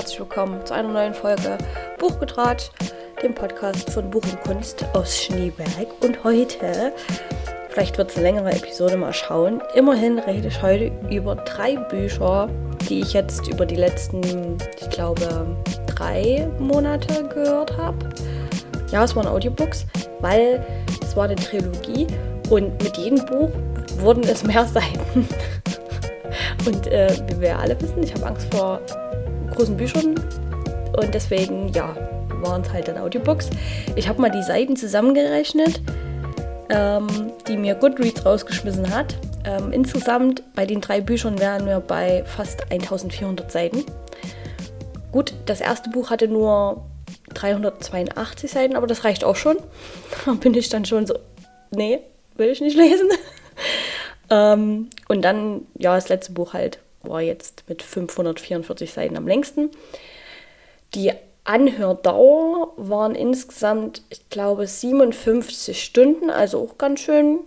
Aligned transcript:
herzlich 0.00 0.20
willkommen 0.20 0.64
zu 0.64 0.72
einer 0.72 0.88
neuen 0.88 1.12
Folge 1.12 1.58
Buchgetratscht, 1.98 2.72
dem 3.22 3.34
Podcast 3.34 3.90
von 3.90 4.08
Buch 4.08 4.22
und 4.22 4.40
Kunst 4.40 4.82
aus 4.94 5.14
Schneeberg. 5.14 5.88
Und 6.00 6.24
heute, 6.24 6.94
vielleicht 7.68 7.98
wird 7.98 8.10
es 8.10 8.16
eine 8.16 8.24
längere 8.24 8.50
Episode, 8.50 8.96
mal 8.96 9.12
schauen. 9.12 9.60
Immerhin 9.74 10.18
rede 10.18 10.48
ich 10.48 10.62
heute 10.62 10.90
über 11.10 11.36
drei 11.36 11.76
Bücher, 11.76 12.48
die 12.88 13.00
ich 13.00 13.12
jetzt 13.12 13.46
über 13.48 13.66
die 13.66 13.74
letzten, 13.74 14.56
ich 14.80 14.88
glaube, 14.88 15.54
drei 15.84 16.48
Monate 16.58 17.22
gehört 17.24 17.76
habe. 17.76 17.98
Ja, 18.92 19.04
es 19.04 19.14
waren 19.14 19.26
Audiobooks, 19.28 19.84
weil 20.20 20.64
es 21.02 21.14
war 21.14 21.24
eine 21.24 21.36
Trilogie 21.36 22.06
und 22.48 22.82
mit 22.82 22.96
jedem 22.96 23.22
Buch 23.26 23.50
wurden 23.98 24.22
es 24.22 24.44
mehr 24.44 24.64
Seiten. 24.72 25.28
Und 26.64 26.86
äh, 26.86 27.14
wie 27.28 27.40
wir 27.42 27.58
alle 27.58 27.78
wissen, 27.82 28.02
ich 28.02 28.14
habe 28.14 28.24
Angst 28.24 28.46
vor 28.54 28.80
großen 29.60 29.76
Büchern 29.76 30.14
und 30.96 31.12
deswegen, 31.12 31.68
ja, 31.74 31.94
waren 32.40 32.62
es 32.62 32.72
halt 32.72 32.88
dann 32.88 32.96
Audiobooks. 32.96 33.50
Ich 33.94 34.08
habe 34.08 34.18
mal 34.18 34.30
die 34.30 34.42
Seiten 34.42 34.74
zusammengerechnet, 34.74 35.82
ähm, 36.70 37.06
die 37.46 37.58
mir 37.58 37.74
Goodreads 37.74 38.24
rausgeschmissen 38.24 38.88
hat. 38.94 39.18
Ähm, 39.44 39.70
insgesamt 39.72 40.42
bei 40.54 40.64
den 40.64 40.80
drei 40.80 41.02
Büchern 41.02 41.38
wären 41.38 41.66
wir 41.66 41.80
bei 41.80 42.24
fast 42.24 42.72
1400 42.72 43.52
Seiten. 43.52 43.84
Gut, 45.12 45.34
das 45.44 45.60
erste 45.60 45.90
Buch 45.90 46.08
hatte 46.08 46.26
nur 46.26 46.86
382 47.34 48.50
Seiten, 48.50 48.76
aber 48.76 48.86
das 48.86 49.04
reicht 49.04 49.24
auch 49.24 49.36
schon. 49.36 49.58
Da 50.24 50.32
bin 50.32 50.54
ich 50.54 50.70
dann 50.70 50.86
schon 50.86 51.06
so, 51.06 51.18
nee, 51.70 51.98
will 52.36 52.48
ich 52.48 52.62
nicht 52.62 52.78
lesen. 52.78 53.10
ähm, 54.30 54.88
und 55.08 55.20
dann, 55.20 55.66
ja, 55.76 55.94
das 55.96 56.08
letzte 56.08 56.32
Buch 56.32 56.54
halt 56.54 56.78
war 57.02 57.22
jetzt 57.22 57.64
mit 57.68 57.82
544 57.82 58.92
Seiten 58.92 59.16
am 59.16 59.26
längsten. 59.26 59.70
Die 60.94 61.12
Anhördauer 61.44 62.74
waren 62.76 63.14
insgesamt, 63.14 64.02
ich 64.10 64.28
glaube, 64.28 64.66
57 64.66 65.82
Stunden, 65.82 66.30
also 66.30 66.60
auch 66.62 66.78
ganz 66.78 67.00
schön 67.00 67.40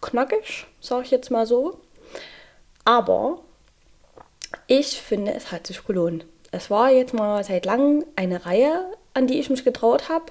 knackig, 0.00 0.66
sage 0.80 1.04
ich 1.04 1.10
jetzt 1.10 1.30
mal 1.30 1.46
so. 1.46 1.78
Aber 2.84 3.40
ich 4.66 5.00
finde, 5.00 5.34
es 5.34 5.52
hat 5.52 5.66
sich 5.66 5.84
gelohnt. 5.84 6.24
Es 6.50 6.70
war 6.70 6.90
jetzt 6.90 7.14
mal 7.14 7.42
seit 7.44 7.64
langem 7.64 8.04
eine 8.16 8.46
Reihe, 8.46 8.84
an 9.14 9.26
die 9.26 9.40
ich 9.40 9.50
mich 9.50 9.64
getraut 9.64 10.08
habe. 10.08 10.26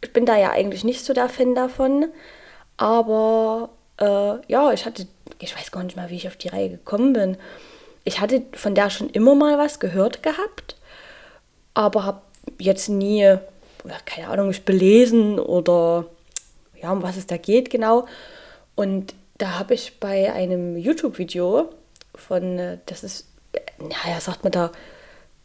Ich 0.00 0.12
bin 0.12 0.26
da 0.26 0.36
ja 0.36 0.50
eigentlich 0.50 0.84
nicht 0.84 1.04
so 1.04 1.12
der 1.12 1.28
Fan 1.28 1.54
davon, 1.54 2.08
aber 2.76 3.70
äh, 3.98 4.50
ja, 4.50 4.72
ich 4.72 4.84
hatte, 4.84 5.06
ich 5.38 5.56
weiß 5.56 5.70
gar 5.70 5.82
nicht 5.84 5.96
mal, 5.96 6.10
wie 6.10 6.16
ich 6.16 6.28
auf 6.28 6.36
die 6.36 6.48
Reihe 6.48 6.70
gekommen 6.70 7.12
bin 7.12 7.36
ich 8.04 8.20
hatte 8.20 8.42
von 8.54 8.74
der 8.74 8.90
schon 8.90 9.10
immer 9.10 9.34
mal 9.34 9.58
was 9.58 9.80
gehört 9.80 10.22
gehabt, 10.22 10.76
aber 11.74 12.04
habe 12.04 12.22
jetzt 12.58 12.88
nie, 12.88 13.36
keine 14.04 14.28
Ahnung, 14.28 14.48
mich 14.48 14.64
belesen 14.64 15.38
oder 15.38 16.06
ja, 16.80 16.92
um 16.92 17.02
was 17.02 17.16
es 17.16 17.26
da 17.26 17.36
geht 17.36 17.70
genau. 17.70 18.06
Und 18.74 19.14
da 19.38 19.58
habe 19.58 19.74
ich 19.74 20.00
bei 20.00 20.32
einem 20.32 20.76
YouTube-Video 20.76 21.70
von, 22.14 22.58
äh, 22.58 22.78
das 22.86 23.04
ist, 23.04 23.28
naja, 23.78 24.20
sagt 24.20 24.42
man 24.42 24.52
da, 24.52 24.72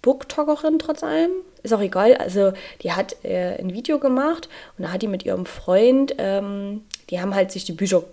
Booktalkerin 0.01 0.79
trotz 0.79 1.03
allem, 1.03 1.31
ist 1.63 1.73
auch 1.73 1.81
egal. 1.81 2.15
Also 2.15 2.53
die 2.81 2.93
hat 2.93 3.23
äh, 3.23 3.57
ein 3.59 3.73
Video 3.73 3.99
gemacht 3.99 4.49
und 4.77 4.85
da 4.85 4.91
hat 4.91 5.01
die 5.01 5.07
mit 5.07 5.25
ihrem 5.25 5.45
Freund, 5.45 6.15
ähm, 6.17 6.83
die 7.09 7.19
haben 7.19 7.35
halt 7.35 7.51
sich 7.51 7.65
die 7.65 7.73
Bücher 7.73 8.03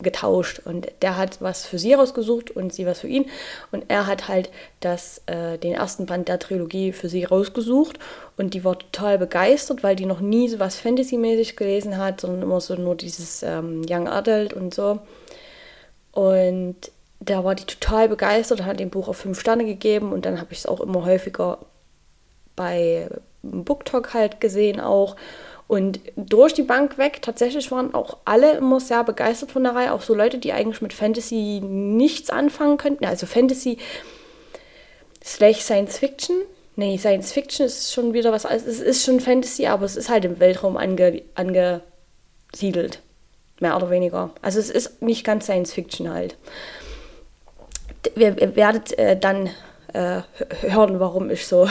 getauscht. 0.00 0.60
Und 0.64 0.88
der 1.02 1.16
hat 1.16 1.40
was 1.40 1.66
für 1.66 1.78
sie 1.78 1.94
rausgesucht 1.94 2.50
und 2.50 2.72
sie 2.72 2.86
was 2.86 3.00
für 3.00 3.08
ihn. 3.08 3.26
Und 3.72 3.84
er 3.88 4.06
hat 4.06 4.28
halt 4.28 4.50
das, 4.80 5.22
äh, 5.26 5.58
den 5.58 5.72
ersten 5.72 6.06
Band 6.06 6.28
der 6.28 6.38
Trilogie 6.38 6.92
für 6.92 7.08
sie 7.08 7.24
rausgesucht. 7.24 7.98
Und 8.36 8.54
die 8.54 8.64
war 8.64 8.78
total 8.78 9.18
begeistert, 9.18 9.82
weil 9.82 9.96
die 9.96 10.06
noch 10.06 10.20
nie 10.20 10.48
so 10.48 10.58
was 10.58 10.76
Fantasy-mäßig 10.76 11.56
gelesen 11.56 11.98
hat, 11.98 12.20
sondern 12.20 12.42
immer 12.42 12.60
so 12.60 12.74
nur 12.74 12.96
dieses 12.96 13.42
ähm, 13.42 13.82
Young 13.88 14.08
Adult 14.08 14.52
und 14.52 14.74
so. 14.74 15.00
Und 16.12 16.76
da 17.20 17.44
war 17.44 17.54
die 17.54 17.64
total 17.64 18.08
begeistert 18.08 18.60
und 18.60 18.66
hat 18.66 18.80
dem 18.80 18.90
Buch 18.90 19.08
auch 19.08 19.14
fünf 19.14 19.40
Sterne 19.40 19.64
gegeben. 19.64 20.12
Und 20.12 20.26
dann 20.26 20.40
habe 20.40 20.52
ich 20.52 20.58
es 20.58 20.66
auch 20.66 20.80
immer 20.80 21.04
häufiger 21.04 21.58
bei 22.56 23.08
BookTok 23.42 24.14
halt 24.14 24.40
gesehen 24.40 24.80
auch 24.80 25.16
und 25.74 25.98
durch 26.14 26.54
die 26.54 26.62
Bank 26.62 26.98
weg, 26.98 27.20
tatsächlich 27.20 27.72
waren 27.72 27.94
auch 27.94 28.18
alle 28.24 28.58
immer 28.58 28.78
sehr 28.78 29.02
begeistert 29.02 29.50
von 29.50 29.64
der 29.64 29.74
Reihe, 29.74 29.92
auch 29.92 30.02
so 30.02 30.14
Leute, 30.14 30.38
die 30.38 30.52
eigentlich 30.52 30.80
mit 30.80 30.92
Fantasy 30.92 31.60
nichts 31.64 32.30
anfangen 32.30 32.76
könnten. 32.76 33.04
Also 33.04 33.26
Fantasy 33.26 33.78
slash 35.24 35.58
Science 35.58 35.98
Fiction. 35.98 36.36
Nee, 36.76 36.96
Science 36.96 37.32
Fiction 37.32 37.66
ist 37.66 37.92
schon 37.92 38.12
wieder 38.12 38.30
was, 38.30 38.46
also 38.46 38.68
es 38.68 38.78
ist 38.78 39.04
schon 39.04 39.18
Fantasy, 39.18 39.66
aber 39.66 39.84
es 39.84 39.96
ist 39.96 40.08
halt 40.08 40.24
im 40.24 40.38
Weltraum 40.38 40.76
ange, 40.76 41.22
angesiedelt. 41.34 43.00
Mehr 43.58 43.76
oder 43.76 43.90
weniger. 43.90 44.30
Also 44.42 44.60
es 44.60 44.70
ist 44.70 45.02
nicht 45.02 45.24
ganz 45.24 45.46
Science 45.46 45.72
Fiction 45.72 46.08
halt. 46.08 46.36
Ihr 48.14 48.54
werdet 48.54 48.96
äh, 48.96 49.18
dann 49.18 49.50
äh, 49.92 50.22
hören, 50.60 51.00
warum 51.00 51.30
ich 51.30 51.48
so 51.48 51.64
ein 51.64 51.70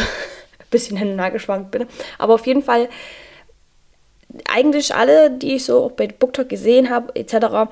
bisschen 0.72 0.98
hin 0.98 1.14
und 1.14 1.20
her 1.22 1.32
geschwankt 1.32 1.72
bin. 1.72 1.86
Aber 2.18 2.34
auf 2.34 2.46
jeden 2.46 2.64
Fall 2.64 2.90
eigentlich 4.48 4.94
alle, 4.94 5.32
die 5.32 5.56
ich 5.56 5.66
so 5.66 5.92
bei 5.96 6.08
BookTok 6.08 6.50
gesehen 6.50 6.90
habe, 6.90 7.16
etc., 7.16 7.70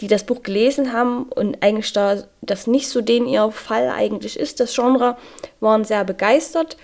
die 0.00 0.08
das 0.08 0.24
Buch 0.24 0.42
gelesen 0.42 0.92
haben 0.92 1.24
und 1.24 1.62
eigentlich 1.62 1.92
da 1.92 2.22
das 2.42 2.66
nicht 2.66 2.88
so 2.88 3.00
den 3.00 3.26
ihr 3.26 3.50
Fall 3.50 3.88
eigentlich 3.88 4.38
ist, 4.38 4.60
das 4.60 4.74
Genre, 4.74 5.16
waren 5.60 5.84
sehr 5.84 6.04
begeistert. 6.04 6.76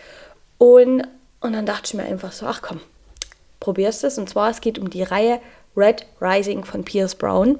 Und, 0.56 1.06
und 1.40 1.52
dann 1.52 1.66
dachte 1.66 1.82
ich 1.86 1.94
mir 1.94 2.04
einfach 2.04 2.32
so, 2.32 2.46
ach 2.46 2.62
komm, 2.62 2.80
probierst 3.60 4.04
es. 4.04 4.16
Und 4.16 4.30
zwar, 4.30 4.50
es 4.50 4.60
geht 4.60 4.78
um 4.78 4.88
die 4.88 5.02
Reihe 5.02 5.40
Red 5.76 6.06
Rising 6.20 6.64
von 6.64 6.84
Pierce 6.84 7.14
Brown. 7.14 7.58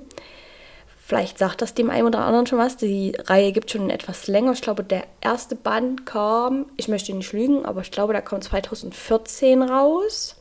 Vielleicht 1.04 1.36
sagt 1.36 1.60
das 1.60 1.74
dem 1.74 1.90
einen 1.90 2.06
oder 2.06 2.20
anderen 2.20 2.46
schon 2.46 2.58
was. 2.58 2.78
Die 2.78 3.14
Reihe 3.26 3.52
gibt 3.52 3.70
schon 3.70 3.90
etwas 3.90 4.28
länger. 4.28 4.52
Ich 4.52 4.62
glaube, 4.62 4.82
der 4.82 5.04
erste 5.20 5.56
Band 5.56 6.06
kam, 6.06 6.66
ich 6.76 6.88
möchte 6.88 7.12
nicht 7.12 7.32
lügen, 7.32 7.66
aber 7.66 7.82
ich 7.82 7.90
glaube, 7.90 8.14
der 8.14 8.22
kam 8.22 8.40
2014 8.40 9.62
raus. 9.62 10.36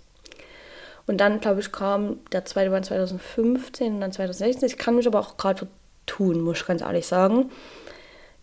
Und 1.07 1.17
dann, 1.17 1.39
glaube 1.39 1.59
ich, 1.61 1.71
kam 1.71 2.19
der 2.31 2.45
zweite 2.45 2.69
Band 2.69 2.85
2015 2.85 3.95
und 3.95 4.01
dann 4.01 4.11
2016. 4.11 4.67
Ich 4.67 4.77
kann 4.77 4.95
mich 4.95 5.07
aber 5.07 5.19
auch 5.19 5.37
gerade 5.37 5.67
tun, 6.05 6.41
muss 6.41 6.59
ich 6.59 6.65
ganz 6.65 6.81
ehrlich 6.81 7.07
sagen. 7.07 7.51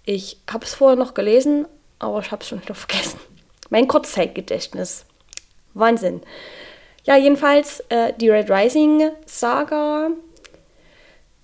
Ich 0.05 0.41
habe 0.51 0.65
es 0.65 0.75
vorher 0.75 0.97
noch 0.97 1.15
gelesen, 1.15 1.67
aber 1.99 2.21
ich 2.21 2.31
habe 2.31 2.43
es 2.43 2.49
schon 2.49 2.63
wieder 2.63 2.75
vergessen. 2.75 3.21
Mein 3.71 3.89
Kurzzeitgedächtnis. 3.89 5.05
Wahnsinn. 5.75 6.23
Ja, 7.05 7.17
jedenfalls 7.17 7.81
äh, 7.89 8.13
die 8.15 8.31
Red 8.31 8.51
Rising 8.51 9.11
Saga. 9.27 10.11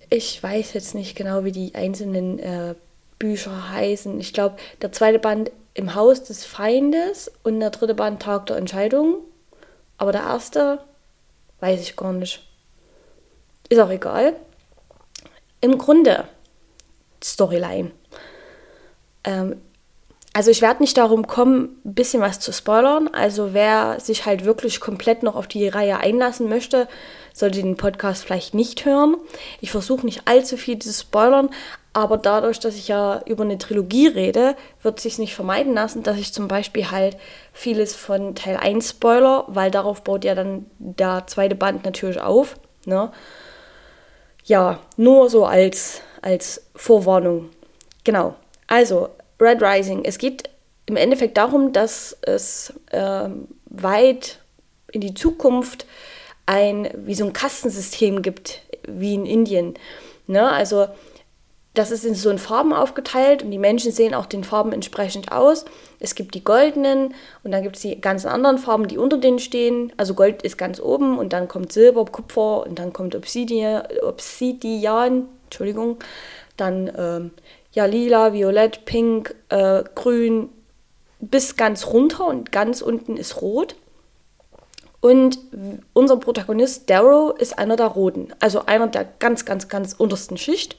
Ich 0.09 0.41
weiß 0.41 0.73
jetzt 0.73 0.95
nicht 0.95 1.15
genau, 1.15 1.43
wie 1.43 1.51
die 1.51 1.73
einzelnen 1.75 2.39
äh, 2.39 2.75
Bücher 3.19 3.71
heißen. 3.71 4.19
Ich 4.19 4.33
glaube, 4.33 4.57
der 4.81 4.91
zweite 4.91 5.19
Band 5.19 5.51
im 5.73 5.95
Haus 5.95 6.23
des 6.23 6.45
Feindes 6.45 7.31
und 7.43 7.59
der 7.59 7.69
dritte 7.69 7.95
Band 7.95 8.21
Tag 8.21 8.45
der 8.47 8.57
Entscheidung. 8.57 9.17
Aber 9.97 10.11
der 10.11 10.21
erste 10.21 10.79
Weiß 11.59 11.81
ich 11.81 11.95
gar 11.95 12.13
nicht. 12.13 12.47
Ist 13.69 13.79
auch 13.79 13.89
egal. 13.89 14.35
Im 15.61 15.77
Grunde, 15.77 16.25
Storyline. 17.23 17.91
Ähm, 19.23 19.61
also 20.33 20.51
ich 20.51 20.61
werde 20.61 20.83
nicht 20.83 20.97
darum 20.97 21.27
kommen, 21.27 21.81
ein 21.85 21.93
bisschen 21.93 22.21
was 22.21 22.39
zu 22.39 22.51
spoilern. 22.51 23.07
Also 23.07 23.53
wer 23.53 23.99
sich 24.01 24.25
halt 24.25 24.43
wirklich 24.43 24.81
komplett 24.81 25.23
noch 25.23 25.35
auf 25.35 25.47
die 25.47 25.67
Reihe 25.67 25.97
einlassen 25.97 26.49
möchte, 26.49 26.89
sollte 27.35 27.61
den 27.61 27.75
Podcast 27.75 28.23
vielleicht 28.23 28.53
nicht 28.53 28.85
hören. 28.85 29.17
Ich 29.59 29.69
versuche 29.69 30.05
nicht 30.05 30.21
allzu 30.25 30.55
viel 30.55 30.79
zu 30.79 30.91
spoilern, 30.91 31.49
aber 31.91 32.17
dadurch, 32.17 32.59
dass 32.59 32.75
ich 32.75 32.87
ja 32.87 33.21
über 33.25 33.43
eine 33.43 33.57
Trilogie 33.57 34.07
rede, 34.07 34.55
wird 34.81 34.97
es 34.97 35.03
sich 35.03 35.19
nicht 35.19 35.35
vermeiden 35.35 35.73
lassen, 35.73 36.01
dass 36.01 36.17
ich 36.17 36.33
zum 36.33 36.47
Beispiel 36.47 36.91
halt 36.91 37.17
vieles 37.53 37.93
von 37.93 38.35
Teil 38.35 38.57
1 38.57 38.89
spoiler, 38.89 39.43
weil 39.47 39.69
darauf 39.69 40.01
baut 40.03 40.23
ja 40.23 40.33
dann 40.33 40.65
der 40.79 41.23
zweite 41.27 41.55
Band 41.55 41.83
natürlich 41.83 42.19
auf. 42.19 42.55
Ne? 42.85 43.11
Ja, 44.45 44.79
nur 44.95 45.29
so 45.29 45.45
als, 45.45 46.01
als 46.21 46.65
Vorwarnung. 46.75 47.49
Genau. 48.05 48.35
Also, 48.67 49.09
Red 49.41 49.61
Rising. 49.61 50.05
Es 50.05 50.17
geht 50.17 50.49
im 50.85 50.95
Endeffekt 50.95 51.37
darum, 51.37 51.73
dass 51.73 52.17
es 52.21 52.73
äh, 52.91 53.29
weit 53.65 54.39
in 54.91 55.01
die 55.01 55.13
Zukunft 55.13 55.85
ein, 56.45 56.89
wie 56.95 57.15
so 57.15 57.25
ein 57.25 57.33
Kastensystem 57.33 58.21
gibt, 58.21 58.61
wie 58.87 59.15
in 59.15 59.25
Indien. 59.25 59.75
Ne? 60.27 60.49
Also 60.49 60.87
das 61.73 61.91
ist 61.91 62.05
in 62.05 62.15
so 62.15 62.29
in 62.29 62.37
Farben 62.37 62.71
aufgeteilt 62.71 63.43
und 63.43 63.51
die 63.51 63.57
Menschen 63.57 63.91
sehen 63.91 64.13
auch 64.13 64.27
den 64.27 64.43
Farben 64.45 64.71
entsprechend 64.71 65.31
aus. 65.31 65.65
Es 65.99 66.15
gibt 66.15 66.33
die 66.33 66.43
goldenen 66.43 67.13
und 67.43 67.51
dann 67.51 67.63
gibt 67.63 67.75
es 67.75 67.81
die 67.81 67.99
ganzen 67.99 68.29
anderen 68.29 68.57
Farben, 68.57 68.87
die 68.87 68.97
unter 68.97 69.17
denen 69.17 69.39
stehen. 69.39 69.91
Also 69.97 70.13
Gold 70.13 70.41
ist 70.41 70.57
ganz 70.57 70.79
oben 70.79 71.17
und 71.17 71.33
dann 71.33 71.47
kommt 71.47 71.73
Silber, 71.73 72.05
Kupfer 72.05 72.65
und 72.65 72.79
dann 72.79 72.93
kommt 72.93 73.15
Obsidian, 73.15 73.83
Obsidian 74.03 75.27
Entschuldigung, 75.45 75.97
dann 76.57 76.91
ähm, 76.97 77.31
ja, 77.71 77.85
lila, 77.85 78.33
violett, 78.33 78.85
pink, 78.85 79.35
äh, 79.49 79.83
grün, 79.95 80.49
bis 81.19 81.55
ganz 81.55 81.87
runter 81.87 82.27
und 82.27 82.51
ganz 82.51 82.81
unten 82.81 83.17
ist 83.17 83.41
rot. 83.41 83.75
Und 85.05 85.37
unser 85.93 86.17
Protagonist 86.17 86.89
Darrow 86.89 87.37
ist 87.37 87.59
einer 87.59 87.75
der 87.75 87.85
Roten, 87.85 88.29
also 88.39 88.65
einer 88.65 88.87
der 88.87 89.05
ganz, 89.19 89.45
ganz, 89.45 89.67
ganz 89.67 89.93
untersten 89.93 90.35
Schicht, 90.35 90.77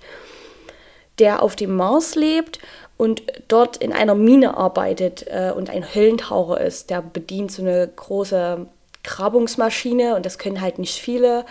der 1.20 1.44
auf 1.44 1.54
dem 1.54 1.76
Mars 1.76 2.16
lebt 2.16 2.58
und 2.96 3.22
dort 3.46 3.76
in 3.76 3.92
einer 3.92 4.16
Mine 4.16 4.56
arbeitet 4.56 5.26
äh, 5.28 5.52
und 5.54 5.70
ein 5.70 5.94
Höllentaucher 5.94 6.60
ist. 6.60 6.90
Der 6.90 7.02
bedient 7.02 7.52
so 7.52 7.62
eine 7.62 7.86
große 7.86 8.66
Grabungsmaschine 9.04 10.16
und 10.16 10.26
das 10.26 10.38
können 10.38 10.60
halt 10.60 10.80
nicht 10.80 10.98
viele, 11.00 11.46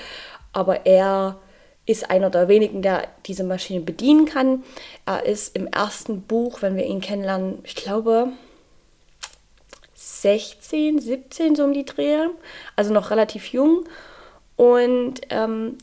aber 0.51 0.85
er 0.85 1.37
ist 1.85 2.09
einer 2.09 2.29
der 2.29 2.49
wenigen, 2.49 2.81
der 2.81 3.07
diese 3.25 3.45
Maschine 3.45 3.79
bedienen 3.79 4.25
kann. 4.25 4.65
Er 5.05 5.25
ist 5.25 5.55
im 5.55 5.67
ersten 5.67 6.23
Buch, 6.23 6.61
wenn 6.61 6.75
wir 6.75 6.83
ihn 6.83 6.99
kennenlernen, 6.99 7.59
ich 7.63 7.75
glaube 7.75 8.33
16, 10.25 10.99
17 10.99 11.55
so 11.55 11.65
um 11.65 11.73
die 11.73 11.85
Dreh, 11.85 12.17
also 12.75 12.91
noch 12.91 13.11
relativ 13.11 13.45
jung 13.49 13.83
und 14.55 15.21
ähm, 15.29 15.77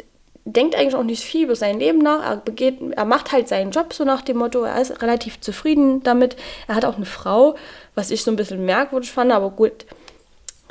denkt 0.44 0.74
eigentlich 0.74 0.96
auch 0.96 1.04
nicht 1.04 1.22
viel 1.22 1.44
über 1.44 1.54
sein 1.54 1.78
Leben 1.78 1.98
nach. 2.00 2.28
Er, 2.28 2.36
begeht, 2.38 2.80
er 2.90 3.04
macht 3.04 3.30
halt 3.30 3.46
seinen 3.46 3.70
Job 3.70 3.92
so 3.92 4.02
nach 4.02 4.22
dem 4.22 4.38
Motto, 4.38 4.64
er 4.64 4.80
ist 4.80 5.00
relativ 5.00 5.40
zufrieden 5.40 6.02
damit. 6.02 6.34
Er 6.66 6.74
hat 6.74 6.84
auch 6.84 6.96
eine 6.96 7.06
Frau, 7.06 7.54
was 7.94 8.10
ich 8.10 8.24
so 8.24 8.32
ein 8.32 8.36
bisschen 8.36 8.64
merkwürdig 8.64 9.12
fand, 9.12 9.30
aber 9.30 9.50
gut, 9.50 9.86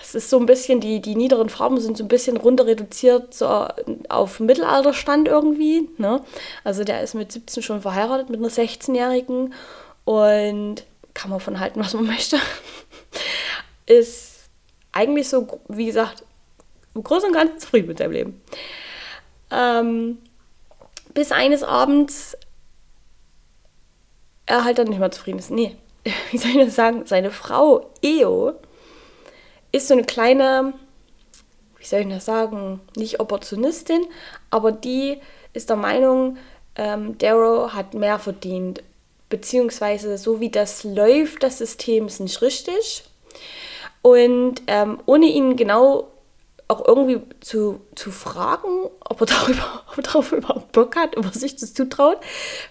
es 0.01 0.15
ist 0.15 0.29
so 0.29 0.37
ein 0.37 0.47
bisschen, 0.47 0.81
die, 0.81 0.99
die 0.99 1.15
niederen 1.15 1.47
Farben 1.47 1.79
sind 1.79 1.95
so 1.95 2.03
ein 2.03 2.09
bisschen 2.09 2.35
runter 2.35 2.65
reduziert 2.65 3.33
so 3.33 3.67
auf 4.09 4.41
Mittelalterstand 4.41 5.29
irgendwie. 5.29 5.87
Ne? 5.97 6.19
Also 6.65 6.83
der 6.83 7.03
ist 7.03 7.13
mit 7.13 7.31
17 7.31 7.63
schon 7.63 7.81
verheiratet 7.81 8.29
mit 8.29 8.41
einer 8.41 8.49
16-Jährigen 8.49 9.53
und 10.03 10.83
kann 11.13 11.29
man 11.29 11.39
von 11.39 11.61
halten, 11.61 11.79
was 11.79 11.93
man 11.93 12.05
möchte. 12.07 12.37
Ist 13.91 14.49
eigentlich 14.91 15.29
so, 15.29 15.61
wie 15.67 15.85
gesagt, 15.85 16.23
im 16.93 17.03
Großen 17.03 17.29
und 17.29 17.35
Ganzen 17.35 17.59
zufrieden 17.59 17.87
mit 17.87 17.97
seinem 17.97 18.11
Leben. 18.11 18.41
Ähm, 19.49 20.17
bis 21.13 21.31
eines 21.31 21.63
Abends 21.63 22.37
er 24.45 24.63
halt 24.63 24.77
dann 24.77 24.87
nicht 24.87 24.99
mehr 24.99 25.11
zufrieden 25.11 25.39
ist. 25.39 25.51
Nee, 25.51 25.75
wie 26.31 26.37
soll 26.37 26.51
ich 26.51 26.57
das 26.57 26.75
sagen? 26.75 27.05
Seine 27.05 27.31
Frau 27.31 27.89
Eo 28.01 28.53
ist 29.71 29.87
so 29.87 29.93
eine 29.93 30.03
kleine, 30.03 30.73
wie 31.77 31.85
soll 31.85 32.01
ich 32.01 32.09
das 32.09 32.25
sagen, 32.25 32.81
nicht 32.95 33.19
Opportunistin, 33.19 34.05
aber 34.49 34.71
die 34.71 35.19
ist 35.53 35.69
der 35.69 35.77
Meinung, 35.77 36.37
ähm, 36.75 37.17
Darrow 37.17 37.73
hat 37.73 37.93
mehr 37.93 38.19
verdient. 38.19 38.83
Beziehungsweise 39.29 40.17
so 40.17 40.41
wie 40.41 40.49
das 40.49 40.83
läuft, 40.83 41.43
das 41.43 41.59
System 41.59 42.07
ist 42.07 42.19
nicht 42.19 42.41
richtig. 42.41 43.03
Und 44.01 44.63
ähm, 44.67 44.99
ohne 45.05 45.27
ihn 45.27 45.55
genau 45.55 46.07
auch 46.67 46.87
irgendwie 46.87 47.21
zu, 47.41 47.81
zu 47.95 48.11
fragen, 48.11 48.89
ob 49.07 49.21
er, 49.21 49.25
darüber, 49.27 49.83
ob 49.91 49.97
er 49.97 50.03
darauf 50.03 50.31
überhaupt 50.31 50.71
Bock 50.71 50.95
hat, 50.95 51.17
ob 51.17 51.25
er 51.25 51.33
sich 51.33 51.55
das 51.55 51.73
zutraut, 51.73 52.17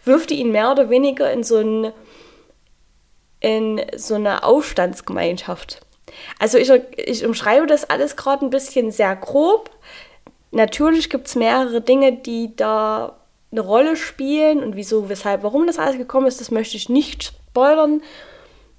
wirft 0.05 0.31
ihn 0.31 0.51
mehr 0.53 0.71
oder 0.73 0.91
weniger 0.91 1.31
in 1.31 1.45
so, 1.45 1.59
ein, 1.59 1.93
in 3.41 3.81
so 3.97 4.15
eine 4.15 4.43
Aufstandsgemeinschaft. 4.43 5.81
Also 6.39 6.59
ich, 6.59 6.71
ich 6.97 7.25
umschreibe 7.25 7.67
das 7.67 7.89
alles 7.89 8.17
gerade 8.17 8.45
ein 8.45 8.51
bisschen 8.51 8.91
sehr 8.91 9.15
grob. 9.17 9.71
Natürlich 10.51 11.11
gibt 11.11 11.29
es 11.29 11.37
mehrere 11.37 11.81
Dinge, 11.81 12.13
die 12.13 12.57
da 12.57 13.17
eine 13.53 13.61
Rolle 13.61 13.97
spielen 13.97 14.63
und 14.63 14.77
wieso, 14.77 15.09
weshalb, 15.09 15.43
warum 15.43 15.67
das 15.67 15.79
alles 15.79 15.97
gekommen 15.97 16.27
ist, 16.27 16.41
das 16.41 16.51
möchte 16.51 16.77
ich 16.77 16.89
nicht 16.89 17.25
spoilern, 17.25 18.03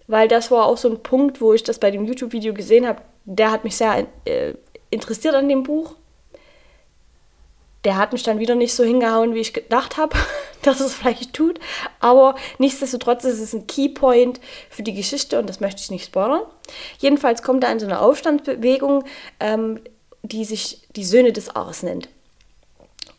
weil 0.08 0.28
das 0.28 0.52
war 0.52 0.66
auch 0.66 0.78
so 0.78 0.90
ein 0.90 1.04
Punkt, 1.04 1.42
wo 1.42 1.54
ich 1.54 1.64
das 1.64 1.80
bei 1.80 1.92
dem 1.92 2.06
YouTube-Video 2.06 2.54
gesehen 2.54 2.88
habe, 2.88 3.02
der 3.26 3.52
hat 3.52 3.64
mich 3.64 3.78
sehr 3.78 4.08
äh, 4.26 4.54
interessiert 4.90 5.36
an 5.36 5.50
dem 5.50 5.64
Buch. 5.64 5.96
Der 7.84 7.98
hat 7.98 8.14
mich 8.14 8.22
dann 8.22 8.38
wieder 8.38 8.54
nicht 8.54 8.76
so 8.76 8.84
hingehauen, 8.84 9.34
wie 9.34 9.40
ich 9.40 9.54
gedacht 9.54 9.98
habe, 9.98 10.16
dass 10.62 10.80
es 10.80 10.94
vielleicht 10.94 11.34
tut. 11.34 11.60
Aber 12.00 12.36
nichtsdestotrotz 12.60 13.24
ist 13.24 13.40
es 13.40 13.54
ein 13.54 13.66
Keypoint 13.68 14.40
für 14.70 14.84
die 14.84 14.94
Geschichte 14.94 15.40
und 15.40 15.50
das 15.50 15.60
möchte 15.60 15.82
ich 15.82 15.90
nicht 15.90 16.06
spoilern. 16.06 16.44
Jedenfalls 17.00 17.42
kommt 17.42 17.64
er 17.64 17.72
in 17.72 17.80
so 17.80 17.88
eine 17.88 18.02
Aufstandsbewegung, 18.02 19.04
ähm, 19.40 19.80
die 20.24 20.46
sich 20.46 20.82
die 20.96 21.06
Söhne 21.06 21.34
des 21.34 21.56
Ars 21.56 21.82
nennt. 21.82 22.10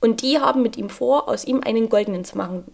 Und 0.00 0.22
die 0.22 0.40
haben 0.40 0.62
mit 0.62 0.76
ihm 0.76 0.90
vor, 0.90 1.28
aus 1.28 1.44
ihm 1.44 1.60
einen 1.64 1.88
goldenen 1.88 2.24
zu 2.24 2.36
machen 2.36 2.64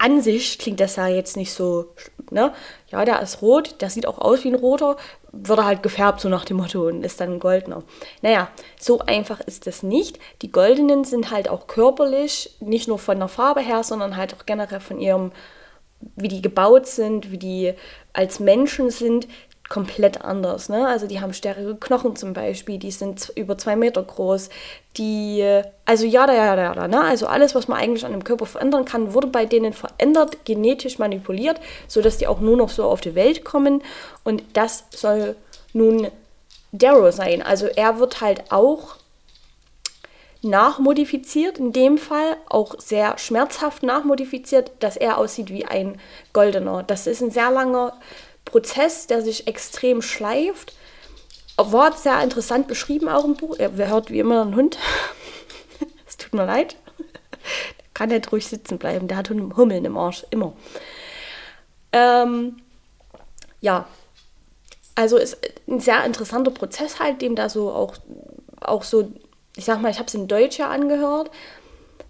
an 0.00 0.22
sich 0.22 0.58
klingt 0.58 0.80
das 0.80 0.96
ja 0.96 1.06
jetzt 1.06 1.36
nicht 1.36 1.52
so, 1.52 1.92
ne? 2.30 2.52
Ja, 2.88 3.04
der 3.04 3.20
ist 3.20 3.42
rot, 3.42 3.76
der 3.80 3.90
sieht 3.90 4.06
auch 4.06 4.18
aus 4.18 4.44
wie 4.44 4.48
ein 4.48 4.54
roter, 4.54 4.96
wird 5.30 5.58
er 5.58 5.66
halt 5.66 5.82
gefärbt, 5.82 6.20
so 6.20 6.28
nach 6.28 6.44
dem 6.44 6.56
Motto, 6.56 6.86
und 6.86 7.04
ist 7.04 7.20
dann 7.20 7.34
ein 7.34 7.38
goldener. 7.38 7.82
Naja, 8.22 8.48
so 8.78 9.00
einfach 9.00 9.40
ist 9.40 9.66
das 9.66 9.82
nicht. 9.82 10.18
Die 10.42 10.50
goldenen 10.50 11.04
sind 11.04 11.30
halt 11.30 11.48
auch 11.48 11.66
körperlich, 11.66 12.56
nicht 12.60 12.88
nur 12.88 12.98
von 12.98 13.18
der 13.18 13.28
Farbe 13.28 13.60
her, 13.60 13.82
sondern 13.84 14.16
halt 14.16 14.34
auch 14.34 14.46
generell 14.46 14.80
von 14.80 14.98
ihrem, 14.98 15.32
wie 16.16 16.28
die 16.28 16.42
gebaut 16.42 16.86
sind, 16.86 17.30
wie 17.30 17.38
die 17.38 17.74
als 18.14 18.40
Menschen 18.40 18.90
sind, 18.90 19.28
komplett 19.70 20.22
anders. 20.22 20.68
Ne? 20.68 20.86
Also 20.86 21.06
die 21.06 21.20
haben 21.20 21.32
stärkere 21.32 21.76
Knochen 21.76 22.16
zum 22.16 22.32
Beispiel, 22.32 22.76
die 22.76 22.90
sind 22.90 23.32
über 23.36 23.56
zwei 23.56 23.76
Meter 23.76 24.02
groß. 24.02 24.50
Die, 24.96 25.62
also 25.86 26.04
ja, 26.04 26.26
ja, 26.26 26.56
ja, 26.56 26.74
ja, 26.74 26.88
ne? 26.88 27.00
Also 27.00 27.28
alles, 27.28 27.54
was 27.54 27.68
man 27.68 27.78
eigentlich 27.78 28.04
an 28.04 28.10
dem 28.10 28.24
Körper 28.24 28.46
verändern 28.46 28.84
kann, 28.84 29.14
wurde 29.14 29.28
bei 29.28 29.46
denen 29.46 29.72
verändert, 29.72 30.44
genetisch 30.44 30.98
manipuliert, 30.98 31.60
sodass 31.86 32.18
die 32.18 32.26
auch 32.26 32.40
nur 32.40 32.56
noch 32.56 32.68
so 32.68 32.84
auf 32.84 33.00
die 33.00 33.14
Welt 33.14 33.44
kommen. 33.44 33.80
Und 34.24 34.42
das 34.54 34.84
soll 34.90 35.36
nun 35.72 36.08
Darrow 36.72 37.14
sein. 37.14 37.40
Also 37.40 37.66
er 37.66 38.00
wird 38.00 38.20
halt 38.20 38.50
auch 38.50 38.96
nachmodifiziert, 40.42 41.58
in 41.58 41.72
dem 41.72 41.96
Fall 41.96 42.36
auch 42.48 42.74
sehr 42.78 43.18
schmerzhaft 43.18 43.84
nachmodifiziert, 43.84 44.72
dass 44.80 44.96
er 44.96 45.16
aussieht 45.18 45.50
wie 45.50 45.66
ein 45.66 46.00
Goldener. 46.32 46.82
Das 46.82 47.06
ist 47.06 47.20
ein 47.20 47.30
sehr 47.30 47.52
langer 47.52 47.92
Prozess, 48.50 49.06
der 49.06 49.22
sich 49.22 49.46
extrem 49.46 50.02
schleift. 50.02 50.74
War 51.56 51.92
sehr 51.92 52.22
interessant 52.22 52.68
beschrieben 52.68 53.08
auch 53.08 53.24
im 53.24 53.34
Buch. 53.34 53.56
Er 53.58 53.72
hört 53.76 54.10
wie 54.10 54.18
immer 54.18 54.42
einen 54.42 54.56
Hund. 54.56 54.78
es 56.08 56.16
tut 56.16 56.32
mir 56.32 56.46
leid. 56.46 56.76
Kann 57.92 58.08
nicht 58.08 58.32
ruhig 58.32 58.46
sitzen 58.46 58.78
bleiben. 58.78 59.08
Der 59.08 59.18
hat 59.18 59.30
Hummeln 59.30 59.84
im 59.84 59.98
Arsch, 59.98 60.24
immer. 60.30 60.54
Ähm, 61.92 62.62
ja, 63.60 63.86
also 64.94 65.16
ist 65.16 65.38
ein 65.68 65.80
sehr 65.80 66.04
interessanter 66.04 66.50
Prozess 66.50 66.98
halt, 66.98 67.20
dem 67.20 67.36
da 67.36 67.48
so 67.48 67.70
auch, 67.70 67.96
auch 68.60 68.82
so, 68.82 69.12
ich 69.56 69.64
sag 69.64 69.80
mal, 69.80 69.90
ich 69.90 69.98
habe 69.98 70.08
es 70.08 70.14
in 70.14 70.28
Deutsch 70.28 70.58
ja 70.58 70.70
angehört, 70.70 71.30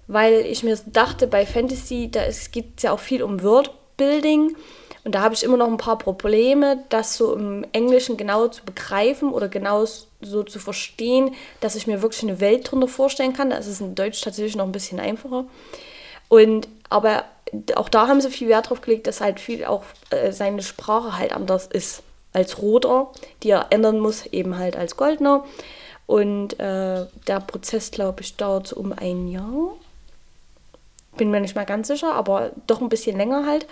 weil 0.06 0.34
ich 0.46 0.62
mir 0.62 0.78
dachte, 0.86 1.26
bei 1.26 1.46
Fantasy, 1.46 2.10
da 2.10 2.22
geht 2.52 2.72
es 2.76 2.82
ja 2.82 2.92
auch 2.92 3.00
viel 3.00 3.22
um 3.22 3.42
Wordbuilding 3.42 4.56
und 5.04 5.14
da 5.14 5.22
habe 5.22 5.34
ich 5.34 5.42
immer 5.42 5.56
noch 5.56 5.68
ein 5.68 5.78
paar 5.78 5.98
Probleme, 5.98 6.84
das 6.90 7.16
so 7.16 7.34
im 7.34 7.64
Englischen 7.72 8.16
genau 8.16 8.48
zu 8.48 8.64
begreifen 8.64 9.32
oder 9.32 9.48
genau 9.48 9.84
so 10.20 10.42
zu 10.42 10.58
verstehen, 10.58 11.34
dass 11.60 11.74
ich 11.74 11.86
mir 11.86 12.02
wirklich 12.02 12.22
eine 12.22 12.40
Welt 12.40 12.70
drunter 12.70 12.88
vorstellen 12.88 13.32
kann. 13.32 13.50
Das 13.50 13.66
ist 13.66 13.80
in 13.80 13.94
Deutsch 13.94 14.20
tatsächlich 14.20 14.56
noch 14.56 14.66
ein 14.66 14.72
bisschen 14.72 15.00
einfacher. 15.00 15.46
Und 16.28 16.68
aber 16.90 17.24
auch 17.76 17.88
da 17.88 18.08
haben 18.08 18.20
sie 18.20 18.30
viel 18.30 18.48
Wert 18.48 18.68
drauf 18.68 18.82
gelegt, 18.82 19.06
dass 19.06 19.20
halt 19.20 19.40
viel 19.40 19.64
auch 19.64 19.84
äh, 20.10 20.32
seine 20.32 20.62
Sprache 20.62 21.16
halt 21.16 21.32
anders 21.32 21.66
ist 21.66 22.02
als 22.32 22.60
Roter, 22.60 23.10
die 23.42 23.50
er 23.50 23.68
ändern 23.70 23.98
muss, 23.98 24.26
eben 24.26 24.58
halt 24.58 24.76
als 24.76 24.96
Goldner. 24.96 25.44
Und 26.06 26.60
äh, 26.60 27.06
der 27.26 27.40
Prozess, 27.46 27.90
glaube 27.90 28.20
ich, 28.20 28.36
dauert 28.36 28.68
so 28.68 28.76
um 28.76 28.92
ein 28.92 29.28
Jahr. 29.28 29.72
Bin 31.16 31.30
mir 31.30 31.40
nicht 31.40 31.56
mal 31.56 31.66
ganz 31.66 31.88
sicher, 31.88 32.14
aber 32.14 32.50
doch 32.66 32.80
ein 32.80 32.88
bisschen 32.88 33.16
länger 33.16 33.46
halt 33.46 33.66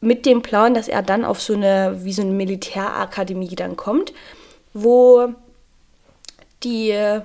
mit 0.00 0.26
dem 0.26 0.42
Plan, 0.42 0.74
dass 0.74 0.88
er 0.88 1.02
dann 1.02 1.24
auf 1.24 1.40
so 1.40 1.54
eine, 1.54 2.04
wie 2.04 2.12
so 2.12 2.22
eine 2.22 2.30
Militärakademie 2.30 3.56
dann 3.56 3.76
kommt, 3.76 4.12
wo 4.72 5.34
die 6.62 7.20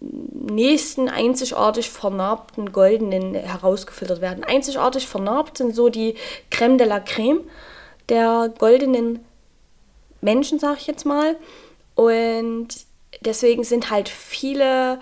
nächsten 0.00 1.08
einzigartig 1.08 1.90
vernarbten 1.90 2.72
Goldenen 2.72 3.34
herausgefiltert 3.34 4.20
werden. 4.20 4.44
Einzigartig 4.44 5.06
vernarbt 5.06 5.58
sind 5.58 5.74
so 5.74 5.88
die 5.88 6.14
Crème 6.50 6.76
de 6.76 6.86
la 6.86 6.98
Crème 6.98 7.40
der 8.08 8.52
goldenen 8.58 9.24
Menschen, 10.20 10.58
sag 10.58 10.78
ich 10.78 10.86
jetzt 10.86 11.06
mal. 11.06 11.36
Und 11.94 12.68
deswegen 13.20 13.64
sind 13.64 13.90
halt 13.90 14.08
viele 14.08 15.00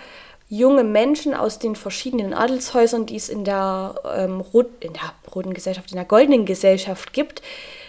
junge 0.49 0.85
Menschen 0.85 1.35
aus 1.35 1.59
den 1.59 1.75
verschiedenen 1.75 2.33
Adelshäusern, 2.33 3.07
die 3.07 3.17
es 3.17 3.29
in 3.29 3.45
der, 3.45 3.97
ähm, 4.17 4.45
in 4.81 4.93
der 4.93 5.13
roten 5.35 5.55
Gesellschaft, 5.55 5.91
in 5.91 5.97
der 5.97 6.05
goldenen 6.05 6.45
Gesellschaft 6.45 7.13
gibt, 7.13 7.43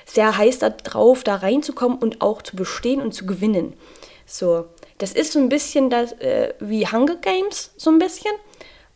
sehr 0.06 0.38
heiß 0.38 0.60
darauf, 0.60 1.24
da 1.24 1.36
reinzukommen 1.36 1.98
und 1.98 2.22
auch 2.22 2.42
zu 2.42 2.56
bestehen 2.56 3.02
und 3.02 3.14
zu 3.14 3.26
gewinnen. 3.26 3.74
So, 4.26 4.66
das 4.98 5.12
ist 5.14 5.34
so 5.34 5.40
ein 5.40 5.50
bisschen 5.50 5.90
das, 5.90 6.14
äh, 6.14 6.54
wie 6.60 6.88
Hunger 6.88 7.16
Games, 7.16 7.72
so 7.78 7.90
ein 7.90 8.00
bisschen. 8.00 8.32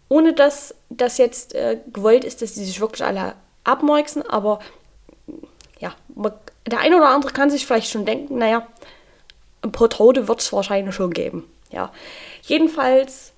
Ohne 0.08 0.34
dass 0.34 0.74
das 0.90 1.18
jetzt 1.18 1.54
äh, 1.54 1.80
gewollt 1.94 2.24
ist, 2.24 2.42
dass 2.42 2.54
die 2.54 2.66
sich 2.66 2.82
wirklich 2.82 3.04
alle 3.04 3.36
abmorksen, 3.64 4.28
aber 4.28 4.60
ja, 5.80 5.96
der 6.66 6.80
eine 6.80 6.98
oder 6.98 7.10
andere 7.10 7.32
kann 7.32 7.50
sich 7.50 7.66
vielleicht 7.66 7.92
schon 7.92 8.06
denken, 8.06 8.38
naja, 8.38 8.68
ein 9.62 9.72
paar 9.72 9.90
Tote 9.90 10.28
wird 10.28 10.42
es 10.42 10.52
wahrscheinlich 10.52 10.96
schon 10.96 11.12
geben. 11.12 11.50
Ja, 11.72 11.92
jedenfalls 12.44 13.29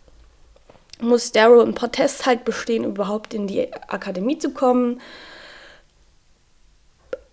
muss 1.01 1.31
Darrow 1.31 1.63
ein 1.63 1.75
paar 1.75 1.91
Tests 1.91 2.25
halt 2.25 2.45
bestehen, 2.45 2.83
überhaupt 2.83 3.33
in 3.33 3.47
die 3.47 3.73
Akademie 3.73 4.37
zu 4.37 4.51
kommen. 4.51 5.01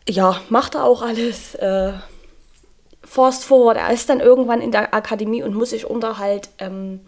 Ja, 0.08 0.40
macht 0.48 0.74
er 0.74 0.84
auch 0.84 1.02
alles. 1.02 1.54
Äh, 1.56 1.92
fast 3.04 3.44
forward, 3.44 3.78
er 3.78 3.92
ist 3.92 4.08
dann 4.08 4.20
irgendwann 4.20 4.60
in 4.60 4.70
der 4.70 4.92
Akademie 4.92 5.42
und 5.42 5.54
muss 5.54 5.70
sich 5.70 5.86
unter 5.86 6.18
halt 6.18 6.50
ähm, 6.58 7.00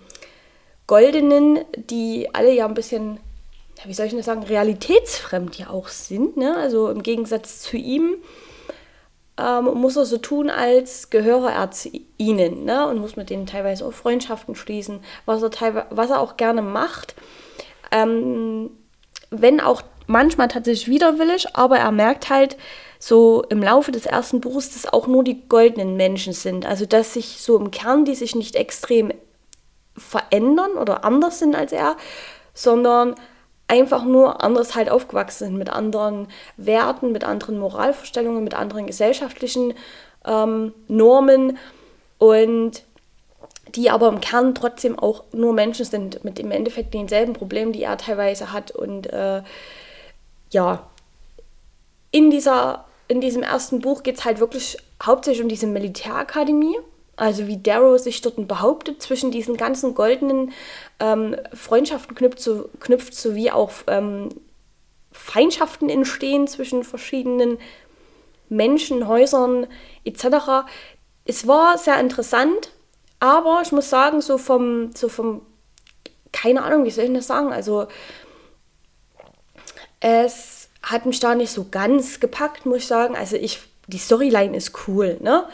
Goldenen, 0.87 1.61
die 1.77 2.29
alle 2.33 2.53
ja 2.53 2.67
ein 2.67 2.75
bisschen, 2.75 3.21
wie 3.85 3.95
soll 3.95 4.07
ich 4.07 4.15
das 4.15 4.27
sagen, 4.27 4.43
realitätsfremd 4.43 5.59
ja 5.59 5.71
auch 5.71 5.89
sind. 5.89 6.37
Ne? 6.37 6.57
Also 6.57 6.89
im 6.89 7.03
Gegensatz 7.03 7.61
zu 7.61 7.77
ihm 7.77 8.17
ähm, 9.41 9.65
muss 9.75 9.97
er 9.97 10.05
so 10.05 10.19
tun, 10.19 10.51
als 10.51 11.11
gehöre 11.11 11.51
er 11.51 11.71
zu 11.71 11.91
ihnen 12.19 12.65
ne? 12.65 12.87
und 12.87 12.99
muss 12.99 13.17
mit 13.17 13.31
denen 13.31 13.47
teilweise 13.47 13.87
auch 13.87 13.93
Freundschaften 13.93 14.55
schließen, 14.55 15.01
was 15.27 15.43
er, 15.43 15.51
teilweise, 15.51 15.87
was 15.91 16.11
er 16.11 16.21
auch 16.21 16.37
gerne 16.37 16.63
macht. 16.63 17.15
Ähm, 17.91 18.71
wenn 19.31 19.61
auch 19.61 19.83
manchmal 20.07 20.49
tatsächlich 20.49 20.89
widerwillig, 20.89 21.55
aber 21.55 21.79
er 21.79 21.93
merkt 21.93 22.31
halt 22.31 22.57
so 22.99 23.45
im 23.49 23.63
Laufe 23.63 23.93
des 23.93 24.07
ersten 24.07 24.41
Buches, 24.41 24.73
dass 24.73 24.93
auch 24.93 25.07
nur 25.07 25.25
die 25.25 25.49
goldenen 25.49 25.97
Menschen 25.97 26.33
sind. 26.33 26.67
Also 26.67 26.85
dass 26.85 27.15
sich 27.15 27.41
so 27.41 27.57
im 27.57 27.71
Kern 27.71 28.05
die 28.05 28.15
sich 28.15 28.35
nicht 28.35 28.57
extrem 28.57 29.13
verändern 29.97 30.73
oder 30.73 31.05
anders 31.05 31.39
sind 31.39 31.55
als 31.55 31.73
er, 31.73 31.97
sondern 32.55 33.15
einfach 33.71 34.05
nur 34.05 34.43
anders 34.43 34.75
halt 34.75 34.91
aufgewachsen 34.91 35.47
sind, 35.47 35.57
mit 35.57 35.71
anderen 35.71 36.27
Werten, 36.57 37.13
mit 37.13 37.23
anderen 37.23 37.59
Moralvorstellungen, 37.59 38.43
mit 38.43 38.55
anderen 38.55 38.87
gesellschaftlichen 38.87 39.75
ähm, 40.27 40.75
Normen 40.89 41.57
und 42.19 42.83
die 43.77 43.89
aber 43.89 44.09
im 44.09 44.21
Kern 44.21 44.57
trotzdem 44.57 44.99
auch 44.99 45.23
nur 45.33 45.53
Menschen 45.53 45.85
sind, 45.85 46.25
mit 46.25 46.41
im 46.41 46.51
Endeffekt 46.51 46.93
denselben 46.93 47.33
Problemen, 47.33 47.73
die 47.73 47.85
er 47.85 47.97
teilweise 47.97 48.53
hat. 48.53 48.73
Und 48.73 49.07
äh, 49.13 49.43
ja, 50.51 50.91
in, 52.11 52.31
dieser, 52.31 52.87
in 53.07 53.21
diesem 53.21 53.45
ersten 53.45 53.81
Buch 53.81 54.03
geht 54.03 54.19
es 54.19 54.25
halt 54.25 54.41
wirklich 54.41 54.79
hauptsächlich 55.01 55.45
um 55.45 55.49
diese 55.49 55.69
Militärakademie 55.69 56.77
also 57.21 57.47
wie 57.47 57.59
Darrow 57.59 57.99
sich 57.99 58.23
dort 58.23 58.49
behauptet, 58.49 59.03
zwischen 59.03 59.31
diesen 59.31 59.59
ganzen 59.59 59.95
goldenen 59.95 60.53
ähm, 61.01 61.37
Freundschaften 61.53 62.17
knüpft, 62.17 62.41
so, 62.41 62.71
knüpft 62.81 63.15
sowie 63.15 63.51
auch 63.51 63.73
ähm, 63.89 64.31
Feindschaften 65.13 65.91
entstehen 65.91 66.47
zwischen 66.47 66.83
verschiedenen 66.83 67.59
Menschen, 68.49 69.07
Häusern 69.07 69.67
etc. 70.05 70.65
Es 71.27 71.47
war 71.47 71.77
sehr 71.77 72.01
interessant, 72.01 72.71
aber 73.19 73.61
ich 73.63 73.71
muss 73.71 73.91
sagen, 73.91 74.23
so 74.23 74.39
vom, 74.39 74.93
so 74.97 75.11
vom, 75.11 75.43
keine 76.33 76.63
Ahnung, 76.63 76.87
wie 76.87 76.91
soll 76.91 77.05
ich 77.05 77.13
das 77.13 77.27
sagen, 77.27 77.53
also 77.53 77.87
es 80.01 80.71
hat 80.83 81.05
mich 81.05 81.21
da 81.21 81.35
nicht 81.35 81.53
so 81.53 81.67
ganz 81.71 82.19
gepackt, 82.19 82.65
muss 82.65 82.79
ich 82.79 82.87
sagen. 82.87 83.15
Also 83.15 83.37
ich, 83.37 83.61
die 83.89 83.99
Storyline 83.99 84.57
ist 84.57 84.89
cool, 84.89 85.19
ne? 85.21 85.45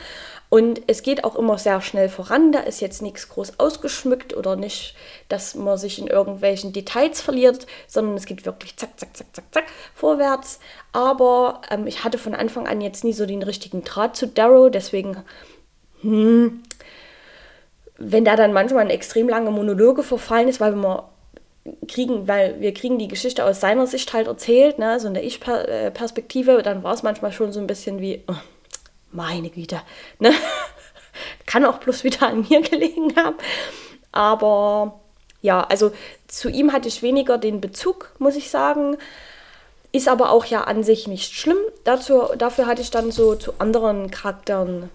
Und 0.56 0.80
es 0.86 1.02
geht 1.02 1.22
auch 1.22 1.36
immer 1.36 1.58
sehr 1.58 1.82
schnell 1.82 2.08
voran. 2.08 2.50
Da 2.50 2.60
ist 2.60 2.80
jetzt 2.80 3.02
nichts 3.02 3.28
groß 3.28 3.60
ausgeschmückt 3.60 4.34
oder 4.34 4.56
nicht, 4.56 4.94
dass 5.28 5.54
man 5.54 5.76
sich 5.76 5.98
in 5.98 6.06
irgendwelchen 6.06 6.72
Details 6.72 7.20
verliert, 7.20 7.66
sondern 7.86 8.16
es 8.16 8.24
geht 8.24 8.46
wirklich 8.46 8.74
zack, 8.78 8.98
zack, 8.98 9.14
zack, 9.14 9.26
zack, 9.34 9.44
zack 9.50 9.64
vorwärts. 9.94 10.58
Aber 10.92 11.60
ähm, 11.70 11.86
ich 11.86 12.04
hatte 12.04 12.16
von 12.16 12.34
Anfang 12.34 12.66
an 12.66 12.80
jetzt 12.80 13.04
nie 13.04 13.12
so 13.12 13.26
den 13.26 13.42
richtigen 13.42 13.84
Draht 13.84 14.16
zu 14.16 14.28
Darrow, 14.28 14.70
deswegen, 14.70 15.18
hm, 16.00 16.62
wenn 17.98 18.24
da 18.24 18.34
dann 18.34 18.54
manchmal 18.54 18.86
in 18.86 18.90
extrem 18.90 19.28
lange 19.28 19.50
Monologe 19.50 20.02
verfallen 20.02 20.48
ist, 20.48 20.58
weil 20.58 20.74
wir 20.74 21.04
kriegen, 21.86 22.28
weil 22.28 22.62
wir 22.62 22.72
kriegen 22.72 22.98
die 22.98 23.08
Geschichte 23.08 23.44
aus 23.44 23.60
seiner 23.60 23.86
Sicht 23.86 24.14
halt 24.14 24.26
erzählt, 24.26 24.78
ne, 24.78 24.98
so 25.00 25.08
in 25.08 25.12
der 25.12 25.24
Ich-Perspektive, 25.24 26.62
dann 26.62 26.82
war 26.82 26.94
es 26.94 27.02
manchmal 27.02 27.32
schon 27.32 27.52
so 27.52 27.60
ein 27.60 27.66
bisschen 27.66 28.00
wie, 28.00 28.22
oh, 28.26 28.36
meine 29.16 29.50
Güte, 29.50 29.80
ne? 30.18 30.32
kann 31.46 31.64
auch 31.64 31.78
bloß 31.78 32.04
wieder 32.04 32.28
an 32.28 32.46
mir 32.48 32.60
gelegen 32.62 33.14
haben. 33.16 33.36
Aber 34.12 35.00
ja, 35.42 35.62
also 35.62 35.92
zu 36.28 36.48
ihm 36.48 36.72
hatte 36.72 36.88
ich 36.88 37.02
weniger 37.02 37.38
den 37.38 37.60
Bezug, 37.60 38.12
muss 38.18 38.36
ich 38.36 38.50
sagen. 38.50 38.96
Ist 39.92 40.08
aber 40.08 40.30
auch 40.30 40.44
ja 40.44 40.64
an 40.64 40.82
sich 40.82 41.06
nicht 41.06 41.34
schlimm. 41.34 41.58
Dazu, 41.84 42.22
dafür 42.36 42.66
hatte 42.66 42.82
ich 42.82 42.90
dann 42.90 43.10
so 43.10 43.34
zu 43.34 43.54
anderen 43.58 44.10
Charakteren 44.10 44.90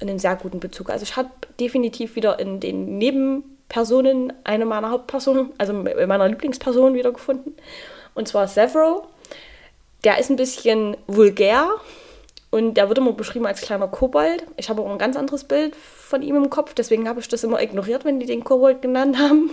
einen 0.00 0.18
sehr 0.18 0.36
guten 0.36 0.60
Bezug. 0.60 0.90
Also 0.90 1.04
ich 1.04 1.16
habe 1.16 1.30
definitiv 1.60 2.16
wieder 2.16 2.38
in 2.38 2.60
den 2.60 2.98
Nebenpersonen 2.98 4.32
eine 4.44 4.66
meiner 4.66 4.90
Hauptpersonen, 4.90 5.50
also 5.58 5.72
meiner 5.72 6.28
Lieblingsperson 6.28 6.94
wiedergefunden. 6.94 7.54
Und 8.14 8.28
zwar 8.28 8.48
Severo. 8.48 9.06
Der 10.04 10.18
ist 10.18 10.30
ein 10.30 10.36
bisschen 10.36 10.96
vulgär, 11.06 11.70
und 12.52 12.74
der 12.74 12.88
wird 12.88 12.98
immer 12.98 13.14
beschrieben 13.14 13.46
als 13.46 13.62
kleiner 13.62 13.88
Kobold. 13.88 14.44
Ich 14.58 14.68
habe 14.68 14.82
auch 14.82 14.90
ein 14.90 14.98
ganz 14.98 15.16
anderes 15.16 15.44
Bild 15.44 15.74
von 15.74 16.20
ihm 16.20 16.36
im 16.36 16.50
Kopf, 16.50 16.74
deswegen 16.74 17.08
habe 17.08 17.18
ich 17.18 17.26
das 17.26 17.42
immer 17.44 17.62
ignoriert, 17.62 18.04
wenn 18.04 18.20
die 18.20 18.26
den 18.26 18.44
Kobold 18.44 18.82
genannt 18.82 19.18
haben. 19.18 19.50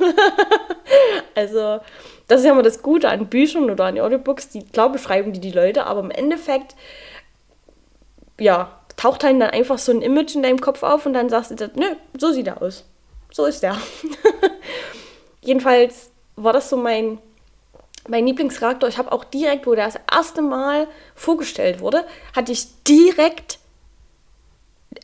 also, 1.36 1.80
das 2.28 2.42
ist 2.42 2.46
ja 2.46 2.52
immer 2.52 2.62
das 2.62 2.82
Gute 2.82 3.08
an 3.08 3.28
Büchern 3.28 3.70
oder 3.72 3.86
an 3.86 3.98
Audiobooks, 3.98 4.50
die 4.50 4.66
klar 4.66 4.92
beschreiben 4.92 5.32
die 5.32 5.40
die 5.40 5.54
Leute, 5.54 5.86
aber 5.86 6.02
im 6.02 6.12
Endeffekt, 6.12 6.76
ja, 8.38 8.78
taucht 8.98 9.24
halt 9.24 9.42
dann 9.42 9.50
einfach 9.50 9.78
so 9.78 9.94
ein 9.94 10.02
Image 10.02 10.36
in 10.36 10.44
deinem 10.44 10.60
Kopf 10.60 10.84
auf 10.84 11.06
und 11.06 11.14
dann 11.14 11.30
sagst 11.30 11.52
du, 11.52 11.72
nö, 11.76 11.86
so 12.18 12.34
sieht 12.34 12.48
er 12.48 12.62
aus. 12.62 12.86
So 13.32 13.46
ist 13.46 13.64
er. 13.64 13.78
Jedenfalls 15.42 16.12
war 16.36 16.52
das 16.52 16.70
so 16.70 16.76
mein 16.76 17.20
mein 18.10 18.26
Lieblingscharakter, 18.26 18.88
ich 18.88 18.98
habe 18.98 19.12
auch 19.12 19.24
direkt, 19.24 19.68
wo 19.68 19.76
der 19.76 19.86
das 19.86 20.00
erste 20.12 20.42
Mal 20.42 20.88
vorgestellt 21.16 21.80
wurde, 21.80 22.06
hatte 22.36 22.52
ich 22.52 22.68
direkt, 22.84 23.60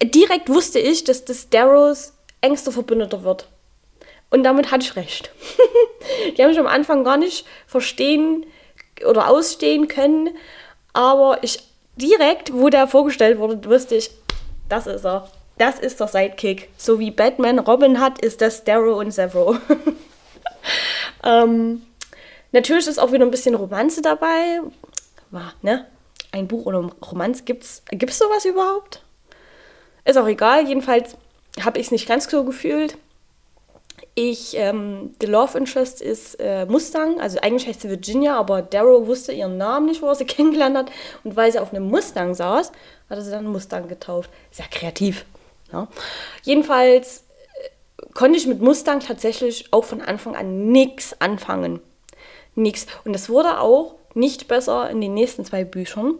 direkt 0.04 0.50
wusste 0.50 0.80
ich, 0.80 1.04
dass 1.04 1.26
das 1.26 1.50
Darrows 1.50 2.14
engster 2.42 2.72
Verbündeter 2.72 3.24
wird. 3.24 3.48
Und 4.30 4.44
damit 4.44 4.72
hatte 4.72 4.84
ich 4.84 4.96
recht. 4.96 5.32
Die 6.38 6.42
haben 6.42 6.50
mich 6.50 6.60
am 6.60 6.68
Anfang 6.68 7.04
gar 7.04 7.18
nicht 7.18 7.46
verstehen 7.68 8.46
oder 9.08 9.30
ausstehen 9.30 9.88
können, 9.88 10.30
aber 10.94 11.40
ich 11.42 11.60
direkt, 11.96 12.54
wo 12.54 12.70
der 12.70 12.88
vorgestellt 12.88 13.38
wurde, 13.38 13.64
wusste 13.70 13.96
ich, 13.96 14.12
das 14.68 14.88
ist 14.88 15.06
er. 15.06 15.30
Das 15.58 15.80
ist 15.80 16.00
der 16.00 16.08
Sidekick. 16.08 16.70
So 16.76 17.00
wie 17.00 17.12
Batman 17.12 17.60
Robin 17.60 18.02
hat, 18.02 18.20
ist 18.20 18.42
das 18.42 18.66
Darrow 18.66 19.00
und 19.00 19.12
Severo. 19.12 19.56
ähm, 21.24 21.82
Natürlich 22.56 22.88
ist 22.88 23.00
auch 23.00 23.12
wieder 23.12 23.26
ein 23.26 23.32
bisschen 23.32 23.54
Romanze 23.54 24.02
dabei. 24.02 24.62
War, 25.30 25.54
ne? 25.62 25.88
Ein 26.32 26.48
Buch 26.48 26.66
oder 26.66 26.90
Romanz 27.06 27.44
gibt's. 27.44 27.84
Gibt's 27.92 28.18
sowas 28.18 28.46
überhaupt? 28.46 29.04
Ist 30.06 30.18
auch 30.18 30.26
egal. 30.26 30.66
Jedenfalls 30.66 31.18
habe 31.60 31.80
ich 31.80 31.88
es 31.88 31.92
nicht 31.92 32.08
ganz 32.08 32.30
so 32.30 32.46
gefühlt. 32.46 32.98
Ich, 34.14 34.56
ähm, 34.56 35.14
The 35.20 35.28
Love 35.28 35.58
Interest 35.58 36.02
ist 36.02 36.40
äh, 36.40 36.66
Mustang, 36.66 37.20
also 37.20 37.40
eigentlich 37.42 37.68
heißt 37.68 37.82
sie 37.82 37.90
Virginia, 37.90 38.38
aber 38.38 38.62
Daryl 38.62 39.06
wusste 39.06 39.34
ihren 39.34 39.58
Namen 39.58 39.88
nicht, 39.88 40.02
wo 40.02 40.08
er 40.08 40.16
sie 40.16 40.24
kennengelernt 40.26 40.78
hat. 40.78 40.92
Und 41.26 41.36
weil 41.36 41.52
sie 41.52 41.60
auf 41.60 41.74
einem 41.74 41.90
Mustang 41.90 42.36
saß, 42.36 42.72
hat 43.10 43.18
er 43.18 43.22
sie 43.22 43.32
dann 43.32 43.48
Mustang 43.48 43.90
getauft. 43.90 44.30
Sehr 44.52 44.68
kreativ. 44.72 45.26
Ja. 45.74 45.90
Jedenfalls 46.44 47.26
äh, 47.56 48.06
konnte 48.14 48.38
ich 48.38 48.48
mit 48.48 48.62
Mustang 48.62 49.02
tatsächlich 49.02 49.74
auch 49.74 49.84
von 49.84 50.02
Anfang 50.02 50.38
an 50.38 50.72
nichts 50.72 51.20
anfangen 51.20 51.82
nichts. 52.56 52.88
Und 53.04 53.14
das 53.14 53.30
wurde 53.30 53.60
auch 53.60 53.96
nicht 54.14 54.48
besser 54.48 54.90
in 54.90 55.02
den 55.02 55.14
nächsten 55.14 55.46
zwei 55.46 55.64
Büchern, 55.64 56.16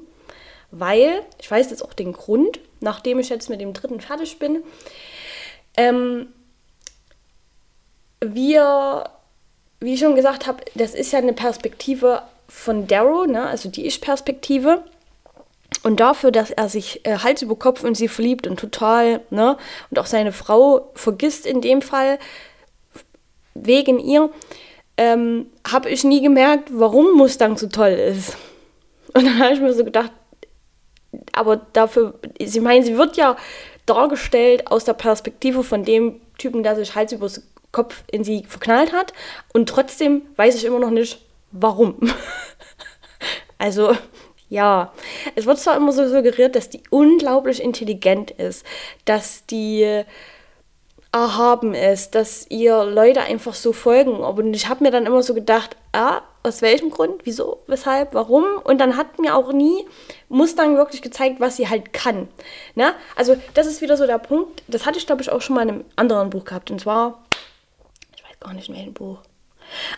weil, 0.72 1.22
ich 1.40 1.50
weiß 1.50 1.70
jetzt 1.70 1.84
auch 1.84 1.94
den 1.94 2.14
Grund, 2.14 2.60
nachdem 2.82 3.20
ich 3.20 3.30
jetzt 3.30 3.50
mit 3.50 3.62
dem 3.62 3.74
dritten 3.74 4.02
fertig 4.02 4.38
bin, 4.40 4.64
ähm, 5.78 6.28
wir, 8.22 9.10
wie 9.80 9.94
ich 9.94 10.00
schon 10.00 10.16
gesagt 10.16 10.48
habe, 10.48 10.64
das 10.76 10.94
ist 10.94 11.12
ja 11.12 11.20
eine 11.20 11.34
Perspektive 11.34 12.24
von 12.48 12.88
Darrow, 12.88 13.28
ne? 13.28 13.48
also 13.48 13.70
die 13.70 13.86
Ich-Perspektive. 13.86 14.84
Und 15.84 16.00
dafür, 16.00 16.32
dass 16.32 16.50
er 16.50 16.68
sich 16.68 17.06
äh, 17.06 17.20
Hals 17.20 17.42
über 17.44 17.56
Kopf 17.56 17.84
in 17.84 17.94
sie 17.94 18.08
verliebt 18.08 18.48
und 18.48 18.60
total, 18.60 19.22
ne, 19.30 19.56
und 19.92 20.00
auch 20.00 20.08
seine 20.08 20.32
Frau 20.32 20.90
vergisst 20.96 21.46
in 21.46 21.62
dem 21.62 21.84
Fall 21.84 22.18
wegen 23.54 24.00
ihr, 24.00 24.32
ähm, 24.98 25.48
habe 25.68 25.90
ich 25.90 26.04
nie 26.04 26.22
gemerkt, 26.22 26.70
warum 26.72 27.18
Mustang 27.18 27.58
so 27.58 27.68
toll 27.68 27.92
ist. 27.92 28.38
Und 29.14 29.26
dann 29.26 29.40
habe 29.40 29.54
ich 29.54 29.62
mir 29.62 29.74
so 29.74 29.84
gedacht, 29.84 30.12
aber 31.32 31.58
dafür, 31.74 32.16
sie 32.44 32.60
meinen, 32.60 32.84
sie 32.84 32.98
wird 32.98 33.18
ja 33.18 33.38
dargestellt 33.86 34.68
aus 34.68 34.84
der 34.84 34.94
Perspektive 34.94 35.64
von 35.64 35.84
dem 35.84 36.20
Typen, 36.38 36.64
der 36.64 36.76
sich 36.76 36.96
Hals 36.96 37.12
übers 37.12 37.42
Kopf 37.72 38.04
in 38.12 38.24
sie 38.24 38.44
verknallt 38.48 38.94
hat. 38.94 39.14
Und 39.54 39.70
trotzdem 39.70 40.24
weiß 40.36 40.56
ich 40.56 40.66
immer 40.66 40.80
noch 40.80 40.92
nicht, 40.92 41.20
warum. 41.52 41.98
also, 43.58 43.94
Ja, 44.50 44.94
es 45.36 45.46
wird 45.46 45.60
zwar 45.60 45.76
immer 45.76 45.92
so 45.92 46.08
suggeriert, 46.08 46.56
dass 46.56 46.70
die 46.70 46.84
unglaublich 46.92 47.62
intelligent 47.62 48.32
ist, 48.32 48.66
dass 49.06 49.46
die 49.48 50.04
erhaben 51.16 51.74
ist, 51.74 52.14
dass 52.14 52.46
ihr 52.50 52.84
Leute 52.84 53.22
einfach 53.22 53.54
so 53.54 53.72
folgen. 53.72 54.20
Und 54.20 54.54
ich 54.54 54.68
habe 54.68 54.84
mir 54.84 54.92
dann 54.92 55.06
immer 55.06 55.24
so 55.24 55.34
gedacht, 55.34 55.78
ah, 55.94 56.22
aus 56.44 56.62
welchem 56.62 56.90
Grund, 56.90 57.22
wieso, 57.24 57.62
weshalb, 57.68 58.14
warum? 58.14 58.44
Und 58.66 58.80
dann 58.80 58.98
hat 58.98 59.18
mir 59.18 59.34
auch 59.34 59.54
nie 59.54 59.86
Mustang 60.28 60.76
wirklich 60.76 61.02
gezeigt, 61.02 61.40
was 61.40 61.56
sie 61.56 61.70
halt 61.70 61.94
kann. 61.94 62.28
Ne? 62.76 62.94
Also 63.16 63.38
das 63.54 63.66
ist 63.66 63.82
wieder 63.82 63.96
so 63.96 64.06
der 64.06 64.18
Punkt, 64.18 64.62
das 64.68 64.86
hatte 64.86 64.98
ich 64.98 65.06
glaube 65.06 65.22
ich 65.22 65.32
auch 65.32 65.42
schon 65.42 65.56
mal 65.56 65.62
in 65.62 65.70
einem 65.70 65.86
anderen 65.96 66.30
Buch 66.30 66.44
gehabt. 66.44 66.70
Und 66.70 66.82
zwar, 66.82 67.24
ich 68.18 68.24
weiß 68.24 68.38
gar 68.42 68.54
nicht 68.54 68.68
in 68.68 68.76
welchem 68.76 68.94
Buch. 68.94 69.20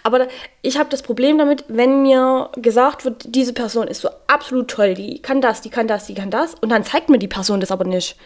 Aber 0.04 0.28
ich 0.62 0.78
habe 0.78 0.90
das 0.90 1.02
Problem 1.02 1.40
damit, 1.40 1.66
wenn 1.68 2.04
mir 2.04 2.52
gesagt 2.56 3.06
wird, 3.06 3.26
diese 3.36 3.54
Person 3.54 3.88
ist 3.88 4.02
so 4.02 4.10
absolut 4.28 4.70
toll, 4.70 4.94
die 4.94 5.20
kann 5.20 5.42
das, 5.42 5.62
die 5.62 5.72
kann 5.72 5.88
das, 5.88 6.06
die 6.06 6.14
kann 6.14 6.30
das. 6.30 6.54
Und 6.54 6.70
dann 6.70 6.84
zeigt 6.84 7.10
mir 7.10 7.18
die 7.18 7.28
Person 7.28 7.60
das 7.60 7.72
aber 7.72 7.86
nicht. 7.86 8.18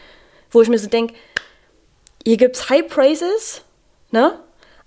Wo 0.51 0.61
ich 0.61 0.67
mir 0.67 0.77
so 0.77 0.89
denke, 0.89 1.13
hier 2.25 2.37
gibt 2.37 2.55
es 2.55 2.69
High 2.69 2.87
Praises, 2.87 3.61
ne? 4.11 4.39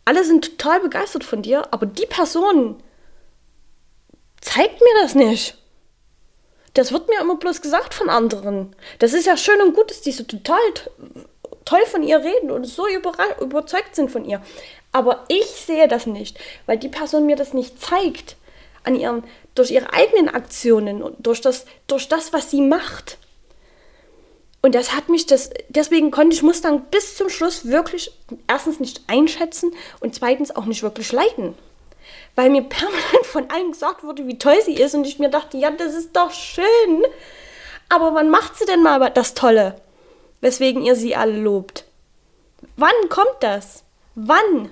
Alle 0.05 0.25
sind 0.25 0.45
total 0.59 0.81
begeistert 0.81 1.25
von 1.25 1.43
dir, 1.43 1.73
aber 1.73 1.87
die 1.87 2.07
Person 2.07 2.83
zeigt 4.41 4.81
mir 4.81 5.03
das 5.03 5.15
nicht. 5.15 5.57
Das 6.75 6.93
wird 6.93 7.09
mir 7.09 7.21
immer 7.21 7.37
bloß 7.37 7.63
gesagt 7.63 7.95
von 7.95 8.11
anderen. 8.11 8.77
Das 8.99 9.15
ist 9.15 9.27
ja 9.27 9.37
schön 9.37 9.61
und 9.63 9.75
gut, 9.75 9.91
dass 9.91 10.03
die 10.03 10.13
so 10.13 10.25
total 10.25 10.59
toll 11.65 11.87
von 11.87 12.03
ihr 12.03 12.19
reden 12.19 12.51
und 12.51 12.65
so 12.65 12.87
überzeugt 12.89 13.97
sind 13.97 14.11
von 14.11 14.25
ihr. 14.25 14.43
Aber 14.93 15.25
ich 15.29 15.47
sehe 15.47 15.89
das 15.89 16.07
nicht, 16.07 16.39
weil 16.67 16.79
die 16.79 16.89
Person 16.89 17.27
mir 17.27 17.37
das 17.37 17.55
nicht 17.55 17.81
zeigt. 17.81 18.37
An 18.83 18.97
ihren, 18.97 19.25
durch 19.55 19.71
ihre 19.71 19.95
eigenen 19.95 20.29
Aktionen 20.29 21.03
und 21.03 21.27
durch 21.27 21.41
das, 21.41 21.65
durch 21.87 22.07
das, 22.09 22.35
was 22.35 22.51
sie 22.51 22.61
macht. 22.61 23.17
Und 24.65 24.75
das 24.75 24.95
hat 24.95 25.11
mich, 25.11 25.27
das, 25.27 25.51
deswegen 25.69 26.11
konnte 26.11 26.35
ich 26.35 26.43
Mustang 26.43 26.85
bis 26.85 27.19
zum 27.19 27.29
Schluss 27.29 27.67
wirklich 27.67 28.11
erstens 28.49 28.81
nicht 28.81 29.03
einschätzen 29.09 29.75
und 30.01 30.15
zweitens 30.15 30.57
auch 30.57 30.65
nicht 30.65 30.83
wirklich 30.83 31.13
leiden. 31.13 31.55
Weil 32.35 32.49
mir 32.49 32.63
permanent 32.71 33.27
von 33.27 33.51
allen 33.51 33.73
gesagt 33.73 34.05
wurde, 34.05 34.27
wie 34.27 34.39
toll 34.39 34.57
sie 34.65 34.73
ist 34.73 34.95
und 34.95 35.07
ich 35.07 35.19
mir 35.19 35.29
dachte, 35.29 35.59
ja, 35.59 35.71
das 35.71 35.95
ist 35.95 36.17
doch 36.17 36.33
schön. 36.33 37.05
Aber 37.91 38.15
wann 38.15 38.31
macht 38.31 38.57
sie 38.57 38.65
denn 38.65 38.83
mal 38.83 39.11
das 39.11 39.35
Tolle, 39.35 39.79
weswegen 40.41 40.83
ihr 40.83 40.97
sie 40.97 41.15
alle 41.15 41.37
lobt? 41.37 41.85
Wann 42.79 43.11
kommt 43.11 43.37
das? 43.41 43.85
Wann? 44.15 44.71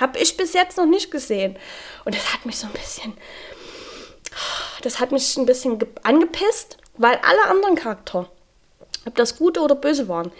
Hab 0.00 0.18
ich 0.18 0.38
bis 0.38 0.54
jetzt 0.54 0.78
noch 0.78 0.86
nicht 0.86 1.10
gesehen. 1.10 1.58
Und 2.06 2.14
das 2.14 2.32
hat 2.32 2.46
mich 2.46 2.56
so 2.56 2.66
ein 2.66 2.72
bisschen, 2.72 3.12
das 4.80 5.00
hat 5.00 5.12
mich 5.12 5.36
ein 5.36 5.44
bisschen 5.44 5.78
angepisst, 6.02 6.78
weil 6.96 7.20
alle 7.22 7.50
anderen 7.50 7.74
Charaktere 7.74 8.30
ob 9.06 9.14
das 9.14 9.36
gute 9.36 9.60
oder 9.60 9.74
böse 9.74 10.08
waren. 10.08 10.32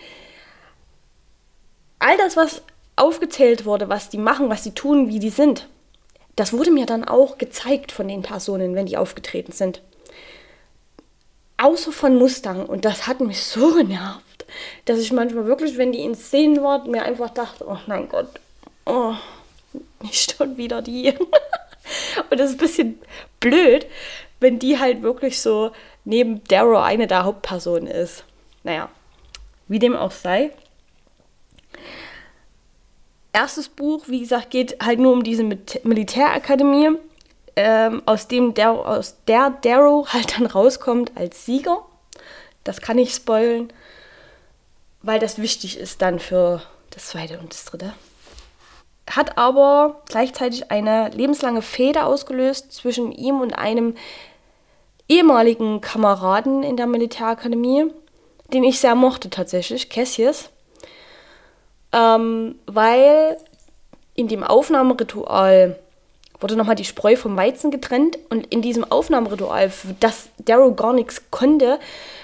All 1.98 2.16
das, 2.16 2.36
was 2.36 2.62
aufgezählt 2.96 3.64
wurde, 3.64 3.88
was 3.88 4.08
die 4.08 4.18
machen, 4.18 4.48
was 4.48 4.62
die 4.62 4.72
tun, 4.72 5.08
wie 5.08 5.18
die 5.18 5.30
sind, 5.30 5.68
das 6.36 6.52
wurde 6.52 6.70
mir 6.70 6.86
dann 6.86 7.04
auch 7.04 7.38
gezeigt 7.38 7.92
von 7.92 8.08
den 8.08 8.22
Personen, 8.22 8.74
wenn 8.74 8.86
die 8.86 8.96
aufgetreten 8.96 9.52
sind. 9.52 9.82
Außer 11.56 11.92
von 11.92 12.18
Mustang. 12.18 12.66
Und 12.66 12.84
das 12.84 13.06
hat 13.06 13.20
mich 13.20 13.42
so 13.42 13.74
genervt, 13.76 14.44
dass 14.84 14.98
ich 14.98 15.12
manchmal 15.12 15.46
wirklich, 15.46 15.78
wenn 15.78 15.92
die 15.92 16.02
in 16.02 16.14
Szenen 16.14 16.62
waren, 16.62 16.90
mir 16.90 17.04
einfach 17.04 17.30
dachte, 17.30 17.64
oh 17.68 17.78
mein 17.86 18.08
Gott, 18.08 18.28
oh, 18.86 19.14
nicht 20.02 20.36
schon 20.36 20.56
wieder 20.56 20.82
die. 20.82 21.14
Und 22.30 22.40
das 22.40 22.50
ist 22.50 22.56
ein 22.56 22.64
bisschen 22.64 22.98
blöd, 23.40 23.86
wenn 24.40 24.58
die 24.58 24.78
halt 24.78 25.02
wirklich 25.02 25.40
so 25.40 25.72
neben 26.04 26.42
Darrow 26.44 26.82
eine 26.82 27.06
der 27.06 27.24
Hauptpersonen 27.24 27.86
ist. 27.86 28.24
Naja, 28.64 28.88
wie 29.68 29.78
dem 29.78 29.94
auch 29.94 30.10
sei. 30.10 30.50
Erstes 33.32 33.68
Buch, 33.68 34.04
wie 34.08 34.20
gesagt, 34.20 34.50
geht 34.50 34.82
halt 34.84 34.98
nur 34.98 35.12
um 35.12 35.22
diese 35.22 35.44
Militärakademie, 35.44 36.98
ähm, 37.56 38.02
aus 38.06 38.26
dem 38.26 38.54
der, 38.54 38.70
aus 38.72 39.16
der 39.26 39.50
Darrow 39.62 40.12
halt 40.12 40.36
dann 40.36 40.46
rauskommt 40.46 41.12
als 41.14 41.44
Sieger. 41.44 41.84
Das 42.64 42.80
kann 42.80 42.98
ich 42.98 43.14
spoilen, 43.14 43.72
weil 45.02 45.18
das 45.18 45.38
wichtig 45.38 45.78
ist 45.78 46.00
dann 46.00 46.18
für 46.18 46.62
das 46.90 47.08
zweite 47.08 47.38
und 47.38 47.52
das 47.52 47.64
dritte. 47.66 47.92
Hat 49.10 49.36
aber 49.36 50.02
gleichzeitig 50.08 50.70
eine 50.70 51.10
lebenslange 51.10 51.60
Fehde 51.60 52.04
ausgelöst 52.04 52.72
zwischen 52.72 53.12
ihm 53.12 53.40
und 53.40 53.52
einem 53.52 53.94
ehemaligen 55.08 55.82
Kameraden 55.82 56.62
in 56.62 56.76
der 56.76 56.86
Militärakademie, 56.86 57.90
den 58.52 58.64
ich 58.64 58.80
sehr 58.80 58.94
mochte 58.94 59.30
tatsächlich, 59.30 59.88
Cassius, 59.88 60.50
ähm, 61.92 62.56
weil 62.66 63.38
in 64.14 64.28
dem 64.28 64.44
Aufnahmeritual 64.44 65.78
wurde 66.40 66.56
nochmal 66.56 66.74
die 66.74 66.84
Spreu 66.84 67.16
vom 67.16 67.36
Weizen 67.36 67.70
getrennt 67.70 68.18
und 68.28 68.46
in 68.52 68.60
diesem 68.60 68.84
Aufnahmeritual, 68.84 69.72
das 70.00 70.28
Darrow 70.38 70.74
gar 70.76 70.92
nichts 70.92 71.22
konnte, 71.30 71.78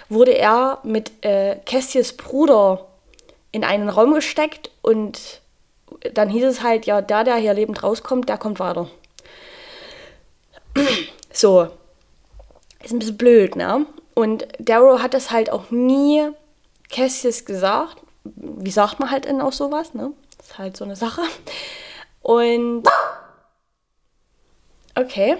wurde 0.08 0.36
er 0.36 0.78
mit 0.82 1.12
äh, 1.24 1.56
Cassius 1.64 2.12
Bruder 2.12 2.86
in 3.52 3.64
einen 3.64 3.88
Raum 3.88 4.14
gesteckt 4.14 4.70
und 4.82 5.40
dann 6.14 6.28
hieß 6.28 6.44
es 6.44 6.62
halt, 6.62 6.86
ja, 6.86 7.00
der, 7.00 7.24
der 7.24 7.36
hier 7.36 7.54
lebend 7.54 7.82
rauskommt, 7.82 8.28
der 8.28 8.38
kommt 8.38 8.60
weiter. 8.60 8.88
so. 11.32 11.68
Ist 12.82 12.92
ein 12.92 12.98
bisschen 12.98 13.18
blöd, 13.18 13.56
ne? 13.56 13.84
Und 14.14 14.46
Darrow 14.58 15.00
hat 15.00 15.14
das 15.14 15.30
halt 15.30 15.50
auch 15.50 15.70
nie 15.70 16.28
Cassius 16.90 17.44
gesagt. 17.44 17.96
Wie 18.24 18.70
sagt 18.70 19.00
man 19.00 19.10
halt 19.10 19.24
denn 19.24 19.40
auch 19.40 19.52
sowas, 19.52 19.94
ne? 19.94 20.12
Das 20.36 20.48
ist 20.48 20.58
halt 20.58 20.76
so 20.76 20.84
eine 20.84 20.96
Sache. 20.96 21.22
Und 22.22 22.86
okay. 24.94 25.36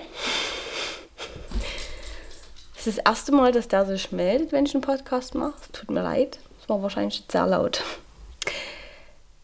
Das 2.74 2.86
ist 2.86 2.98
das 2.98 3.04
erste 3.04 3.32
Mal, 3.32 3.52
dass 3.52 3.68
der 3.68 3.84
sich 3.84 4.10
meldet, 4.12 4.52
wenn 4.52 4.64
ich 4.64 4.74
einen 4.74 4.82
Podcast 4.82 5.34
mache. 5.34 5.54
Tut 5.72 5.90
mir 5.90 6.02
leid. 6.02 6.38
Das 6.58 6.68
war 6.68 6.82
wahrscheinlich 6.82 7.24
sehr 7.30 7.46
laut. 7.46 7.82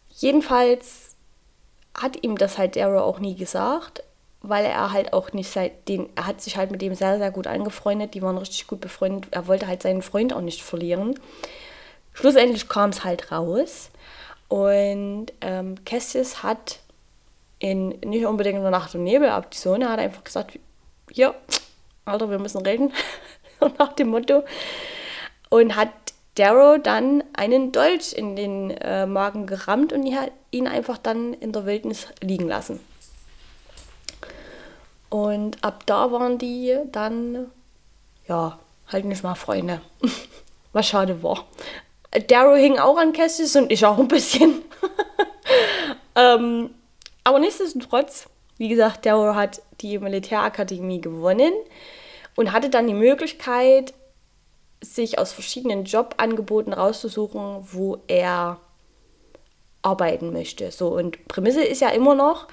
Jedenfalls 0.09 1.15
hat 1.95 2.23
ihm 2.23 2.37
das 2.37 2.57
halt 2.57 2.75
Darrow 2.75 3.01
auch 3.01 3.19
nie 3.19 3.35
gesagt 3.35 4.03
weil 4.49 4.65
er 4.65 4.91
halt 4.91 5.13
auch 5.13 5.33
nicht 5.33 5.49
seit 5.51 5.87
den, 5.87 6.09
er 6.15 6.27
hat 6.27 6.41
sich 6.41 6.57
halt 6.57 6.71
mit 6.71 6.81
dem 6.81 6.95
sehr, 6.95 7.17
sehr 7.17 7.31
gut 7.31 7.47
angefreundet, 7.47 8.13
die 8.13 8.21
waren 8.21 8.37
richtig 8.37 8.67
gut 8.67 8.81
befreundet, 8.81 9.27
er 9.31 9.47
wollte 9.47 9.67
halt 9.67 9.81
seinen 9.83 10.01
Freund 10.01 10.33
auch 10.33 10.41
nicht 10.41 10.63
verlieren. 10.63 11.19
Schlussendlich 12.13 12.67
kam 12.67 12.89
es 12.89 13.03
halt 13.03 13.31
raus. 13.31 13.89
Und 14.47 15.27
ähm, 15.41 15.75
Cassius 15.85 16.41
hat 16.41 16.79
in 17.59 17.89
nicht 18.05 18.25
unbedingt 18.25 18.59
einer 18.59 18.71
Nacht- 18.71 18.95
und 18.95 19.03
Nebel-Aktion, 19.03 19.81
er 19.81 19.89
hat 19.89 19.99
einfach 19.99 20.23
gesagt, 20.23 20.57
hier, 21.11 21.35
Alter, 22.05 22.29
wir 22.29 22.39
müssen 22.39 22.65
reden, 22.65 22.93
nach 23.77 23.93
dem 23.93 24.09
Motto, 24.09 24.43
und 25.49 25.75
hat 25.75 25.89
Darrow 26.35 26.79
dann 26.81 27.23
einen 27.33 27.71
Dolch 27.71 28.13
in 28.13 28.35
den 28.35 28.71
äh, 28.71 29.05
Magen 29.05 29.47
gerammt 29.47 29.91
und 29.91 30.07
ihn 30.51 30.67
einfach 30.67 30.97
dann 30.97 31.33
in 31.33 31.51
der 31.51 31.65
Wildnis 31.65 32.07
liegen 32.21 32.47
lassen. 32.47 32.79
Und 35.09 35.63
ab 35.63 35.85
da 35.85 36.11
waren 36.11 36.37
die 36.37 36.77
dann, 36.91 37.51
ja, 38.27 38.59
halt 38.87 39.05
nicht 39.05 39.23
mal 39.23 39.35
Freunde. 39.35 39.81
Was 40.73 40.87
schade 40.87 41.23
war. 41.23 41.45
Darrow 42.27 42.57
hing 42.57 42.77
auch 42.77 42.97
an 42.97 43.13
Cassius 43.13 43.55
und 43.55 43.71
ich 43.71 43.85
auch 43.85 43.97
ein 43.97 44.07
bisschen. 44.07 44.61
ähm, 46.15 46.69
aber 47.23 47.39
nichtsdestotrotz, 47.39 48.27
wie 48.57 48.69
gesagt, 48.69 49.05
Darrow 49.05 49.35
hat 49.35 49.61
die 49.81 49.97
Militärakademie 49.99 51.01
gewonnen 51.01 51.53
und 52.35 52.51
hatte 52.51 52.69
dann 52.69 52.87
die 52.87 52.93
Möglichkeit, 52.93 53.93
sich 54.81 55.19
aus 55.19 55.31
verschiedenen 55.31 55.85
Jobangeboten 55.85 56.73
rauszusuchen, 56.73 57.67
wo 57.71 57.97
er 58.07 58.59
arbeiten 59.81 60.31
möchte. 60.31 60.71
So, 60.71 60.89
und 60.89 61.27
Prämisse 61.27 61.63
ist 61.63 61.81
ja 61.81 61.89
immer 61.89 62.15
noch, 62.15 62.47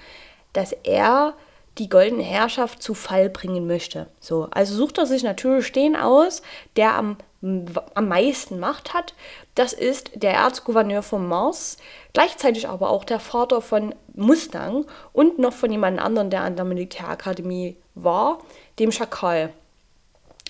dass 0.52 0.72
er 0.72 1.34
die 1.78 1.88
goldene 1.88 2.22
Herrschaft 2.22 2.82
zu 2.82 2.94
Fall 2.94 3.28
bringen 3.28 3.66
möchte. 3.66 4.06
So, 4.20 4.48
also 4.50 4.74
sucht 4.74 4.98
er 4.98 5.06
sich 5.06 5.22
natürlich 5.22 5.72
den 5.72 5.96
aus, 5.96 6.42
der 6.76 6.94
am, 6.94 7.16
am 7.42 8.08
meisten 8.08 8.60
Macht 8.60 8.94
hat. 8.94 9.14
Das 9.54 9.72
ist 9.72 10.10
der 10.14 10.34
Erzgouverneur 10.34 11.02
von 11.02 11.26
Mars, 11.26 11.76
gleichzeitig 12.12 12.68
aber 12.68 12.90
auch 12.90 13.04
der 13.04 13.20
Vater 13.20 13.60
von 13.60 13.94
Mustang 14.14 14.86
und 15.12 15.38
noch 15.38 15.52
von 15.52 15.70
jemand 15.70 16.00
anderem, 16.00 16.30
der 16.30 16.42
an 16.42 16.56
der 16.56 16.64
Militärakademie 16.64 17.76
war, 17.94 18.38
dem 18.78 18.92
Schakal. 18.92 19.52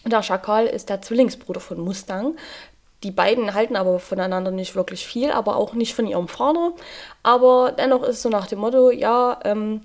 Der 0.05 0.23
Schakal 0.23 0.67
ist 0.67 0.91
der 0.91 1.01
Zwillingsbruder 1.01 1.61
von 1.61 1.81
Mustang. 1.81 2.37
Die 3.03 3.11
beiden 3.11 3.55
halten 3.55 3.77
aber 3.77 3.99
voneinander 3.99 4.51
nicht 4.51 4.75
wirklich 4.75 5.07
viel, 5.07 5.31
aber 5.31 5.57
auch 5.57 5.75
nicht 5.75 5.95
von 5.95 6.07
ihrem 6.07 6.29
Vater. 6.29 6.73
Aber 7.23 7.73
dennoch 7.73 8.03
ist 8.03 8.23
so 8.23 8.29
nach 8.29 8.47
dem 8.47 8.61
Motto, 8.61 8.91
ja, 8.91 9.39
ähm, 9.45 9.83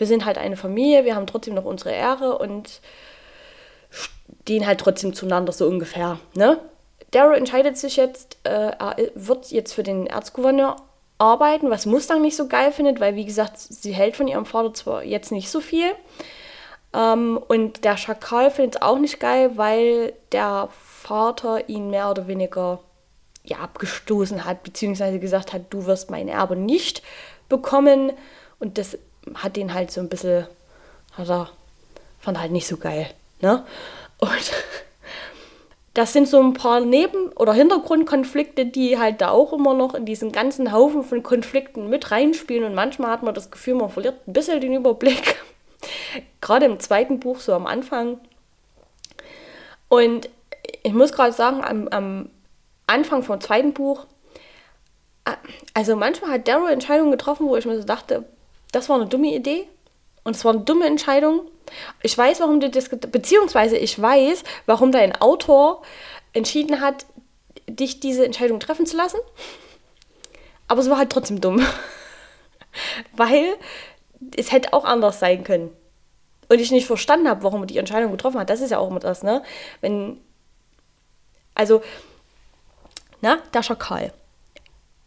wir 0.00 0.06
sind 0.06 0.24
halt 0.24 0.38
eine 0.38 0.56
Familie, 0.56 1.04
wir 1.04 1.14
haben 1.14 1.26
trotzdem 1.26 1.54
noch 1.54 1.66
unsere 1.66 1.92
Ehre 1.92 2.38
und 2.38 2.80
gehen 4.46 4.66
halt 4.66 4.80
trotzdem 4.80 5.12
zueinander 5.12 5.52
so 5.52 5.66
ungefähr. 5.66 6.18
Ne? 6.34 6.58
Darrow 7.10 7.36
entscheidet 7.36 7.76
sich 7.76 7.96
jetzt, 7.96 8.38
äh, 8.44 8.70
er 8.70 8.96
wird 9.14 9.50
jetzt 9.50 9.74
für 9.74 9.82
den 9.82 10.06
Erzgouverneur 10.06 10.76
arbeiten, 11.18 11.68
was 11.68 11.84
Mustang 11.84 12.22
nicht 12.22 12.34
so 12.34 12.48
geil 12.48 12.72
findet, 12.72 12.98
weil 12.98 13.14
wie 13.14 13.26
gesagt, 13.26 13.58
sie 13.58 13.92
hält 13.92 14.16
von 14.16 14.26
ihrem 14.26 14.46
Vater 14.46 14.72
zwar 14.72 15.04
jetzt 15.04 15.32
nicht 15.32 15.50
so 15.50 15.60
viel. 15.60 15.90
Ähm, 16.94 17.38
und 17.48 17.84
der 17.84 17.98
Schakal 17.98 18.50
findet 18.50 18.76
es 18.76 18.82
auch 18.82 18.98
nicht 18.98 19.20
geil, 19.20 19.52
weil 19.56 20.14
der 20.32 20.70
Vater 20.72 21.68
ihn 21.68 21.90
mehr 21.90 22.10
oder 22.10 22.26
weniger 22.26 22.80
ja, 23.44 23.58
abgestoßen 23.58 24.46
hat, 24.46 24.62
beziehungsweise 24.62 25.18
gesagt 25.18 25.52
hat, 25.52 25.64
du 25.68 25.84
wirst 25.84 26.10
mein 26.10 26.28
Erbe 26.28 26.56
nicht 26.56 27.02
bekommen. 27.50 28.12
Und 28.58 28.78
das 28.78 28.96
hat 29.34 29.56
den 29.56 29.74
halt 29.74 29.90
so 29.90 30.00
ein 30.00 30.08
bisschen, 30.08 30.46
hat 31.12 31.28
er, 31.28 31.50
fand 32.18 32.36
er 32.36 32.42
halt 32.42 32.52
nicht 32.52 32.66
so 32.66 32.76
geil. 32.76 33.10
Ne? 33.40 33.64
Und 34.18 34.30
das 35.94 36.12
sind 36.12 36.28
so 36.28 36.40
ein 36.40 36.54
paar 36.54 36.80
Neben- 36.80 37.32
oder 37.32 37.52
Hintergrundkonflikte, 37.52 38.66
die 38.66 38.98
halt 38.98 39.20
da 39.20 39.30
auch 39.30 39.52
immer 39.52 39.74
noch 39.74 39.94
in 39.94 40.06
diesen 40.06 40.32
ganzen 40.32 40.72
Haufen 40.72 41.02
von 41.02 41.22
Konflikten 41.22 41.88
mit 41.88 42.10
reinspielen. 42.10 42.64
Und 42.64 42.74
manchmal 42.74 43.10
hat 43.10 43.22
man 43.22 43.34
das 43.34 43.50
Gefühl, 43.50 43.74
man 43.74 43.90
verliert 43.90 44.26
ein 44.26 44.32
bisschen 44.32 44.60
den 44.60 44.74
Überblick. 44.74 45.36
gerade 46.40 46.66
im 46.66 46.80
zweiten 46.80 47.20
Buch, 47.20 47.40
so 47.40 47.54
am 47.54 47.66
Anfang. 47.66 48.20
Und 49.88 50.28
ich 50.82 50.92
muss 50.92 51.12
gerade 51.12 51.32
sagen, 51.32 51.62
am, 51.64 51.88
am 51.88 52.30
Anfang 52.86 53.22
vom 53.22 53.40
zweiten 53.40 53.72
Buch, 53.72 54.06
äh, 55.24 55.32
also 55.74 55.96
manchmal 55.96 56.32
hat 56.32 56.48
Daryl 56.48 56.72
Entscheidungen 56.72 57.10
getroffen, 57.10 57.46
wo 57.46 57.56
ich 57.56 57.66
mir 57.66 57.76
so 57.76 57.84
dachte, 57.86 58.24
das 58.72 58.88
war 58.88 58.96
eine 58.96 59.06
dumme 59.06 59.34
Idee 59.34 59.68
und 60.24 60.36
es 60.36 60.44
war 60.44 60.52
eine 60.52 60.62
dumme 60.62 60.86
Entscheidung. 60.86 61.42
Ich 62.02 62.16
weiß, 62.16 62.40
warum 62.40 62.60
du 62.60 62.68
das, 62.68 62.88
beziehungsweise 62.88 63.76
ich 63.76 64.00
weiß, 64.00 64.44
warum 64.66 64.92
dein 64.92 65.14
Autor 65.20 65.82
entschieden 66.32 66.80
hat, 66.80 67.06
dich 67.68 68.00
diese 68.00 68.24
Entscheidung 68.24 68.60
treffen 68.60 68.86
zu 68.86 68.96
lassen. 68.96 69.18
Aber 70.68 70.80
es 70.80 70.90
war 70.90 70.98
halt 70.98 71.10
trotzdem 71.10 71.40
dumm. 71.40 71.64
Weil 73.12 73.56
es 74.36 74.52
hätte 74.52 74.72
auch 74.72 74.84
anders 74.84 75.18
sein 75.18 75.44
können. 75.44 75.70
Und 76.48 76.60
ich 76.60 76.70
nicht 76.70 76.86
verstanden 76.86 77.28
habe, 77.28 77.42
warum 77.42 77.62
er 77.62 77.66
die 77.66 77.78
Entscheidung 77.78 78.10
getroffen 78.10 78.40
hat. 78.40 78.50
Das 78.50 78.60
ist 78.60 78.70
ja 78.70 78.78
auch 78.78 78.90
immer 78.90 79.00
das, 79.00 79.22
ne? 79.22 79.42
Wenn. 79.80 80.20
Also, 81.54 81.82
na, 83.20 83.38
der 83.54 83.62
Schakal. 83.62 84.12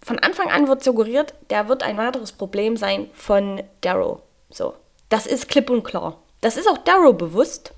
Von 0.04 0.20
Anfang 0.20 0.50
an 0.50 0.68
wird 0.68 0.84
suggeriert, 0.84 1.34
der 1.50 1.70
wird 1.70 1.82
ein 1.82 1.98
weiteres 1.98 2.34
Problem 2.34 2.76
sein 2.76 3.10
von 3.14 3.64
Darrow. 3.82 4.20
So. 4.50 4.76
Das 5.10 5.26
ist 5.26 5.48
klipp 5.48 5.70
und 5.70 5.84
klar. 5.84 6.22
Das 6.42 6.58
ist 6.58 6.68
auch 6.68 6.78
Darrow 6.80 7.16
bewusst. 7.16 7.74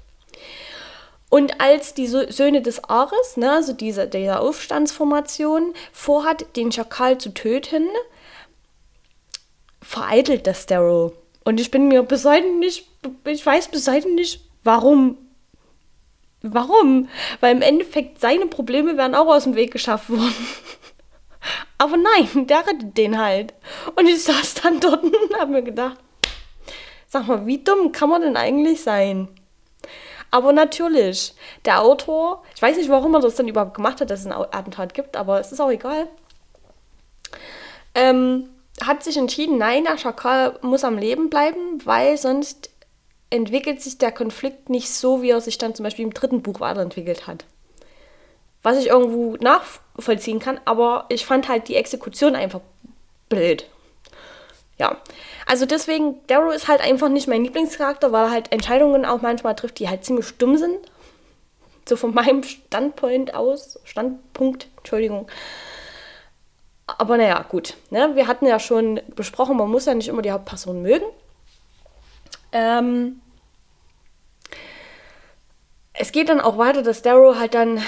Und 1.30 1.60
als 1.60 1.94
die 1.94 2.08
Söhne 2.08 2.62
des 2.62 2.84
Ares, 2.86 3.38
ne, 3.38 3.52
also 3.52 3.74
diese, 3.74 4.08
dieser 4.08 4.42
Aufstandsformation, 4.42 5.74
vorhat, 5.92 6.56
den 6.56 6.72
Schakal 6.72 7.18
zu 7.18 7.34
töten, 7.34 7.88
vereitelt 9.82 10.48
das 10.48 10.66
Darrow. 10.66 11.14
Und 11.44 11.60
ich 11.60 11.72
bin 11.72 11.90
mir 11.90 12.04
bis 12.04 12.26
heute 12.26 12.52
nicht, 12.58 12.88
ich 13.26 13.46
weiß 13.46 13.68
bis 13.68 13.88
heute 13.88 14.10
nicht, 14.10 14.42
warum. 14.64 15.18
Warum? 16.42 17.10
Weil 17.40 17.56
im 17.56 17.62
Endeffekt 17.62 18.20
seine 18.20 18.46
Probleme 18.46 18.98
werden 18.98 19.16
auch 19.16 19.28
aus 19.28 19.44
dem 19.44 19.56
Weg 19.56 19.72
geschafft 19.72 20.10
worden. 20.10 20.34
Aber 21.78 21.98
nein, 21.98 22.48
der 22.48 22.60
rettet 22.60 22.98
den 22.98 23.20
halt. 23.20 23.54
Und 23.96 24.08
ich 24.08 24.24
saß 24.24 24.56
dann 24.56 24.80
dort 24.80 25.04
und 25.04 25.40
habe 25.40 25.52
mir 25.52 25.64
gedacht, 25.64 25.98
sag 27.08 27.28
mal, 27.28 27.46
wie 27.46 27.64
dumm 27.64 27.92
kann 27.92 28.10
man 28.10 28.22
denn 28.22 28.38
eigentlich 28.38 28.84
sein? 28.84 29.28
Aber 30.32 30.52
natürlich, 30.52 31.34
der 31.64 31.82
Autor, 31.82 32.44
ich 32.56 32.62
weiß 32.62 32.78
nicht, 32.78 32.90
warum 32.90 33.14
er 33.14 33.22
das 33.22 33.36
dann 33.36 33.48
überhaupt 33.48 33.76
gemacht 33.76 34.02
hat, 34.02 34.10
dass 34.10 34.22
es 34.22 34.26
ein 34.26 34.34
Attentat 34.34 34.94
gibt, 34.94 35.16
aber 35.16 35.40
es 35.40 35.52
ist 35.52 35.62
auch 35.62 35.70
egal. 35.70 36.08
Ähm, 37.94 38.50
hat 38.84 39.04
sich 39.04 39.16
entschieden, 39.16 39.58
nein, 39.58 39.86
der 39.86 39.98
Schakal 39.98 40.60
muss 40.62 40.84
am 40.84 40.98
Leben 40.98 41.30
bleiben, 41.30 41.80
weil 41.86 42.18
sonst 42.18 42.70
entwickelt 43.30 43.82
sich 43.82 43.98
der 43.98 44.12
Konflikt 44.12 44.70
nicht 44.70 44.90
so, 44.90 45.22
wie 45.22 45.30
er 45.30 45.42
sich 45.42 45.58
dann 45.58 45.74
zum 45.74 45.84
Beispiel 45.84 46.06
im 46.06 46.14
dritten 46.14 46.42
Buch 46.42 46.60
weiterentwickelt 46.60 47.28
hat. 47.28 47.46
Was 48.66 48.80
ich 48.80 48.88
irgendwo 48.88 49.38
nachvollziehen 49.40 50.40
kann, 50.40 50.60
aber 50.66 51.06
ich 51.10 51.24
fand 51.24 51.48
halt 51.48 51.68
die 51.68 51.76
Exekution 51.76 52.36
einfach 52.36 52.62
blöd. 53.30 53.70
Ja, 54.80 54.98
also 55.46 55.68
deswegen, 55.68 56.16
Darrow 56.26 56.52
ist 56.52 56.68
halt 56.68 56.82
einfach 56.82 57.10
nicht 57.10 57.28
mein 57.28 57.44
Lieblingscharakter, 57.44 58.12
weil 58.12 58.26
er 58.26 58.32
halt 58.32 58.52
Entscheidungen 58.52 59.06
auch 59.06 59.22
manchmal 59.22 59.56
trifft, 59.56 59.78
die 59.78 59.88
halt 59.88 60.04
ziemlich 60.04 60.36
dumm 60.38 60.58
sind. 60.58 60.80
So 61.88 61.96
von 61.96 62.16
meinem 62.16 62.42
Standpoint 62.42 63.36
aus, 63.36 63.80
Standpunkt, 63.84 64.68
Entschuldigung. 64.78 65.28
Aber 66.88 67.18
naja, 67.18 67.46
gut. 67.48 67.76
Ne? 67.92 68.16
Wir 68.16 68.26
hatten 68.26 68.48
ja 68.48 68.60
schon 68.60 69.00
besprochen, 69.16 69.58
man 69.58 69.70
muss 69.70 69.86
ja 69.86 69.94
nicht 69.94 70.08
immer 70.08 70.24
die 70.24 70.32
Hauptperson 70.32 70.82
mögen. 70.82 71.06
Ähm, 72.52 73.22
es 75.94 76.12
geht 76.12 76.30
dann 76.30 76.42
auch 76.42 76.58
weiter, 76.58 76.82
dass 76.82 77.04
Darrow 77.04 77.38
halt 77.38 77.54
dann, 77.54 77.84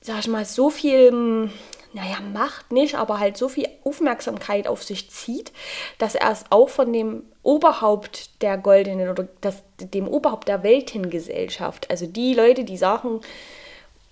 sag 0.00 0.20
ich 0.20 0.28
mal, 0.28 0.44
so 0.44 0.70
viel, 0.70 1.50
naja, 1.92 2.20
Macht 2.32 2.72
nicht, 2.72 2.94
aber 2.96 3.18
halt 3.18 3.36
so 3.36 3.48
viel 3.48 3.68
Aufmerksamkeit 3.84 4.68
auf 4.68 4.82
sich 4.82 5.10
zieht, 5.10 5.52
dass 5.98 6.14
er 6.14 6.30
es 6.30 6.44
auch 6.50 6.68
von 6.68 6.92
dem 6.92 7.24
Oberhaupt 7.42 8.42
der 8.42 8.58
Goldenen 8.58 9.08
oder 9.08 9.28
das, 9.40 9.62
dem 9.78 10.06
Oberhaupt 10.06 10.48
der 10.48 10.62
Weltengesellschaft, 10.62 11.90
also 11.90 12.06
die 12.06 12.34
Leute, 12.34 12.64
die 12.64 12.76
sagen, 12.76 13.20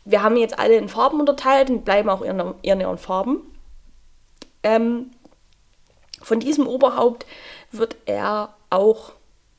wir 0.05 0.22
haben 0.22 0.37
jetzt 0.37 0.59
alle 0.59 0.77
in 0.77 0.88
Farben 0.88 1.20
unterteilt 1.20 1.68
und 1.68 1.85
bleiben 1.85 2.09
auch 2.09 2.22
in 2.22 2.55
ihren 2.62 2.99
Farben, 2.99 3.42
ähm, 4.62 5.11
von 6.22 6.40
diesem 6.40 6.66
Oberhaupt 6.66 7.27
wird 7.70 7.96
er 8.07 8.57
auch, 8.70 9.12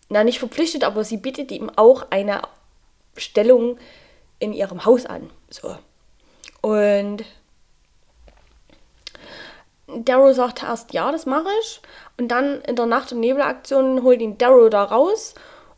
na 0.09 0.23
nicht 0.23 0.39
verpflichtet, 0.39 0.83
aber 0.83 1.03
sie 1.03 1.17
bietet 1.17 1.51
ihm 1.51 1.71
auch 1.75 2.07
eine 2.09 2.41
Stellung 3.15 3.77
in 4.39 4.53
ihrem 4.53 4.83
Haus 4.83 5.05
an. 5.05 5.29
So. 5.49 5.77
Und 6.61 7.23
Darrow 9.87 10.33
sagt 10.33 10.63
erst, 10.63 10.93
ja, 10.93 11.11
das 11.11 11.25
mache 11.25 11.49
ich. 11.61 11.81
Und 12.17 12.29
dann 12.29 12.61
in 12.61 12.75
der 12.75 12.85
Nacht- 12.85 13.11
und 13.11 13.19
Nebelaktion 13.19 14.03
holt 14.03 14.21
ihn 14.21 14.37
Darrow 14.37 14.69
da 14.69 14.83
raus. 14.83 15.35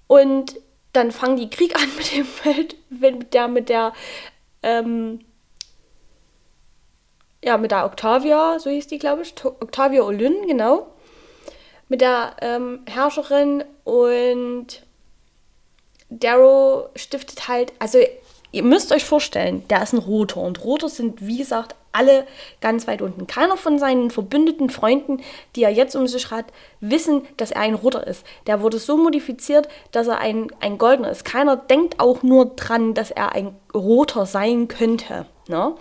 Und 0.07 0.59
dann 0.93 1.11
fangen 1.11 1.37
die 1.37 1.49
Krieg 1.49 1.75
an 1.81 1.89
mit 1.97 2.15
dem 2.15 2.27
Welt, 2.43 2.75
mit 2.89 3.33
der, 3.33 3.47
mit 3.47 3.69
der 3.69 3.93
ähm, 4.63 5.21
ja, 7.43 7.57
mit 7.57 7.71
der 7.71 7.85
Octavia, 7.85 8.59
so 8.59 8.69
hieß 8.69 8.87
die, 8.87 8.99
glaube 8.99 9.21
ich, 9.21 9.33
Octavia 9.45 10.01
Olyn, 10.01 10.47
genau, 10.47 10.93
mit 11.87 12.01
der 12.01 12.35
ähm, 12.41 12.81
Herrscherin 12.85 13.63
und 13.83 14.83
Darrow 16.09 16.89
stiftet 16.95 17.47
halt, 17.47 17.73
also 17.79 17.99
ihr 18.51 18.63
müsst 18.63 18.91
euch 18.91 19.05
vorstellen, 19.05 19.63
der 19.69 19.83
ist 19.83 19.93
ein 19.93 19.99
Roter 19.99 20.41
und 20.41 20.63
Roter 20.63 20.89
sind, 20.89 21.25
wie 21.25 21.37
gesagt, 21.37 21.75
alle 21.91 22.27
ganz 22.61 22.87
weit 22.87 23.01
unten. 23.01 23.27
Keiner 23.27 23.57
von 23.57 23.79
seinen 23.79 24.11
verbündeten 24.11 24.69
Freunden, 24.69 25.21
die 25.55 25.63
er 25.63 25.71
jetzt 25.71 25.95
um 25.95 26.07
sich 26.07 26.31
hat, 26.31 26.45
wissen, 26.79 27.23
dass 27.37 27.51
er 27.51 27.61
ein 27.61 27.73
Roter 27.73 28.05
ist. 28.05 28.25
Der 28.47 28.61
wurde 28.61 28.79
so 28.79 28.97
modifiziert, 28.97 29.67
dass 29.91 30.07
er 30.07 30.19
ein, 30.19 30.47
ein 30.59 30.77
Goldener 30.77 31.09
ist. 31.09 31.25
Keiner 31.25 31.55
denkt 31.55 31.99
auch 31.99 32.23
nur 32.23 32.45
dran, 32.55 32.93
dass 32.93 33.11
er 33.11 33.33
ein 33.33 33.55
Roter 33.73 34.25
sein 34.25 34.67
könnte. 34.67 35.25
Ne? 35.47 35.73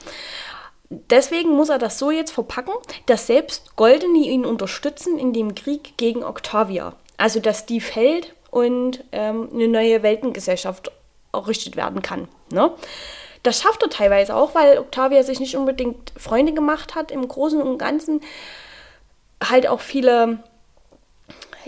Deswegen 0.90 1.50
muss 1.50 1.68
er 1.68 1.78
das 1.78 1.98
so 1.98 2.11
jetzt 2.11 2.31
verpacken, 2.31 2.72
dass 3.07 3.26
selbst 3.26 3.76
Goldene 3.76 4.18
ihn 4.18 4.46
unterstützen 4.46 5.18
in 5.18 5.33
dem 5.35 5.54
Krieg 5.54 5.98
gegen 5.98 6.24
Octavia. 6.24 6.94
Also, 7.18 7.40
dass 7.40 7.66
die 7.66 7.81
fällt 7.81 8.35
und 8.50 9.04
ähm, 9.12 9.50
eine 9.52 9.68
neue 9.68 10.02
Weltengesellschaft 10.02 10.90
errichtet 11.32 11.76
werden 11.76 12.02
kann. 12.02 12.28
Ne? 12.50 12.70
Das 13.42 13.62
schafft 13.62 13.82
er 13.82 13.90
teilweise 13.90 14.34
auch, 14.34 14.54
weil 14.54 14.78
Octavia 14.78 15.22
sich 15.22 15.40
nicht 15.40 15.56
unbedingt 15.56 16.12
Freunde 16.16 16.52
gemacht 16.52 16.94
hat 16.94 17.10
im 17.10 17.26
Großen 17.26 17.60
und 17.62 17.78
Ganzen. 17.78 18.20
Halt 19.42 19.68
auch 19.68 19.80
viele 19.80 20.40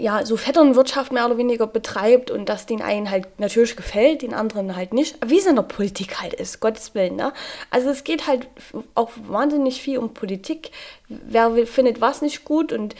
ja, 0.00 0.24
so 0.24 0.36
Vetternwirtschaft 0.36 1.12
mehr 1.12 1.26
oder 1.26 1.36
weniger 1.36 1.66
betreibt 1.66 2.30
und 2.30 2.48
das 2.48 2.66
den 2.66 2.80
einen 2.80 3.10
halt 3.10 3.38
natürlich 3.38 3.76
gefällt, 3.76 4.22
den 4.22 4.34
anderen 4.34 4.74
halt 4.74 4.94
nicht. 4.94 5.16
Wie 5.24 5.38
es 5.38 5.46
in 5.46 5.56
der 5.56 5.62
Politik 5.62 6.20
halt 6.20 6.32
ist, 6.32 6.60
Gottes 6.60 6.94
Willen. 6.94 7.16
Ne? 7.16 7.32
Also 7.70 7.90
es 7.90 8.04
geht 8.04 8.26
halt 8.26 8.48
auch 8.94 9.10
wahnsinnig 9.28 9.82
viel 9.82 9.98
um 9.98 10.14
Politik. 10.14 10.70
Wer 11.08 11.66
findet 11.66 12.00
was 12.00 12.22
nicht 12.22 12.44
gut 12.44 12.72
und 12.72 12.94
äh, 12.94 12.98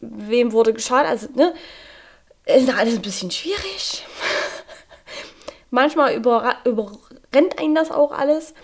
wem 0.00 0.52
wurde 0.52 0.72
geschadet. 0.72 1.10
Also, 1.10 1.28
ne, 1.34 1.54
ist 2.46 2.72
alles 2.72 2.94
ein 2.94 3.02
bisschen 3.02 3.30
schwierig. 3.30 4.04
Manchmal 5.76 6.14
über, 6.14 6.56
überrennt 6.64 7.58
einen 7.58 7.74
das 7.74 7.90
auch 7.90 8.10
alles. 8.10 8.54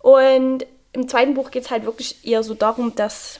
Und 0.00 0.66
im 0.92 1.08
zweiten 1.08 1.34
Buch 1.34 1.52
geht 1.52 1.62
es 1.62 1.70
halt 1.70 1.84
wirklich 1.84 2.26
eher 2.26 2.42
so 2.42 2.54
darum, 2.54 2.92
dass 2.96 3.38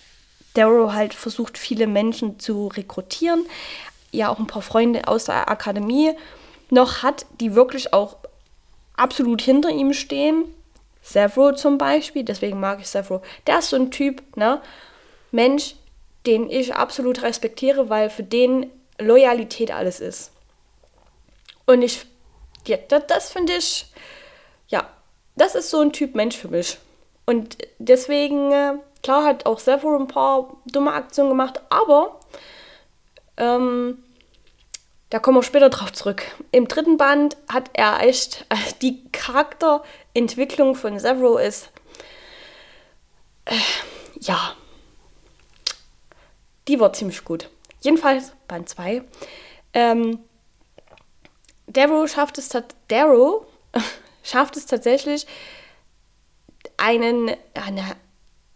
Darrow 0.55 0.93
halt 0.93 1.13
versucht, 1.13 1.59
viele 1.59 1.89
Menschen 1.89 2.39
zu 2.39 2.69
rekrutieren. 2.69 3.47
Ja, 4.13 4.29
auch 4.29 4.39
ein 4.39 4.47
paar 4.47 4.63
Freunde 4.63 5.09
aus 5.09 5.25
der 5.25 5.51
Akademie 5.51 6.13
noch 6.71 7.03
hat, 7.03 7.27
die 7.41 7.57
wirklich 7.57 7.93
auch 7.93 8.15
absolut 8.97 9.43
hinter 9.43 9.71
ihm 9.71 9.93
stehen. 9.93 10.45
Severo 11.03 11.53
zum 11.53 11.79
Beispiel, 11.79 12.23
deswegen 12.23 12.61
mag 12.61 12.79
ich 12.79 12.87
Severo. 12.87 13.23
Der 13.49 13.59
ist 13.59 13.71
so 13.71 13.77
ein 13.77 13.91
Typ, 13.91 14.23
ne? 14.37 14.61
Mensch, 15.33 15.75
den 16.27 16.49
ich 16.49 16.77
absolut 16.77 17.23
respektiere, 17.23 17.91
weil 17.91 18.09
für 18.09 18.23
den 18.23 18.71
Loyalität 19.01 19.73
alles 19.73 19.99
ist. 19.99 20.31
Und 21.67 21.83
ich, 21.83 22.07
ja, 22.67 22.77
das, 22.89 23.07
das 23.07 23.33
finde 23.33 23.55
ich, 23.55 23.87
ja, 24.69 24.89
das 25.37 25.55
ist 25.55 25.71
so 25.71 25.81
ein 25.81 25.93
Typ 25.93 26.15
Mensch 26.15 26.37
für 26.37 26.49
mich. 26.49 26.79
Und 27.27 27.59
deswegen, 27.79 28.53
äh, 28.53 28.75
klar, 29.03 29.25
hat 29.25 29.47
auch 29.47 29.59
Severo 29.59 29.97
ein 29.97 30.09
paar 30.09 30.57
dumme 30.67 30.93
Aktionen 30.93 31.31
gemacht, 31.31 31.61
aber 31.71 32.21
ähm, 33.37 34.03
da 35.11 35.19
kommen 35.19 35.39
wir 35.39 35.43
später 35.43 35.71
drauf 35.71 35.93
zurück. 35.93 36.25
Im 36.53 36.69
dritten 36.69 36.97
Band 36.97 37.37
hat 37.49 37.71
er 37.73 38.01
echt, 38.03 38.47
äh, 38.49 38.57
die 38.83 39.05
Charakterentwicklung 39.11 40.75
von 40.75 40.99
Severo 40.99 41.39
ist, 41.39 41.71
äh, 43.45 43.55
ja, 44.21 44.55
die 46.69 46.81
war 46.81 46.93
ziemlich 46.93 47.25
gut. 47.25 47.49
Jedenfalls 47.81 48.33
Band 48.49 48.69
2. 48.69 49.03
Ähm, 49.75 50.19
Darrow 51.75 52.09
schafft 52.09 52.39
es, 52.39 52.49
Darrow 52.89 53.47
schafft 54.23 54.57
es 54.57 54.67
tatsächlich, 54.67 55.27
einen, 56.77 57.31
eine, 57.55 57.97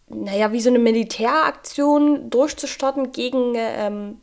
naja, 0.07 0.51
wie 0.51 0.61
so 0.61 0.69
eine 0.69 0.79
Militäraktion 0.79 2.29
durchzustarten 2.29 3.11
gegen 3.11 3.53
ähm, 3.55 4.19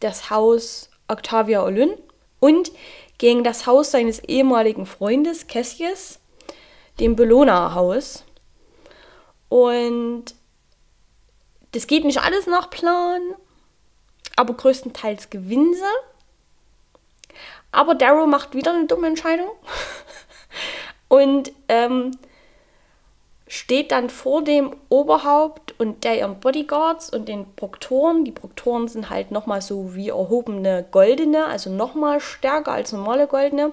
das 0.00 0.30
Haus 0.30 0.90
Octavia 1.08 1.64
Olyn 1.64 1.92
und 2.38 2.70
gegen 3.18 3.44
das 3.44 3.66
Haus 3.66 3.90
seines 3.90 4.20
ehemaligen 4.20 4.86
Freundes 4.86 5.46
Cassius, 5.46 6.18
dem 6.98 7.16
Bellona-Haus. 7.16 8.24
Und 9.48 10.24
das 11.72 11.86
geht 11.86 12.04
nicht 12.04 12.22
alles 12.22 12.46
nach 12.46 12.70
Plan, 12.70 13.20
aber 14.36 14.54
größtenteils 14.54 15.28
gewinnen 15.30 15.74
sie. 15.74 15.80
Aber 17.72 17.94
Darrow 17.94 18.26
macht 18.26 18.54
wieder 18.54 18.72
eine 18.72 18.86
dumme 18.86 19.06
Entscheidung 19.06 19.50
und 21.08 21.52
ähm, 21.68 22.12
steht 23.46 23.90
dann 23.90 24.10
vor 24.10 24.44
dem 24.44 24.76
Oberhaupt 24.88 25.74
und 25.80 26.04
der 26.04 26.18
ihren 26.18 26.38
Bodyguards 26.38 27.10
und 27.10 27.28
den 27.28 27.52
Proktoren. 27.56 28.24
Die 28.24 28.30
Proktoren 28.30 28.86
sind 28.86 29.10
halt 29.10 29.32
nochmal 29.32 29.60
so 29.60 29.96
wie 29.96 30.10
erhobene 30.10 30.86
Goldene, 30.90 31.46
also 31.46 31.68
nochmal 31.68 32.20
stärker 32.20 32.70
als 32.70 32.92
normale 32.92 33.26
Goldene. 33.26 33.72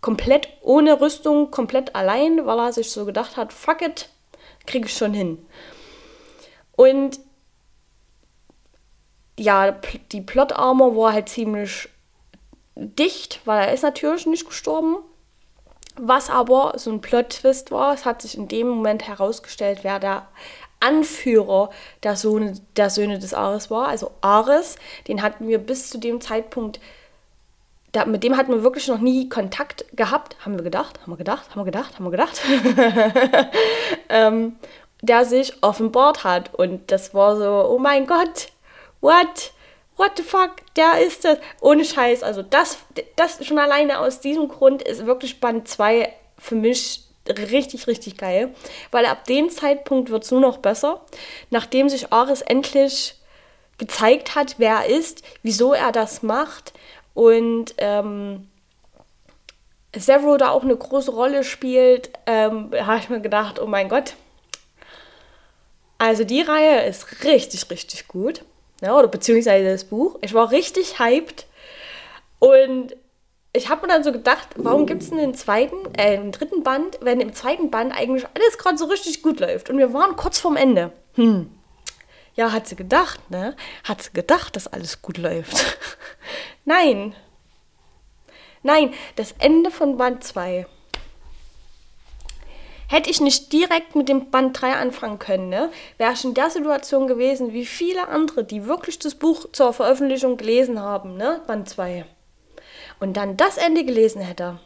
Komplett 0.00 0.48
ohne 0.62 1.00
Rüstung, 1.00 1.50
komplett 1.50 1.96
allein, 1.96 2.46
weil 2.46 2.58
er 2.58 2.72
sich 2.72 2.92
so 2.92 3.04
gedacht 3.04 3.36
hat, 3.36 3.52
fuck 3.52 3.82
it, 3.82 4.08
krieg 4.66 4.84
ich 4.86 4.96
schon 4.96 5.14
hin. 5.14 5.44
Und 6.76 7.18
ja, 9.38 9.72
die 10.12 10.20
Plot 10.20 10.52
Armor 10.52 10.96
war 10.96 11.12
halt 11.12 11.28
ziemlich 11.28 11.88
dicht, 12.74 13.40
weil 13.44 13.66
er 13.66 13.72
ist 13.72 13.82
natürlich 13.82 14.26
nicht 14.26 14.46
gestorben. 14.46 14.96
Was 15.96 16.30
aber 16.30 16.72
so 16.76 16.90
ein 16.90 17.02
Plot-Twist 17.02 17.70
war, 17.70 17.92
es 17.92 18.06
hat 18.06 18.22
sich 18.22 18.36
in 18.36 18.48
dem 18.48 18.68
Moment 18.68 19.06
herausgestellt, 19.06 19.80
wer 19.82 19.98
der 19.98 20.26
Anführer 20.80 21.70
der 22.02 22.16
Söhne, 22.16 22.54
der 22.76 22.90
Söhne 22.90 23.18
des 23.18 23.34
Ares 23.34 23.70
war. 23.70 23.88
Also 23.88 24.10
Ares, 24.20 24.76
den 25.06 25.22
hatten 25.22 25.46
wir 25.48 25.58
bis 25.58 25.90
zu 25.90 25.98
dem 25.98 26.20
Zeitpunkt, 26.20 26.80
da, 27.92 28.06
mit 28.06 28.24
dem 28.24 28.38
hatten 28.38 28.52
wir 28.52 28.62
wirklich 28.62 28.88
noch 28.88 28.98
nie 28.98 29.28
Kontakt 29.28 29.84
gehabt. 29.94 30.36
Haben 30.44 30.56
wir 30.56 30.64
gedacht, 30.64 31.00
haben 31.02 31.12
wir 31.12 31.18
gedacht, 31.18 31.50
haben 31.50 31.60
wir 31.60 31.66
gedacht, 31.66 31.98
haben 31.98 32.04
wir 32.04 32.10
gedacht. 32.10 32.40
ähm, 34.08 34.56
der 35.02 35.24
sich 35.24 35.62
offenbart 35.62 36.24
hat. 36.24 36.54
Und 36.54 36.90
das 36.90 37.12
war 37.12 37.36
so, 37.36 37.68
oh 37.68 37.78
mein 37.78 38.06
Gott, 38.06 38.48
what? 39.00 39.52
What 40.02 40.16
the 40.16 40.24
fuck, 40.24 40.56
der 40.74 41.00
ist 41.00 41.24
das. 41.24 41.38
Ohne 41.60 41.84
Scheiß. 41.84 42.24
Also 42.24 42.42
das, 42.42 42.78
das 43.14 43.46
schon 43.46 43.58
alleine 43.58 44.00
aus 44.00 44.20
diesem 44.20 44.48
Grund 44.48 44.82
ist 44.82 45.06
wirklich 45.06 45.40
Band 45.40 45.68
2 45.68 46.12
für 46.38 46.56
mich 46.56 47.04
richtig, 47.28 47.86
richtig 47.86 48.18
geil. 48.18 48.52
Weil 48.90 49.06
ab 49.06 49.24
dem 49.26 49.48
Zeitpunkt 49.48 50.10
wird 50.10 50.24
es 50.24 50.32
nur 50.32 50.40
noch 50.40 50.58
besser. 50.58 51.02
Nachdem 51.50 51.88
sich 51.88 52.12
Ares 52.12 52.42
endlich 52.42 53.14
gezeigt 53.78 54.34
hat, 54.34 54.56
wer 54.58 54.78
er 54.78 54.86
ist, 54.86 55.22
wieso 55.44 55.72
er 55.72 55.92
das 55.92 56.22
macht 56.22 56.72
und 57.14 57.74
ähm, 57.78 58.48
Severo 59.94 60.36
da 60.36 60.50
auch 60.50 60.62
eine 60.62 60.76
große 60.76 61.10
Rolle 61.10 61.44
spielt, 61.44 62.10
ähm, 62.26 62.70
habe 62.74 62.98
ich 62.98 63.08
mir 63.08 63.20
gedacht, 63.20 63.60
oh 63.60 63.66
mein 63.66 63.88
Gott. 63.88 64.14
Also 65.98 66.24
die 66.24 66.40
Reihe 66.40 66.86
ist 66.86 67.24
richtig, 67.24 67.70
richtig 67.70 68.08
gut 68.08 68.44
ne, 68.82 68.94
oder 68.94 69.08
beziehungsweise 69.08 69.70
das 69.70 69.84
Buch. 69.84 70.18
Ich 70.20 70.34
war 70.34 70.50
richtig 70.50 70.98
hyped 70.98 71.46
und 72.38 72.94
ich 73.54 73.68
habe 73.68 73.82
mir 73.82 73.92
dann 73.92 74.04
so 74.04 74.12
gedacht, 74.12 74.48
warum 74.56 74.86
gibt 74.86 75.02
es 75.02 75.10
denn 75.10 75.18
einen 75.18 75.34
zweiten, 75.34 75.76
äh, 75.96 76.18
einen 76.18 76.32
dritten 76.32 76.62
Band, 76.62 76.98
wenn 77.00 77.20
im 77.20 77.34
zweiten 77.34 77.70
Band 77.70 77.92
eigentlich 77.96 78.26
alles 78.34 78.58
gerade 78.58 78.76
so 78.76 78.86
richtig 78.86 79.22
gut 79.22 79.40
läuft 79.40 79.70
und 79.70 79.78
wir 79.78 79.94
waren 79.94 80.16
kurz 80.16 80.38
vorm 80.38 80.56
Ende. 80.56 80.92
Hm. 81.14 81.50
Ja, 82.34 82.50
hat 82.50 82.66
sie 82.66 82.76
gedacht, 82.76 83.30
ne? 83.30 83.54
Hat 83.84 84.02
sie 84.02 84.12
gedacht, 84.12 84.56
dass 84.56 84.66
alles 84.66 85.02
gut 85.02 85.18
läuft. 85.18 85.78
Nein. 86.64 87.14
Nein, 88.62 88.94
das 89.16 89.34
Ende 89.38 89.70
von 89.70 89.98
Band 89.98 90.24
2 90.24 90.66
Hätte 92.92 93.08
ich 93.08 93.22
nicht 93.22 93.54
direkt 93.54 93.96
mit 93.96 94.10
dem 94.10 94.28
Band 94.28 94.60
3 94.60 94.74
anfangen 94.74 95.18
können, 95.18 95.48
ne, 95.48 95.70
wäre 95.96 96.12
ich 96.12 96.24
in 96.24 96.34
der 96.34 96.50
Situation 96.50 97.06
gewesen, 97.06 97.54
wie 97.54 97.64
viele 97.64 98.08
andere, 98.08 98.44
die 98.44 98.66
wirklich 98.66 98.98
das 98.98 99.14
Buch 99.14 99.46
zur 99.52 99.72
Veröffentlichung 99.72 100.36
gelesen 100.36 100.78
haben, 100.78 101.16
ne, 101.16 101.40
Band 101.46 101.70
2. 101.70 102.04
Und 103.00 103.16
dann 103.16 103.38
das 103.38 103.56
Ende 103.56 103.86
gelesen 103.86 104.20
hätte. 104.20 104.58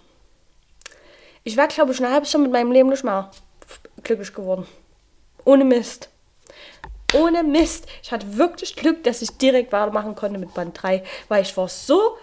Ich 1.45 1.57
wäre, 1.57 1.69
glaube 1.69 1.93
ich, 1.93 2.03
eine 2.03 2.13
halbe 2.13 2.27
Stunde 2.27 2.49
mit 2.49 2.53
meinem 2.53 2.73
Leben 2.73 2.89
nicht 2.89 3.05
mehr 3.05 3.31
glücklich 4.03 4.35
geworden. 4.35 4.67
Ohne 5.45 5.65
Mist. 5.65 6.09
Ohne 7.15 7.45
Mist. 7.45 7.87
Ich 8.03 8.11
hatte 8.11 8.37
wirklich 8.37 8.75
Glück, 8.75 9.05
dass 9.05 9.23
ich 9.23 9.39
direkt 9.39 9.71
weitermachen 9.71 10.17
konnte 10.17 10.41
mit 10.41 10.53
Band 10.53 10.83
3, 10.83 11.05
weil 11.29 11.43
ich 11.43 11.57
war 11.57 11.69
so 11.69 12.19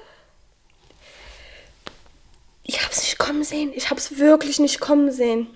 ich 2.65 2.81
habe 2.81 2.91
es 2.91 3.03
nicht 3.03 3.17
kommen 3.17 3.45
sehen. 3.45 3.71
Ich 3.73 3.89
habe 3.89 4.01
es 4.01 4.17
wirklich 4.17 4.59
nicht 4.59 4.81
kommen 4.81 5.09
sehen. 5.09 5.47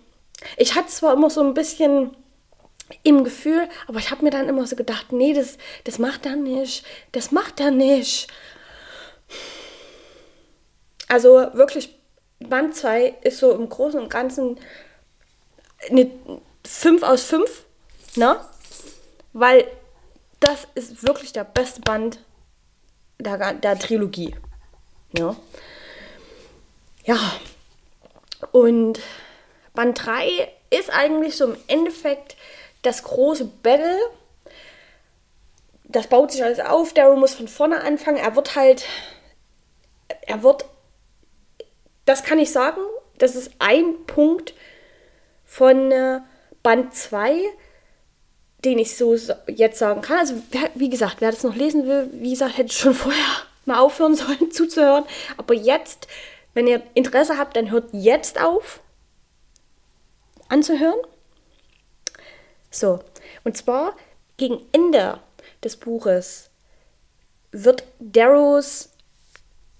Ich 0.55 0.75
hatte 0.75 0.87
zwar 0.87 1.13
immer 1.13 1.29
so 1.29 1.41
ein 1.41 1.53
bisschen 1.53 2.15
im 3.03 3.23
Gefühl, 3.23 3.67
aber 3.87 3.99
ich 3.99 4.11
habe 4.11 4.23
mir 4.23 4.29
dann 4.29 4.47
immer 4.47 4.65
so 4.65 4.75
gedacht, 4.75 5.11
nee, 5.11 5.33
das, 5.33 5.57
das 5.83 5.99
macht 5.99 6.25
er 6.25 6.35
nicht, 6.35 6.85
das 7.11 7.31
macht 7.31 7.59
er 7.59 7.71
nicht. 7.71 8.27
Also 11.07 11.47
wirklich, 11.53 11.97
Band 12.39 12.75
2 12.75 13.15
ist 13.21 13.39
so 13.39 13.51
im 13.51 13.67
Großen 13.67 13.99
und 13.99 14.09
Ganzen 14.09 14.59
eine 15.89 16.09
5 16.65 17.03
aus 17.03 17.23
5, 17.23 17.65
ne? 18.15 18.39
Weil 19.33 19.67
das 20.39 20.67
ist 20.75 21.05
wirklich 21.05 21.33
der 21.33 21.43
beste 21.43 21.81
Band 21.81 22.19
der, 23.19 23.53
der 23.53 23.79
Trilogie. 23.79 24.35
Ja. 25.17 25.35
Ja. 27.05 27.19
Und 28.51 28.99
Band 29.77 30.07
3 30.07 30.49
ist 30.71 30.89
eigentlich 30.89 31.37
so 31.37 31.45
im 31.45 31.57
Endeffekt 31.67 32.35
das 32.81 33.03
große 33.03 33.45
Battle. 33.45 33.95
Das 35.83 36.07
baut 36.07 36.31
sich 36.31 36.43
alles 36.43 36.59
auf. 36.59 36.93
Daryl 36.95 37.15
muss 37.15 37.35
von 37.35 37.47
vorne 37.47 37.83
anfangen. 37.83 38.17
Er 38.17 38.35
wird 38.35 38.55
halt. 38.55 38.85
Er 40.21 40.41
wird. 40.41 40.65
Das 42.05 42.23
kann 42.23 42.39
ich 42.39 42.51
sagen. 42.51 42.81
Das 43.19 43.35
ist 43.35 43.51
ein 43.59 44.05
Punkt 44.07 44.55
von 45.45 45.91
äh, 45.91 46.21
Band 46.63 46.95
2, 46.95 47.39
den 48.65 48.79
ich 48.79 48.97
so 48.97 49.15
jetzt 49.47 49.77
sagen 49.77 50.01
kann. 50.01 50.17
Also, 50.17 50.41
wie 50.73 50.89
gesagt, 50.89 51.17
wer 51.19 51.29
das 51.29 51.43
noch 51.43 51.55
lesen 51.55 51.87
will, 51.87 52.09
wie 52.13 52.31
gesagt, 52.31 52.57
hätte 52.57 52.73
schon 52.73 52.93
vorher 52.95 53.25
mal 53.65 53.77
aufhören 53.77 54.15
sollen 54.15 54.49
zuzuhören. 54.49 55.03
Aber 55.37 55.53
jetzt, 55.53 56.07
wenn 56.55 56.65
ihr 56.65 56.81
Interesse 56.95 57.37
habt, 57.37 57.55
dann 57.55 57.69
hört 57.69 57.89
jetzt 57.93 58.41
auf 58.41 58.81
anzuhören. 60.49 60.99
So, 62.69 62.99
und 63.43 63.57
zwar 63.57 63.95
gegen 64.37 64.65
Ende 64.71 65.19
des 65.63 65.77
Buches 65.77 66.49
wird 67.51 67.83
Darrows 67.99 68.89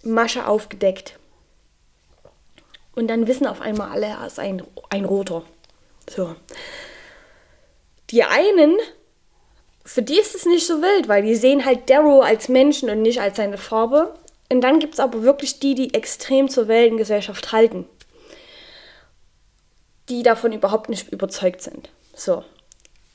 Masche 0.04 0.48
aufgedeckt. 0.48 1.20
Und 2.96 3.08
dann 3.10 3.28
wissen 3.28 3.46
auf 3.46 3.62
einmal 3.62 3.92
alle, 3.92 4.08
er 4.08 4.26
ist 4.26 4.40
ein, 4.40 4.64
ein 4.90 5.06
Roter. 5.06 5.44
So. 6.10 6.36
Die 8.10 8.24
einen, 8.24 8.78
für 9.86 10.02
die 10.02 10.20
ist 10.20 10.34
es 10.34 10.46
nicht 10.46 10.66
so 10.66 10.82
wild, 10.82 11.08
weil 11.08 11.24
die 11.24 11.36
sehen 11.36 11.66
halt 11.66 11.90
Darrow 11.90 12.24
als 12.24 12.50
Menschen 12.50 12.90
und 12.90 13.02
nicht 13.02 13.22
als 13.22 13.38
seine 13.38 13.58
Farbe. 13.58 14.16
Und 14.50 14.62
dann 14.62 14.80
gibt 14.80 14.96
es 14.96 15.00
aber 15.00 15.24
wirklich 15.24 15.60
die, 15.60 15.76
die 15.76 15.94
extrem 15.94 16.50
zur 16.50 16.68
Weltengesellschaft 16.68 17.52
halten. 17.52 17.88
Die 20.10 20.24
davon 20.24 20.54
überhaupt 20.54 20.90
nicht 20.90 21.12
überzeugt 21.12 21.62
sind. 21.62 21.90
So, 22.16 22.44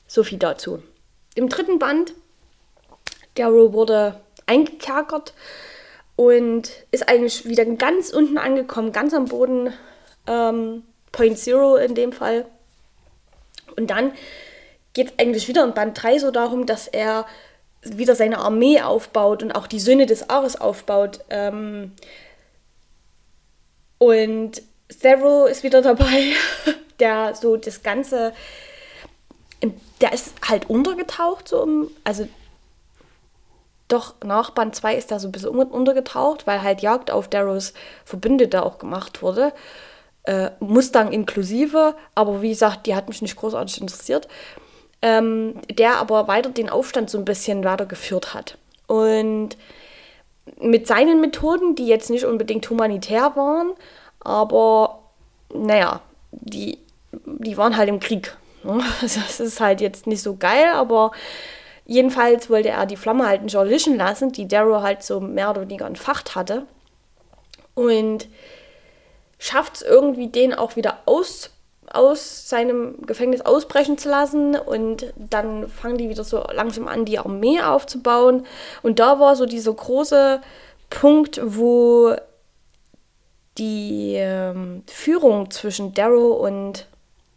so 0.07 0.23
viel 0.23 0.37
dazu. 0.37 0.81
Im 1.35 1.49
dritten 1.49 1.79
Band, 1.79 2.13
Darrow 3.35 3.73
wurde 3.73 4.19
eingekerkert 4.45 5.33
und 6.15 6.71
ist 6.91 7.07
eigentlich 7.09 7.45
wieder 7.45 7.65
ganz 7.65 8.11
unten 8.11 8.37
angekommen, 8.37 8.91
ganz 8.91 9.13
am 9.13 9.25
Boden, 9.25 9.73
ähm, 10.27 10.83
Point 11.11 11.37
Zero 11.37 11.75
in 11.77 11.95
dem 11.95 12.11
Fall. 12.11 12.45
Und 13.75 13.89
dann 13.89 14.13
geht 14.93 15.11
es 15.11 15.19
eigentlich 15.19 15.47
wieder 15.47 15.63
in 15.63 15.73
Band 15.73 16.01
3 16.01 16.19
so 16.19 16.31
darum, 16.31 16.65
dass 16.65 16.87
er 16.87 17.25
wieder 17.81 18.15
seine 18.15 18.37
Armee 18.37 18.81
aufbaut 18.81 19.43
und 19.43 19.51
auch 19.53 19.67
die 19.67 19.79
Söhne 19.79 20.05
des 20.05 20.29
Ares 20.29 20.59
aufbaut. 20.59 21.19
Ähm, 21.29 21.91
und 23.97 24.61
Zero 24.89 25.45
ist 25.45 25.63
wieder 25.63 25.81
dabei, 25.81 26.33
der 27.03 27.35
so 27.35 27.57
das 27.57 27.83
Ganze, 27.83 28.33
der 30.01 30.13
ist 30.13 30.33
halt 30.47 30.69
untergetaucht, 30.69 31.47
so 31.47 31.89
also 32.03 32.27
doch 33.87 34.15
nach 34.23 34.51
Band 34.51 34.75
2 34.75 34.95
ist 34.95 35.11
er 35.11 35.19
so 35.19 35.27
ein 35.27 35.31
bisschen 35.31 35.49
untergetaucht, 35.49 36.47
weil 36.47 36.63
halt 36.63 36.81
Jagd 36.81 37.11
auf 37.11 37.27
Darrows 37.27 37.73
Verbündete 38.05 38.63
auch 38.63 38.79
gemacht 38.79 39.21
wurde. 39.21 39.53
Äh, 40.23 40.51
Mustang 40.59 41.11
inklusive, 41.11 41.95
aber 42.15 42.41
wie 42.41 42.49
gesagt, 42.49 42.87
die 42.87 42.95
hat 42.95 43.09
mich 43.09 43.21
nicht 43.21 43.35
großartig 43.35 43.81
interessiert 43.81 44.27
ähm, 45.03 45.55
der 45.69 45.97
aber 45.97 46.29
weiter 46.29 46.49
den 46.49 46.69
Aufstand 46.69 47.09
so 47.09 47.19
ein 47.19 47.25
bisschen 47.25 47.63
weitergeführt 47.65 48.33
hat. 48.33 48.57
Und 48.87 49.57
mit 50.59 50.87
seinen 50.87 51.19
Methoden, 51.19 51.75
die 51.75 51.87
jetzt 51.87 52.09
nicht 52.09 52.25
unbedingt 52.25 52.69
humanitär 52.69 53.35
waren, 53.35 53.73
aber 54.21 54.99
naja, 55.53 55.99
die, 56.31 56.79
die 57.43 57.57
waren 57.57 57.77
halt 57.77 57.89
im 57.89 57.99
Krieg. 57.99 58.35
Ne? 58.63 58.81
Also 59.01 59.19
das 59.21 59.39
ist 59.39 59.59
halt 59.59 59.81
jetzt 59.81 60.07
nicht 60.07 60.21
so 60.21 60.35
geil, 60.35 60.67
aber 60.73 61.11
jedenfalls 61.85 62.49
wollte 62.49 62.69
er 62.69 62.85
die 62.85 62.95
Flamme 62.95 63.27
halt 63.27 63.43
nicht 63.43 63.55
erlischen 63.55 63.97
lassen, 63.97 64.31
die 64.31 64.47
Darrow 64.47 64.81
halt 64.81 65.03
so 65.03 65.19
mehr 65.19 65.49
oder 65.49 65.61
weniger 65.61 65.85
entfacht 65.85 66.35
hatte. 66.35 66.65
Und 67.75 68.27
schafft 69.39 69.77
es 69.77 69.81
irgendwie, 69.81 70.27
den 70.27 70.53
auch 70.53 70.75
wieder 70.75 70.99
aus, 71.05 71.49
aus 71.91 72.47
seinem 72.47 73.01
Gefängnis 73.05 73.41
ausbrechen 73.41 73.97
zu 73.97 74.09
lassen 74.09 74.55
und 74.55 75.13
dann 75.17 75.67
fangen 75.67 75.97
die 75.97 76.09
wieder 76.09 76.23
so 76.23 76.43
langsam 76.53 76.87
an, 76.87 77.05
die 77.05 77.19
Armee 77.19 77.61
aufzubauen. 77.61 78.45
Und 78.83 78.99
da 78.99 79.19
war 79.19 79.35
so 79.35 79.45
dieser 79.45 79.73
große 79.73 80.39
Punkt, 80.89 81.41
wo 81.43 82.15
die 83.57 84.15
ähm, 84.15 84.83
Führung 84.87 85.51
zwischen 85.51 85.93
Darrow 85.93 86.39
und 86.39 86.87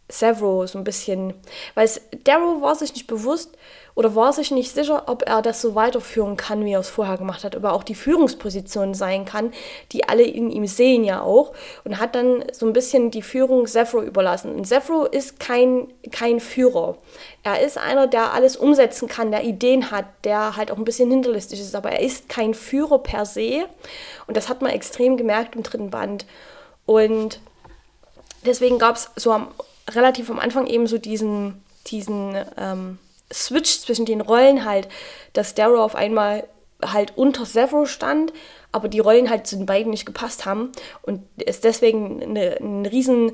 Severo 0.09 0.65
so 0.67 0.77
ein 0.77 0.85
bisschen, 0.85 1.33
weil 1.75 1.89
Darrow 2.23 2.61
war 2.61 2.75
sich 2.75 2.93
nicht 2.93 3.07
bewusst 3.07 3.57
oder 3.93 4.15
war 4.15 4.31
sich 4.31 4.51
nicht 4.51 4.73
sicher, 4.73 5.03
ob 5.07 5.27
er 5.27 5.41
das 5.41 5.59
so 5.59 5.75
weiterführen 5.75 6.37
kann, 6.37 6.63
wie 6.63 6.73
er 6.73 6.79
es 6.79 6.89
vorher 6.89 7.17
gemacht 7.17 7.43
hat, 7.43 7.55
ob 7.55 7.63
er 7.63 7.73
auch 7.73 7.83
die 7.83 7.95
Führungsposition 7.95 8.93
sein 8.93 9.25
kann, 9.25 9.51
die 9.91 10.07
alle 10.07 10.23
in 10.23 10.49
ihm 10.49 10.65
sehen 10.65 11.03
ja 11.03 11.21
auch 11.21 11.51
und 11.83 11.99
hat 11.99 12.15
dann 12.15 12.45
so 12.53 12.65
ein 12.65 12.73
bisschen 12.73 13.11
die 13.11 13.23
Führung 13.23 13.67
Severo 13.67 14.01
überlassen. 14.01 14.55
Und 14.55 14.65
Severo 14.65 15.05
ist 15.05 15.39
kein, 15.39 15.87
kein 16.11 16.39
Führer. 16.39 16.95
Er 17.43 17.61
ist 17.61 17.77
einer, 17.77 18.07
der 18.07 18.33
alles 18.33 18.55
umsetzen 18.55 19.09
kann, 19.09 19.31
der 19.31 19.43
Ideen 19.43 19.91
hat, 19.91 20.05
der 20.23 20.55
halt 20.55 20.71
auch 20.71 20.77
ein 20.77 20.85
bisschen 20.85 21.09
hinterlistig 21.09 21.59
ist, 21.59 21.75
aber 21.75 21.91
er 21.91 22.01
ist 22.01 22.29
kein 22.29 22.53
Führer 22.53 22.99
per 22.99 23.25
se 23.25 23.65
und 24.27 24.37
das 24.37 24.47
hat 24.47 24.61
man 24.61 24.71
extrem 24.71 25.17
gemerkt 25.17 25.55
im 25.55 25.63
dritten 25.63 25.89
Band 25.89 26.25
und 26.85 27.41
deswegen 28.45 28.77
gab 28.77 28.95
es 28.95 29.09
so 29.15 29.31
am 29.31 29.49
relativ 29.89 30.29
am 30.29 30.39
Anfang 30.39 30.67
eben 30.67 30.87
so 30.87 30.97
diesen, 30.97 31.61
diesen 31.87 32.35
ähm, 32.57 32.99
Switch 33.31 33.79
zwischen 33.79 34.05
den 34.05 34.21
Rollen 34.21 34.65
halt, 34.65 34.87
dass 35.33 35.55
Darrow 35.55 35.79
auf 35.79 35.95
einmal 35.95 36.47
halt 36.83 37.13
unter 37.15 37.45
Severo 37.45 37.85
stand, 37.85 38.33
aber 38.71 38.87
die 38.87 38.99
Rollen 38.99 39.29
halt 39.29 39.47
zu 39.47 39.55
den 39.55 39.65
beiden 39.65 39.91
nicht 39.91 40.05
gepasst 40.05 40.45
haben 40.45 40.71
und 41.01 41.23
es 41.43 41.61
deswegen 41.61 42.21
eine, 42.21 42.57
eine 42.57 42.91
riesen, 42.91 43.31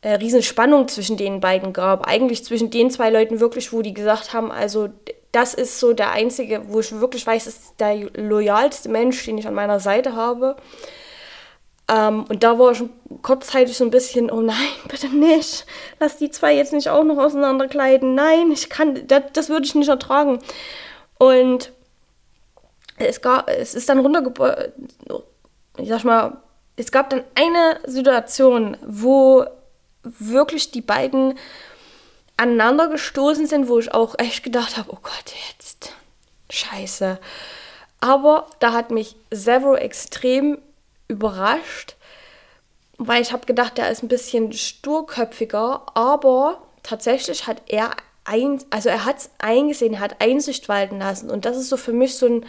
äh, 0.00 0.14
riesen 0.14 0.42
Spannung 0.42 0.88
zwischen 0.88 1.16
den 1.16 1.40
beiden 1.40 1.72
gab. 1.72 2.06
Eigentlich 2.06 2.44
zwischen 2.44 2.70
den 2.70 2.90
zwei 2.90 3.10
Leuten 3.10 3.40
wirklich, 3.40 3.72
wo 3.72 3.82
die 3.82 3.94
gesagt 3.94 4.32
haben, 4.32 4.50
also 4.50 4.88
das 5.32 5.52
ist 5.52 5.80
so 5.80 5.92
der 5.92 6.12
einzige, 6.12 6.62
wo 6.68 6.80
ich 6.80 6.92
wirklich 6.92 7.26
weiß, 7.26 7.46
ist 7.46 7.74
der 7.80 7.96
loyalste 8.14 8.88
Mensch, 8.88 9.24
den 9.24 9.36
ich 9.36 9.46
an 9.46 9.54
meiner 9.54 9.80
Seite 9.80 10.14
habe. 10.14 10.56
Ähm, 11.88 12.24
und 12.28 12.42
da 12.42 12.58
war 12.58 12.72
ich 12.72 12.82
kurzzeitig 13.22 13.76
so 13.76 13.84
ein 13.84 13.90
bisschen, 13.90 14.30
oh 14.30 14.40
nein, 14.40 14.56
bitte 14.88 15.08
nicht. 15.08 15.66
Lass 16.00 16.16
die 16.16 16.30
zwei 16.30 16.54
jetzt 16.54 16.72
nicht 16.72 16.88
auch 16.88 17.04
noch 17.04 17.18
auseinanderkleiden. 17.18 18.14
Nein, 18.14 18.50
ich 18.50 18.70
kann, 18.70 19.06
das, 19.06 19.22
das 19.32 19.48
würde 19.48 19.66
ich 19.66 19.74
nicht 19.74 19.88
ertragen. 19.88 20.38
Und 21.18 21.72
es, 22.96 23.20
gab, 23.20 23.48
es 23.48 23.74
ist 23.74 23.88
dann 23.88 23.98
runtergebrochen, 23.98 24.72
ich 25.78 25.88
sag 25.88 26.04
mal, 26.04 26.36
es 26.76 26.90
gab 26.90 27.10
dann 27.10 27.24
eine 27.34 27.80
Situation, 27.86 28.76
wo 28.84 29.44
wirklich 30.02 30.70
die 30.70 30.80
beiden 30.80 31.38
aneinander 32.36 32.88
gestoßen 32.88 33.46
sind, 33.46 33.68
wo 33.68 33.78
ich 33.78 33.92
auch 33.94 34.16
echt 34.18 34.42
gedacht 34.42 34.76
habe, 34.76 34.90
oh 34.92 34.98
Gott, 35.02 35.34
jetzt 35.52 35.92
scheiße. 36.50 37.18
Aber 38.00 38.46
da 38.58 38.72
hat 38.72 38.90
mich 38.90 39.16
Severo 39.30 39.76
extrem 39.76 40.58
überrascht, 41.08 41.96
weil 42.98 43.22
ich 43.22 43.32
habe 43.32 43.46
gedacht, 43.46 43.78
der 43.78 43.90
ist 43.90 44.02
ein 44.02 44.08
bisschen 44.08 44.52
sturköpfiger, 44.52 45.86
aber 45.94 46.62
tatsächlich 46.82 47.46
hat 47.46 47.62
er 47.68 47.90
ein, 48.24 48.62
also 48.70 48.88
er 48.88 49.04
hat 49.04 49.18
es 49.18 49.30
eingesehen, 49.38 49.94
er 49.94 50.00
hat 50.00 50.20
Einsicht 50.20 50.68
walten 50.68 50.98
lassen 50.98 51.30
und 51.30 51.44
das 51.44 51.56
ist 51.56 51.68
so 51.68 51.76
für 51.76 51.92
mich 51.92 52.16
so 52.16 52.26
ein, 52.26 52.46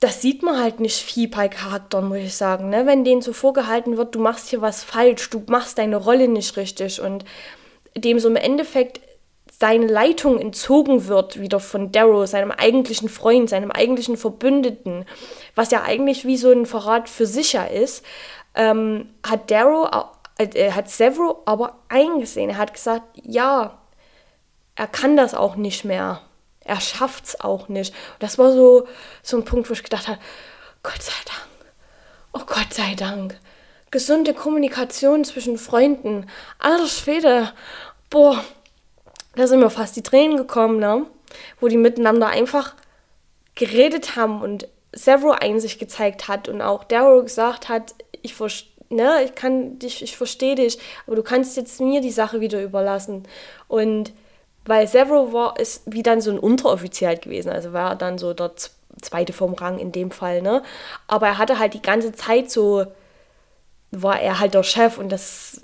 das 0.00 0.22
sieht 0.22 0.42
man 0.42 0.60
halt 0.60 0.78
nicht 0.78 0.98
viel 0.98 1.28
bei 1.28 1.48
Charakteren, 1.48 2.08
muss 2.08 2.18
ich 2.18 2.36
sagen, 2.36 2.68
ne? 2.68 2.86
wenn 2.86 3.04
denen 3.04 3.22
so 3.22 3.32
vorgehalten 3.32 3.96
wird, 3.96 4.14
du 4.14 4.20
machst 4.20 4.48
hier 4.48 4.60
was 4.60 4.84
falsch, 4.84 5.28
du 5.30 5.42
machst 5.48 5.78
deine 5.78 5.96
Rolle 5.96 6.28
nicht 6.28 6.56
richtig 6.56 7.00
und 7.00 7.24
dem 7.96 8.20
so 8.20 8.28
im 8.28 8.36
Endeffekt 8.36 9.00
seine 9.60 9.86
Leitung 9.86 10.38
entzogen 10.38 11.08
wird, 11.08 11.40
wieder 11.40 11.58
von 11.58 11.90
Darrow, 11.90 12.28
seinem 12.28 12.52
eigentlichen 12.52 13.08
Freund, 13.08 13.50
seinem 13.50 13.72
eigentlichen 13.72 14.16
Verbündeten, 14.16 15.04
was 15.56 15.72
ja 15.72 15.82
eigentlich 15.82 16.24
wie 16.24 16.36
so 16.36 16.52
ein 16.52 16.64
Verrat 16.64 17.08
für 17.08 17.26
sich 17.26 17.54
ja 17.54 17.64
ist, 17.64 18.04
ähm, 18.54 19.08
hat 19.26 19.50
Darrow, 19.50 19.88
äh, 20.38 20.70
hat 20.70 20.88
Severo 20.88 21.42
aber 21.44 21.78
eingesehen. 21.88 22.50
Er 22.50 22.58
hat 22.58 22.72
gesagt, 22.72 23.02
ja, 23.14 23.78
er 24.76 24.86
kann 24.86 25.16
das 25.16 25.34
auch 25.34 25.56
nicht 25.56 25.84
mehr. 25.84 26.20
Er 26.60 26.80
schafft 26.80 27.26
es 27.26 27.40
auch 27.40 27.68
nicht. 27.68 27.92
Und 27.94 28.22
das 28.22 28.38
war 28.38 28.52
so, 28.52 28.86
so 29.22 29.36
ein 29.38 29.44
Punkt, 29.44 29.68
wo 29.68 29.72
ich 29.72 29.82
gedacht 29.82 30.06
habe, 30.06 30.20
Gott 30.84 31.02
sei 31.02 31.12
Dank. 31.24 31.72
Oh 32.32 32.44
Gott 32.46 32.72
sei 32.72 32.94
Dank. 32.94 33.40
Gesunde 33.90 34.34
Kommunikation 34.34 35.24
zwischen 35.24 35.58
Freunden. 35.58 36.28
Alter 36.60 36.86
Schwede. 36.86 37.52
Boah, 38.10 38.44
da 39.38 39.46
sind 39.46 39.60
mir 39.60 39.70
fast 39.70 39.94
die 39.94 40.02
Tränen 40.02 40.36
gekommen, 40.36 40.80
ne? 40.80 41.06
Wo 41.60 41.68
die 41.68 41.76
miteinander 41.76 42.26
einfach 42.26 42.74
geredet 43.54 44.16
haben 44.16 44.42
und 44.42 44.66
Severo 44.92 45.30
Einsicht 45.30 45.78
gezeigt 45.78 46.26
hat 46.26 46.48
und 46.48 46.60
auch 46.60 46.82
Daryl 46.82 47.22
gesagt 47.22 47.68
hat, 47.68 47.94
ich 48.22 48.34
ne, 48.90 49.22
ich 49.24 49.34
kann 49.36 49.78
dich, 49.78 50.02
ich 50.02 50.16
verstehe 50.16 50.56
dich, 50.56 50.78
aber 51.06 51.14
du 51.14 51.22
kannst 51.22 51.56
jetzt 51.56 51.80
mir 51.80 52.00
die 52.00 52.10
Sache 52.10 52.40
wieder 52.40 52.60
überlassen. 52.60 53.28
Und 53.68 54.12
weil 54.64 54.88
Severo 54.88 55.32
war, 55.32 55.58
ist 55.60 55.82
wie 55.86 56.02
dann 56.02 56.20
so 56.20 56.32
ein 56.32 56.38
Unteroffizier 56.38 57.08
halt 57.08 57.22
gewesen, 57.22 57.50
also 57.50 57.72
war 57.72 57.94
dann 57.94 58.18
so 58.18 58.34
der 58.34 58.52
zweite 59.00 59.32
vom 59.32 59.54
Rang 59.54 59.78
in 59.78 59.92
dem 59.92 60.10
Fall, 60.10 60.42
ne? 60.42 60.64
Aber 61.06 61.28
er 61.28 61.38
hatte 61.38 61.60
halt 61.60 61.74
die 61.74 61.82
ganze 61.82 62.12
Zeit 62.12 62.50
so, 62.50 62.86
war 63.92 64.20
er 64.20 64.40
halt 64.40 64.54
der 64.54 64.64
Chef 64.64 64.98
und 64.98 65.10
das 65.10 65.62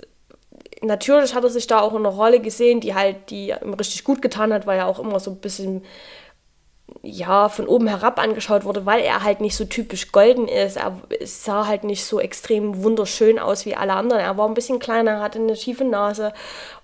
natürlich 0.85 1.35
hat 1.35 1.43
er 1.43 1.49
sich 1.49 1.67
da 1.67 1.79
auch 1.79 1.93
in 1.93 2.05
einer 2.05 2.15
Rolle 2.15 2.39
gesehen, 2.39 2.79
die 2.79 2.95
halt, 2.95 3.29
die 3.29 3.49
ihm 3.49 3.73
richtig 3.73 4.03
gut 4.03 4.21
getan 4.21 4.53
hat, 4.53 4.65
weil 4.67 4.79
er 4.79 4.87
auch 4.87 4.99
immer 4.99 5.19
so 5.19 5.31
ein 5.31 5.37
bisschen 5.37 5.83
ja, 7.01 7.49
von 7.49 7.67
oben 7.67 7.87
herab 7.87 8.19
angeschaut 8.19 8.63
wurde, 8.63 8.85
weil 8.85 9.01
er 9.01 9.23
halt 9.23 9.41
nicht 9.41 9.55
so 9.55 9.65
typisch 9.65 10.11
golden 10.11 10.47
ist. 10.47 10.77
Er 10.77 10.99
sah 11.23 11.67
halt 11.67 11.83
nicht 11.83 12.05
so 12.05 12.19
extrem 12.19 12.83
wunderschön 12.83 13.39
aus 13.39 13.65
wie 13.65 13.75
alle 13.75 13.93
anderen. 13.93 14.21
Er 14.21 14.37
war 14.37 14.47
ein 14.47 14.53
bisschen 14.53 14.79
kleiner, 14.79 15.21
hatte 15.21 15.39
eine 15.39 15.55
schiefe 15.55 15.83
Nase. 15.83 16.33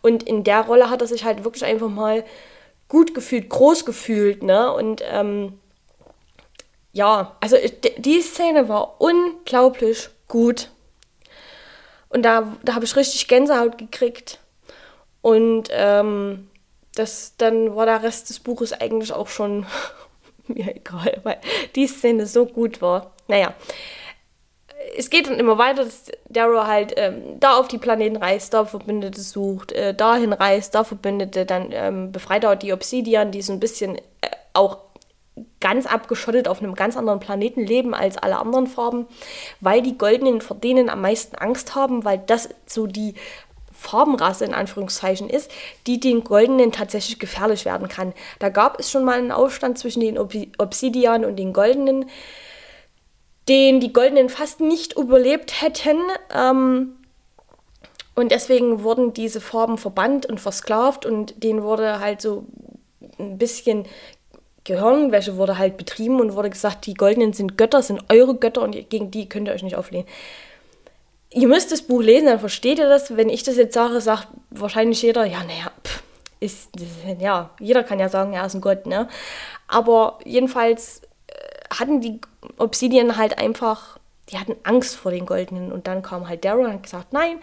Und 0.02 0.24
in 0.24 0.44
der 0.44 0.62
Rolle 0.62 0.90
hat 0.90 1.02
er 1.02 1.08
sich 1.08 1.24
halt 1.24 1.44
wirklich 1.44 1.66
einfach 1.66 1.90
mal 1.90 2.24
gut 2.88 3.14
gefühlt, 3.14 3.50
groß 3.50 3.86
gefühlt, 3.86 4.44
ne? 4.44 4.74
Und 4.74 5.04
ähm, 5.10 5.60
ja, 6.94 7.36
also 7.40 7.56
die 7.98 8.22
Szene 8.22 8.68
war 8.68 9.00
unglaublich 9.00 10.10
gut. 10.28 10.70
Und 12.12 12.24
da, 12.24 12.56
da 12.64 12.76
habe 12.76 12.86
ich 12.86 12.96
richtig 12.96 13.28
Gänsehaut 13.28 13.78
gekriegt. 13.78 14.40
Und 15.22 15.70
ähm, 15.72 16.50
das, 16.96 17.36
dann 17.38 17.76
war 17.76 17.86
der 17.86 18.04
Rest 18.04 18.30
des 18.30 18.40
Buches 18.40 18.74
eigentlich 18.74 19.14
auch 19.14 19.28
schon 19.28 19.66
mir 20.48 20.76
egal, 20.76 21.20
weil 21.24 21.40
die 21.76 21.88
Szene 21.88 22.26
so 22.26 22.46
gut 22.46 22.82
war. 22.82 23.12
Naja, 23.28 23.54
es 24.98 25.10
geht 25.10 25.28
dann 25.28 25.40
immer 25.40 25.58
weiter, 25.58 25.86
dass 25.86 26.06
Darrow 26.28 26.66
halt 26.66 26.94
ähm, 26.98 27.40
da 27.40 27.58
auf 27.58 27.68
die 27.68 27.78
Planeten 27.78 28.18
reist, 28.18 28.54
da 28.54 28.66
Verbündete 28.66 29.22
sucht, 29.22 29.72
äh, 29.72 29.94
dahin 29.94 30.34
reist, 30.34 30.76
da 30.76 30.84
Verbündete, 30.84 31.46
dann 31.46 31.70
ähm, 31.72 32.12
befreit 32.12 32.44
er 32.44 32.56
die 32.56 32.74
Obsidian, 32.74 33.32
die 33.32 33.42
so 33.42 33.54
ein 33.54 33.60
bisschen 33.60 33.98
äh, 33.98 34.02
auch 34.54 34.80
ganz 35.62 35.86
abgeschottet 35.86 36.48
auf 36.48 36.62
einem 36.62 36.76
ganz 36.76 36.98
anderen 36.98 37.20
Planeten 37.20 37.66
leben 37.66 37.94
als 37.94 38.18
alle 38.18 38.38
anderen 38.38 38.68
Farben, 38.68 39.08
weil 39.62 39.82
die 39.82 39.98
Goldenen 39.98 40.42
vor 40.42 40.58
denen 40.58 40.90
am 40.90 41.02
meisten 41.02 41.38
Angst 41.38 41.76
haben, 41.76 42.04
weil 42.04 42.22
das 42.28 42.50
so 42.66 42.88
die 42.88 43.16
Farbenrasse 43.72 44.46
in 44.46 44.54
Anführungszeichen 44.54 45.30
ist, 45.30 45.50
die 45.88 46.00
den 46.00 46.24
Goldenen 46.24 46.72
tatsächlich 46.72 47.18
gefährlich 47.18 47.66
werden 47.66 47.88
kann. 47.88 48.14
Da 48.38 48.50
gab 48.50 48.80
es 48.80 48.92
schon 48.92 49.04
mal 49.04 49.18
einen 49.18 49.32
Aufstand 49.32 49.80
zwischen 49.80 50.02
den 50.02 50.20
Obsidian 50.20 51.26
und 51.26 51.38
den 51.38 51.52
Goldenen, 51.52 52.06
den 53.50 53.80
die 53.80 53.92
Goldenen 53.92 54.30
fast 54.30 54.60
nicht 54.60 54.98
überlebt 54.98 55.62
hätten. 55.62 55.98
Ähm, 56.34 56.96
und 58.14 58.32
deswegen 58.32 58.84
wurden 58.84 59.14
diese 59.14 59.42
Farben 59.42 59.80
verbannt 59.80 60.28
und 60.28 60.40
versklavt 60.40 61.06
und 61.06 61.44
denen 61.44 61.64
wurde 61.64 62.00
halt 62.00 62.22
so 62.22 62.46
ein 63.18 63.40
bisschen 63.40 63.86
Gehirnwäsche 64.64 65.38
wurde 65.38 65.58
halt 65.58 65.78
betrieben 65.78 66.20
und 66.20 66.36
wurde 66.36 66.50
gesagt, 66.50 66.86
die 66.86 66.94
Goldenen 66.94 67.34
sind 67.34 67.58
Götter, 67.58 67.82
sind 67.82 68.04
eure 68.10 68.36
Götter 68.36 68.62
und 68.62 68.90
gegen 68.90 69.10
die 69.10 69.28
könnt 69.28 69.48
ihr 69.48 69.54
euch 69.54 69.64
nicht 69.64 69.76
auflehnen. 69.76 70.08
Ihr 71.32 71.48
müsst 71.48 71.72
das 71.72 71.82
Buch 71.82 72.02
lesen, 72.02 72.28
dann 72.28 72.40
versteht 72.40 72.78
ihr 72.78 72.90
das. 72.90 73.16
Wenn 73.16 73.30
ich 73.30 73.44
das 73.44 73.56
jetzt 73.56 73.74
sage, 73.74 74.02
sagt 74.02 74.28
wahrscheinlich 74.50 75.02
jeder, 75.02 75.26
ja, 75.26 75.44
naja, 75.44 75.72
ist, 76.40 76.70
ja, 77.20 77.52
jeder 77.60 77.84
kann 77.84 78.00
ja 78.00 78.10
sagen, 78.10 78.34
er 78.34 78.46
ist 78.46 78.54
ein 78.54 78.62
Gott, 78.62 78.86
ne? 78.86 79.08
Aber 79.68 80.20
jedenfalls 80.26 81.02
äh, 81.28 81.34
hatten 81.74 82.02
die 82.02 82.20
Obsidian 82.58 83.16
halt 83.16 83.40
einfach, 83.40 83.98
die 84.30 84.38
hatten 84.38 84.56
Angst 84.64 84.96
vor 84.96 85.12
den 85.12 85.26
Goldenen 85.26 85.72
und 85.72 85.88
dann 85.88 86.02
kam 86.02 86.28
halt 86.28 86.44
Darrow 86.44 86.66
und 86.66 86.74
hat 86.74 86.84
gesagt, 86.84 87.14
nein, 87.14 87.40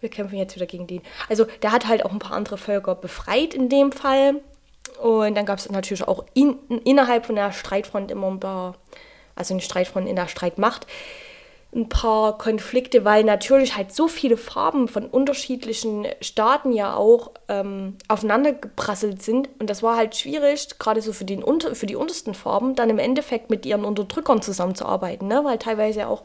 wir 0.00 0.10
kämpfen 0.10 0.36
jetzt 0.36 0.54
wieder 0.56 0.66
gegen 0.66 0.86
die. 0.86 1.00
Also 1.28 1.46
der 1.62 1.72
hat 1.72 1.88
halt 1.88 2.04
auch 2.04 2.12
ein 2.12 2.18
paar 2.18 2.36
andere 2.36 2.58
Völker 2.58 2.94
befreit 2.94 3.54
in 3.54 3.68
dem 3.68 3.92
Fall 3.92 4.36
und 4.98 5.34
dann 5.34 5.46
gab 5.46 5.58
es 5.58 5.70
natürlich 5.70 6.06
auch 6.06 6.24
in, 6.34 6.58
innerhalb 6.84 7.26
von 7.26 7.34
der 7.34 7.52
Streitfront 7.52 8.10
immer 8.10 8.28
ein 8.28 8.40
paar, 8.40 8.76
also 9.34 9.54
eine 9.54 9.60
Streitfront 9.60 10.08
in 10.08 10.16
der 10.16 10.28
Streitmacht, 10.28 10.86
ein 11.72 11.88
paar 11.88 12.36
Konflikte, 12.36 13.04
weil 13.04 13.22
natürlich 13.22 13.76
halt 13.76 13.94
so 13.94 14.08
viele 14.08 14.36
Farben 14.36 14.88
von 14.88 15.06
unterschiedlichen 15.06 16.06
Staaten 16.20 16.72
ja 16.72 16.96
auch 16.96 17.30
ähm, 17.48 17.96
aufeinander 18.08 18.52
geprasselt 18.52 19.22
sind. 19.22 19.48
Und 19.60 19.70
das 19.70 19.82
war 19.82 19.96
halt 19.96 20.16
schwierig, 20.16 20.78
gerade 20.80 21.00
so 21.00 21.12
für, 21.12 21.24
den, 21.24 21.44
für 21.74 21.86
die 21.86 21.94
untersten 21.94 22.34
Farben, 22.34 22.74
dann 22.74 22.90
im 22.90 22.98
Endeffekt 22.98 23.50
mit 23.50 23.66
ihren 23.66 23.84
Unterdrückern 23.84 24.42
zusammenzuarbeiten, 24.42 25.28
ne? 25.28 25.44
weil 25.44 25.58
teilweise 25.58 26.08
auch 26.08 26.24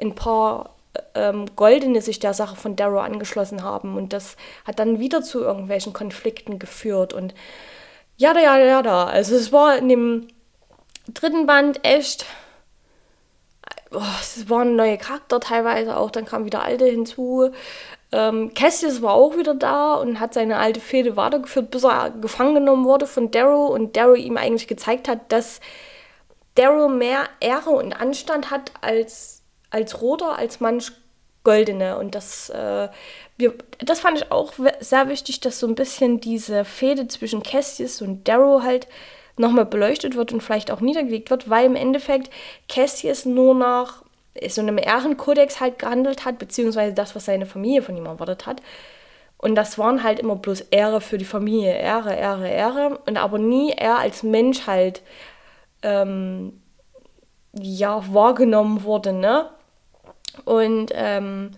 ein 0.00 0.14
paar 0.14 0.76
ähm, 1.14 1.46
Goldene 1.56 2.00
sich 2.00 2.20
der 2.20 2.34
Sache 2.34 2.54
von 2.54 2.76
Darrow 2.76 3.02
angeschlossen 3.02 3.64
haben. 3.64 3.96
Und 3.96 4.12
das 4.12 4.36
hat 4.64 4.78
dann 4.78 5.00
wieder 5.00 5.22
zu 5.22 5.40
irgendwelchen 5.40 5.92
Konflikten 5.92 6.60
geführt. 6.60 7.12
Und 7.12 7.34
ja, 8.18 8.34
da, 8.34 8.40
ja, 8.40 8.58
ja, 8.58 8.82
da. 8.82 9.06
Also 9.06 9.34
es 9.34 9.52
war 9.52 9.78
in 9.78 9.88
dem 9.88 10.28
dritten 11.08 11.46
Band 11.46 11.84
echt 11.84 12.26
oh, 13.90 14.02
es 14.20 14.48
waren 14.48 14.76
neue 14.76 14.98
Charakter 14.98 15.40
teilweise 15.40 15.96
auch, 15.96 16.10
dann 16.10 16.24
kamen 16.24 16.44
wieder 16.44 16.62
alte 16.62 16.86
hinzu. 16.86 17.50
Ähm, 18.10 18.54
Cassius 18.54 19.02
war 19.02 19.14
auch 19.14 19.36
wieder 19.36 19.54
da 19.54 19.94
und 19.94 20.20
hat 20.20 20.34
seine 20.34 20.58
alte 20.58 20.80
Fehde 20.80 21.16
weitergeführt, 21.16 21.70
bis 21.70 21.84
er 21.84 22.10
gefangen 22.10 22.54
genommen 22.54 22.84
wurde 22.84 23.06
von 23.06 23.30
Darrow 23.30 23.70
und 23.70 23.96
Darrow 23.96 24.16
ihm 24.16 24.36
eigentlich 24.36 24.66
gezeigt 24.68 25.08
hat, 25.08 25.30
dass 25.30 25.60
Darrow 26.54 26.90
mehr 26.90 27.28
Ehre 27.40 27.70
und 27.70 27.92
Anstand 27.92 28.50
hat 28.50 28.72
als, 28.80 29.42
als 29.70 30.00
Roter, 30.00 30.38
als 30.38 30.60
manch 30.60 30.92
Goldene. 31.48 31.96
Und 31.96 32.14
das, 32.14 32.50
äh, 32.50 32.88
wir, 33.38 33.54
das 33.78 34.00
fand 34.00 34.18
ich 34.18 34.30
auch 34.30 34.52
sehr 34.80 35.08
wichtig, 35.08 35.40
dass 35.40 35.58
so 35.58 35.66
ein 35.66 35.74
bisschen 35.74 36.20
diese 36.20 36.66
Fehde 36.66 37.08
zwischen 37.08 37.42
Cassius 37.42 38.02
und 38.02 38.28
Darrow 38.28 38.62
halt 38.62 38.86
nochmal 39.38 39.64
beleuchtet 39.64 40.14
wird 40.14 40.30
und 40.34 40.42
vielleicht 40.42 40.70
auch 40.70 40.82
niedergelegt 40.82 41.30
wird, 41.30 41.48
weil 41.48 41.64
im 41.64 41.74
Endeffekt 41.74 42.28
Cassius 42.68 43.24
nur 43.24 43.54
nach 43.54 44.02
so 44.46 44.60
einem 44.60 44.76
Ehrenkodex 44.76 45.58
halt 45.58 45.78
gehandelt 45.78 46.26
hat, 46.26 46.38
beziehungsweise 46.38 46.92
das, 46.92 47.16
was 47.16 47.24
seine 47.24 47.46
Familie 47.46 47.80
von 47.80 47.96
ihm 47.96 48.04
erwartet 48.04 48.44
hat. 48.44 48.60
Und 49.38 49.54
das 49.54 49.78
waren 49.78 50.02
halt 50.02 50.18
immer 50.18 50.36
bloß 50.36 50.60
Ehre 50.70 51.00
für 51.00 51.16
die 51.16 51.24
Familie, 51.24 51.72
Ehre, 51.78 52.14
Ehre, 52.14 52.48
Ehre. 52.50 52.98
Und 53.06 53.16
aber 53.16 53.38
nie 53.38 53.72
er 53.72 53.98
als 54.00 54.22
Mensch 54.22 54.66
halt 54.66 55.00
ähm, 55.82 56.60
ja, 57.54 58.02
wahrgenommen 58.12 58.82
wurde, 58.82 59.14
ne? 59.14 59.48
Und 60.44 60.92
ähm, 60.94 61.50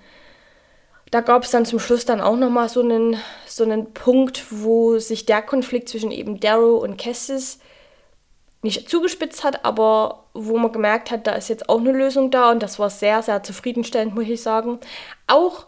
da 1.10 1.20
gab 1.20 1.42
es 1.42 1.50
dann 1.50 1.66
zum 1.66 1.80
Schluss 1.80 2.04
dann 2.04 2.20
auch 2.20 2.36
nochmal 2.36 2.68
so 2.68 2.80
einen, 2.80 3.16
so 3.46 3.64
einen 3.64 3.92
Punkt, 3.92 4.46
wo 4.50 4.98
sich 4.98 5.26
der 5.26 5.42
Konflikt 5.42 5.88
zwischen 5.88 6.12
eben 6.12 6.38
Darrow 6.38 6.82
und 6.82 6.98
Cassis 6.98 7.58
nicht 8.62 8.88
zugespitzt 8.88 9.42
hat, 9.42 9.64
aber 9.64 10.24
wo 10.34 10.58
man 10.58 10.70
gemerkt 10.70 11.10
hat, 11.10 11.26
da 11.26 11.32
ist 11.32 11.48
jetzt 11.48 11.68
auch 11.68 11.80
eine 11.80 11.92
Lösung 11.92 12.30
da 12.30 12.50
und 12.50 12.62
das 12.62 12.78
war 12.78 12.90
sehr, 12.90 13.22
sehr 13.22 13.42
zufriedenstellend, 13.42 14.14
muss 14.14 14.28
ich 14.28 14.42
sagen. 14.42 14.78
Auch 15.26 15.66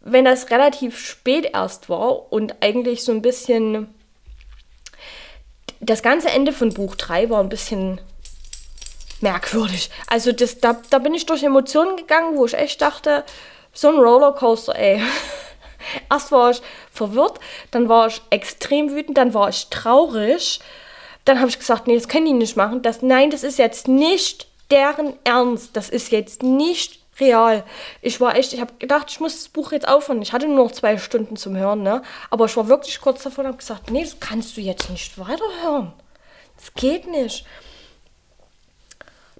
wenn 0.00 0.24
das 0.24 0.50
relativ 0.50 0.98
spät 0.98 1.50
erst 1.54 1.88
war 1.88 2.32
und 2.32 2.56
eigentlich 2.60 3.04
so 3.04 3.12
ein 3.12 3.22
bisschen 3.22 3.88
das 5.80 6.02
ganze 6.02 6.30
Ende 6.30 6.52
von 6.52 6.74
Buch 6.74 6.96
3 6.96 7.30
war 7.30 7.40
ein 7.40 7.48
bisschen 7.48 8.00
merkwürdig. 9.20 9.90
Also 10.06 10.32
das, 10.32 10.58
da, 10.58 10.80
da 10.90 10.98
bin 10.98 11.14
ich 11.14 11.26
durch 11.26 11.42
Emotionen 11.42 11.96
gegangen, 11.96 12.36
wo 12.36 12.46
ich 12.46 12.54
echt 12.54 12.80
dachte, 12.82 13.24
so 13.72 13.88
ein 13.88 13.96
Rollercoaster, 13.96 14.76
ey. 14.76 15.02
Erst 16.10 16.32
war 16.32 16.50
ich 16.50 16.62
verwirrt, 16.90 17.38
dann 17.70 17.88
war 17.88 18.06
ich 18.06 18.22
extrem 18.30 18.90
wütend, 18.90 19.18
dann 19.18 19.34
war 19.34 19.48
ich 19.50 19.68
traurig 19.68 20.60
dann 21.24 21.38
habe 21.38 21.48
ich 21.48 21.58
gesagt, 21.58 21.86
nee, 21.86 21.94
das 21.94 22.08
können 22.08 22.26
die 22.26 22.32
nicht 22.32 22.56
machen. 22.56 22.82
Das, 22.82 23.02
nein, 23.02 23.30
das 23.30 23.44
ist 23.44 23.58
jetzt 23.58 23.88
nicht 23.88 24.46
deren 24.70 25.14
Ernst. 25.24 25.70
Das 25.74 25.88
ist 25.88 26.12
jetzt 26.12 26.42
nicht 26.42 27.00
real. 27.18 27.64
Ich 28.02 28.20
war 28.20 28.36
echt, 28.36 28.52
ich 28.52 28.60
habe 28.60 28.74
gedacht, 28.78 29.06
ich 29.10 29.20
muss 29.20 29.36
das 29.36 29.48
Buch 29.48 29.72
jetzt 29.72 29.88
aufhören. 29.88 30.20
Ich 30.20 30.32
hatte 30.32 30.46
nur 30.46 30.64
noch 30.64 30.72
zwei 30.72 30.98
Stunden 30.98 31.36
zum 31.36 31.56
Hören, 31.56 31.82
ne? 31.82 32.02
Aber 32.30 32.44
ich 32.44 32.56
war 32.56 32.68
wirklich 32.68 33.00
kurz 33.00 33.22
davor 33.22 33.44
und 33.44 33.48
habe 33.48 33.58
gesagt, 33.58 33.90
nee, 33.90 34.02
das 34.02 34.20
kannst 34.20 34.56
du 34.56 34.60
jetzt 34.60 34.90
nicht 34.90 35.18
weiterhören. 35.18 35.92
Das 36.56 36.74
geht 36.74 37.06
nicht. 37.06 37.46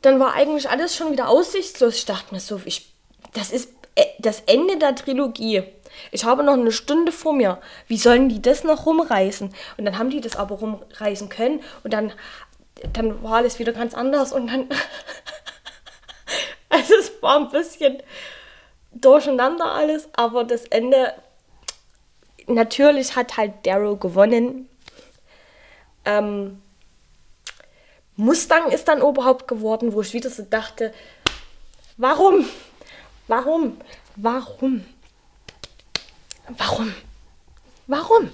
Dann 0.05 0.21
war 0.21 0.35
eigentlich 0.35 0.69
alles 0.69 0.95
schon 0.95 1.13
wieder 1.13 1.31
aussichtslos. 1.31 1.97
Ich 1.97 2.05
dachte 2.05 2.35
mir 2.35 2.41
so, 2.41 2.61
ich, 2.67 2.93
das 3.33 3.51
ist 3.51 3.71
äh, 3.95 4.05
das 4.19 4.41
Ende 4.41 4.77
der 4.77 4.95
Trilogie. 4.95 5.63
Ich 6.11 6.25
habe 6.27 6.43
noch 6.43 6.53
eine 6.53 6.73
Stunde 6.73 7.11
vor 7.11 7.33
mir. 7.33 7.59
Wie 7.89 7.97
sollen 7.97 8.29
die 8.29 8.43
das 8.43 8.65
noch 8.65 8.85
rumreißen? 8.85 9.55
Und 9.79 9.85
dann 9.87 9.97
haben 9.97 10.11
die 10.11 10.21
das 10.21 10.37
aber 10.37 10.57
rumreißen 10.57 11.31
können. 11.31 11.63
Und 11.85 11.95
dann, 11.95 12.13
dann 12.93 13.23
war 13.23 13.37
alles 13.37 13.59
wieder 13.59 13.73
ganz 13.73 13.95
anders. 13.95 14.35
Und 14.35 14.49
dann. 14.49 14.69
also 16.69 16.95
es 17.01 17.11
war 17.23 17.39
ein 17.39 17.49
bisschen 17.49 18.03
durcheinander 18.93 19.73
alles. 19.73 20.11
Aber 20.13 20.45
das 20.45 20.67
Ende. 20.67 21.15
Natürlich 22.47 23.17
hat 23.17 23.39
halt 23.39 23.65
Darrow 23.65 23.99
gewonnen. 23.99 24.69
Ähm, 26.05 26.61
Mustang 28.17 28.71
ist 28.71 28.89
dann 28.89 29.03
Oberhaupt 29.03 29.49
geworden, 29.49 29.93
wo 29.93 30.01
ich 30.01 30.13
wieder 30.13 30.31
so 30.31 30.43
dachte, 30.43 30.95
warum? 31.97 32.49
Warum? 33.27 33.77
Warum? 34.17 34.85
Warum? 36.57 36.95
Warum? 37.87 38.31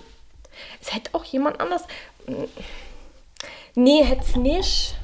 Es 0.80 0.94
hätte 0.94 1.10
auch 1.14 1.24
jemand 1.24 1.60
anders. 1.60 1.82
Nee, 3.74 4.04
hätte 4.04 4.22
es 4.22 4.36
nicht. 4.36 4.94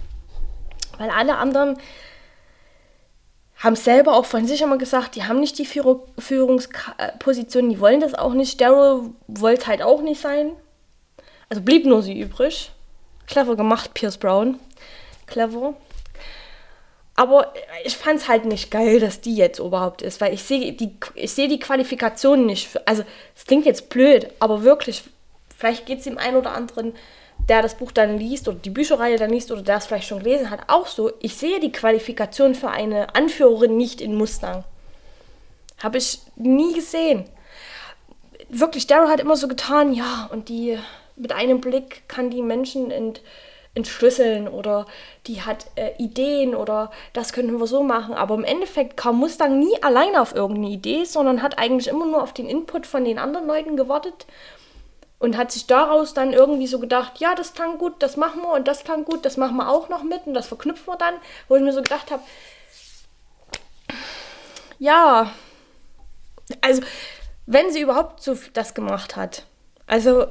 Weil 0.98 1.10
alle 1.10 1.36
anderen 1.36 1.78
haben 3.56 3.76
selber 3.76 4.14
auch 4.14 4.26
von 4.26 4.46
sich 4.46 4.60
immer 4.60 4.76
gesagt, 4.76 5.16
die 5.16 5.24
haben 5.24 5.40
nicht 5.40 5.58
die 5.58 5.64
Führungsposition, 5.64 7.70
die 7.70 7.80
wollen 7.80 8.00
das 8.00 8.14
auch 8.14 8.34
nicht. 8.34 8.60
Daryl 8.60 9.10
wollte 9.26 9.68
halt 9.68 9.82
auch 9.82 10.02
nicht 10.02 10.20
sein. 10.20 10.52
Also 11.48 11.62
blieb 11.62 11.86
nur 11.86 12.02
sie 12.02 12.20
übrig. 12.20 12.72
Clever 13.26 13.56
gemacht, 13.56 13.94
Pierce 13.94 14.18
Brown. 14.18 14.60
Clever. 15.26 15.74
Aber 17.16 17.54
ich 17.84 17.96
fand 17.96 18.20
es 18.20 18.28
halt 18.28 18.44
nicht 18.44 18.70
geil, 18.70 19.00
dass 19.00 19.22
die 19.22 19.36
jetzt 19.36 19.58
überhaupt 19.58 20.02
ist, 20.02 20.20
weil 20.20 20.34
ich 20.34 20.42
sehe 20.42 20.72
die, 20.72 20.94
seh 21.24 21.48
die 21.48 21.58
Qualifikation 21.58 22.44
nicht. 22.44 22.68
Für, 22.68 22.86
also, 22.86 23.04
es 23.34 23.46
klingt 23.46 23.64
jetzt 23.64 23.88
blöd, 23.88 24.28
aber 24.38 24.62
wirklich, 24.62 25.02
vielleicht 25.56 25.86
geht 25.86 25.98
es 25.98 26.04
dem 26.04 26.18
einen 26.18 26.36
oder 26.36 26.52
anderen, 26.52 26.94
der 27.48 27.62
das 27.62 27.76
Buch 27.76 27.92
dann 27.92 28.18
liest 28.18 28.48
oder 28.48 28.58
die 28.58 28.70
Bücherreihe 28.70 29.16
dann 29.16 29.30
liest 29.30 29.50
oder 29.50 29.62
der 29.62 29.76
es 29.76 29.86
vielleicht 29.86 30.08
schon 30.08 30.22
gelesen 30.22 30.50
hat, 30.50 30.68
auch 30.68 30.86
so. 30.86 31.12
Ich 31.20 31.36
sehe 31.36 31.60
die 31.60 31.72
Qualifikation 31.72 32.54
für 32.54 32.68
eine 32.68 33.14
Anführerin 33.14 33.76
nicht 33.76 34.00
in 34.00 34.14
Mustang. 34.14 34.64
Habe 35.82 35.98
ich 35.98 36.20
nie 36.36 36.74
gesehen. 36.74 37.24
Wirklich, 38.48 38.86
Daryl 38.86 39.08
hat 39.08 39.20
immer 39.20 39.36
so 39.36 39.48
getan, 39.48 39.92
ja, 39.92 40.28
und 40.32 40.48
die 40.48 40.78
mit 41.16 41.32
einem 41.32 41.60
Blick 41.60 42.08
kann 42.08 42.30
die 42.30 42.42
Menschen 42.42 42.90
ent, 42.90 43.22
entschlüsseln 43.76 44.48
oder 44.48 44.86
die 45.26 45.42
hat 45.42 45.66
äh, 45.76 45.92
Ideen 45.98 46.54
oder 46.54 46.90
das 47.12 47.32
könnten 47.32 47.60
wir 47.60 47.66
so 47.66 47.82
machen. 47.82 48.14
Aber 48.14 48.34
im 48.34 48.44
Endeffekt 48.44 48.96
kam 48.96 49.16
Mustang 49.16 49.58
nie 49.58 49.82
alleine 49.82 50.20
auf 50.20 50.34
irgendeine 50.34 50.70
Idee, 50.70 51.04
sondern 51.04 51.42
hat 51.42 51.58
eigentlich 51.58 51.88
immer 51.88 52.06
nur 52.06 52.22
auf 52.22 52.32
den 52.32 52.48
Input 52.48 52.86
von 52.86 53.04
den 53.04 53.18
anderen 53.18 53.46
Leuten 53.46 53.76
gewartet 53.76 54.26
und 55.18 55.36
hat 55.36 55.52
sich 55.52 55.66
daraus 55.66 56.14
dann 56.14 56.32
irgendwie 56.32 56.66
so 56.66 56.78
gedacht, 56.78 57.18
ja, 57.18 57.34
das 57.34 57.54
klang 57.54 57.78
gut, 57.78 57.94
das 58.00 58.16
machen 58.16 58.42
wir 58.42 58.52
und 58.52 58.66
das 58.66 58.84
klang 58.84 59.04
gut, 59.04 59.24
das 59.24 59.36
machen 59.36 59.56
wir 59.56 59.68
auch 59.68 59.88
noch 59.88 60.02
mit 60.02 60.26
und 60.26 60.34
das 60.34 60.48
verknüpfen 60.48 60.86
wir 60.86 60.96
dann, 60.96 61.14
wo 61.48 61.56
ich 61.56 61.62
mir 61.62 61.72
so 61.72 61.82
gedacht 61.82 62.10
habe, 62.10 62.22
ja, 64.78 65.30
also 66.60 66.82
wenn 67.46 67.70
sie 67.70 67.80
überhaupt 67.80 68.22
so 68.22 68.36
das 68.52 68.74
gemacht 68.74 69.16
hat, 69.16 69.44
also 69.86 70.26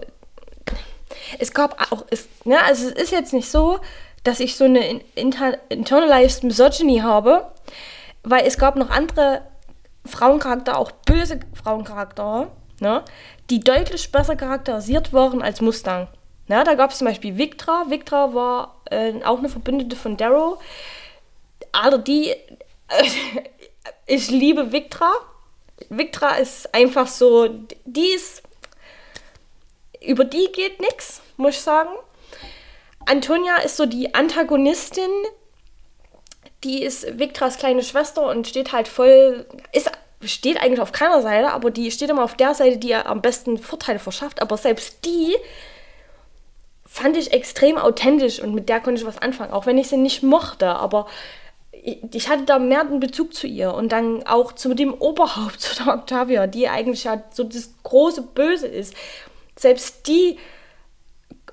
es 1.39 1.53
gab 1.53 1.91
auch, 1.91 2.05
es, 2.09 2.28
ne, 2.43 2.61
also 2.63 2.89
es 2.89 2.95
ist 2.95 3.11
jetzt 3.11 3.34
nicht 3.34 3.49
so, 3.49 3.80
dass 4.24 4.39
ich 4.39 4.55
so 4.55 4.66
eine 4.66 5.01
inter, 5.16 5.57
internalized 5.70 6.43
Misogyny 6.43 6.99
habe, 6.99 7.47
weil 8.24 8.45
es 8.45 8.57
gab 8.57 8.76
noch 8.76 8.89
andere 8.89 9.41
Frauencharakter, 10.05 10.78
auch 10.78 10.91
böse 10.91 11.39
Frauencharakter, 11.53 12.51
ne, 12.80 13.03
die 13.49 13.59
deutlich 13.59 14.11
besser 14.11 14.36
charakterisiert 14.36 15.13
waren 15.13 15.41
als 15.41 15.61
Mustang. 15.61 16.07
Ne, 16.47 16.63
da 16.63 16.76
gab 16.76 16.91
es 16.91 16.99
zum 16.99 17.07
Beispiel 17.07 17.38
Victra. 17.38 17.86
Victra 17.89 18.34
war 18.34 18.82
äh, 18.91 19.13
auch 19.24 19.39
eine 19.39 19.49
Verbündete 19.49 19.95
von 19.95 20.16
Darrow. 20.18 20.59
Alter, 21.72 21.97
die. 21.97 22.30
Äh, 22.30 22.38
ich 24.05 24.30
liebe 24.30 24.72
Victra. 24.72 25.11
Victra 25.89 26.36
ist 26.36 26.74
einfach 26.74 27.07
so. 27.07 27.49
Die 27.86 28.09
ist 28.09 28.43
über 30.06 30.26
die 30.26 30.51
geht 30.51 30.80
nichts, 30.80 31.22
muss 31.38 31.56
ich 31.56 31.62
sagen. 31.62 31.89
Antonia 33.06 33.58
ist 33.58 33.78
so 33.78 33.86
die 33.86 34.14
Antagonistin. 34.14 35.10
Die 36.64 36.84
ist 36.84 37.20
Victras 37.20 37.58
kleine 37.58 37.84
Schwester 37.84 38.28
und 38.28 38.47
steht 38.47 38.72
halt 38.72 38.88
voll. 38.88 39.45
Ist, 39.72 39.91
steht 40.22 40.60
eigentlich 40.60 40.82
auf 40.82 40.91
keiner 40.91 41.22
Seite, 41.22 41.51
aber 41.51 41.70
die 41.70 41.91
steht 41.91 42.10
immer 42.10 42.24
auf 42.24 42.36
der 42.36 42.56
Seite, 42.56 42.78
die 42.78 42.89
ihr 42.89 43.06
am 43.06 43.22
besten 43.22 43.58
Vorteile 43.58 43.99
verschafft. 43.99 44.41
Aber 44.41 44.58
selbst 44.58 45.06
die 45.06 45.36
fand 46.86 47.18
ich 47.18 47.34
extrem 47.34 47.78
authentisch 47.78 48.39
und 48.39 48.56
mit 48.56 48.70
der 48.70 48.80
konnte 48.80 49.01
ich 49.01 49.08
was 49.08 49.22
anfangen, 49.22 49.51
auch 49.51 49.66
wenn 49.66 49.78
ich 49.78 49.89
sie 49.89 49.97
nicht 49.97 50.24
mochte. 50.24 50.68
Aber 50.68 51.08
ich 52.12 52.30
hatte 52.30 52.45
da 52.45 52.58
mehr 52.58 52.82
einen 52.82 52.99
Bezug 52.99 53.34
zu 53.36 53.45
ihr 53.45 53.74
und 53.74 53.91
dann 53.91 54.26
auch 54.26 54.53
zu 54.53 54.74
dem 54.74 54.93
Oberhaupt, 54.93 55.60
zu 55.62 55.84
der 55.84 55.93
Octavia, 55.93 56.47
die 56.47 56.68
eigentlich 56.68 57.03
ja 57.03 57.22
so 57.32 57.43
das 57.43 57.70
große 57.84 58.24
Böse 58.24 58.68
ist 58.68 58.95
selbst 59.58 60.08
die 60.08 60.38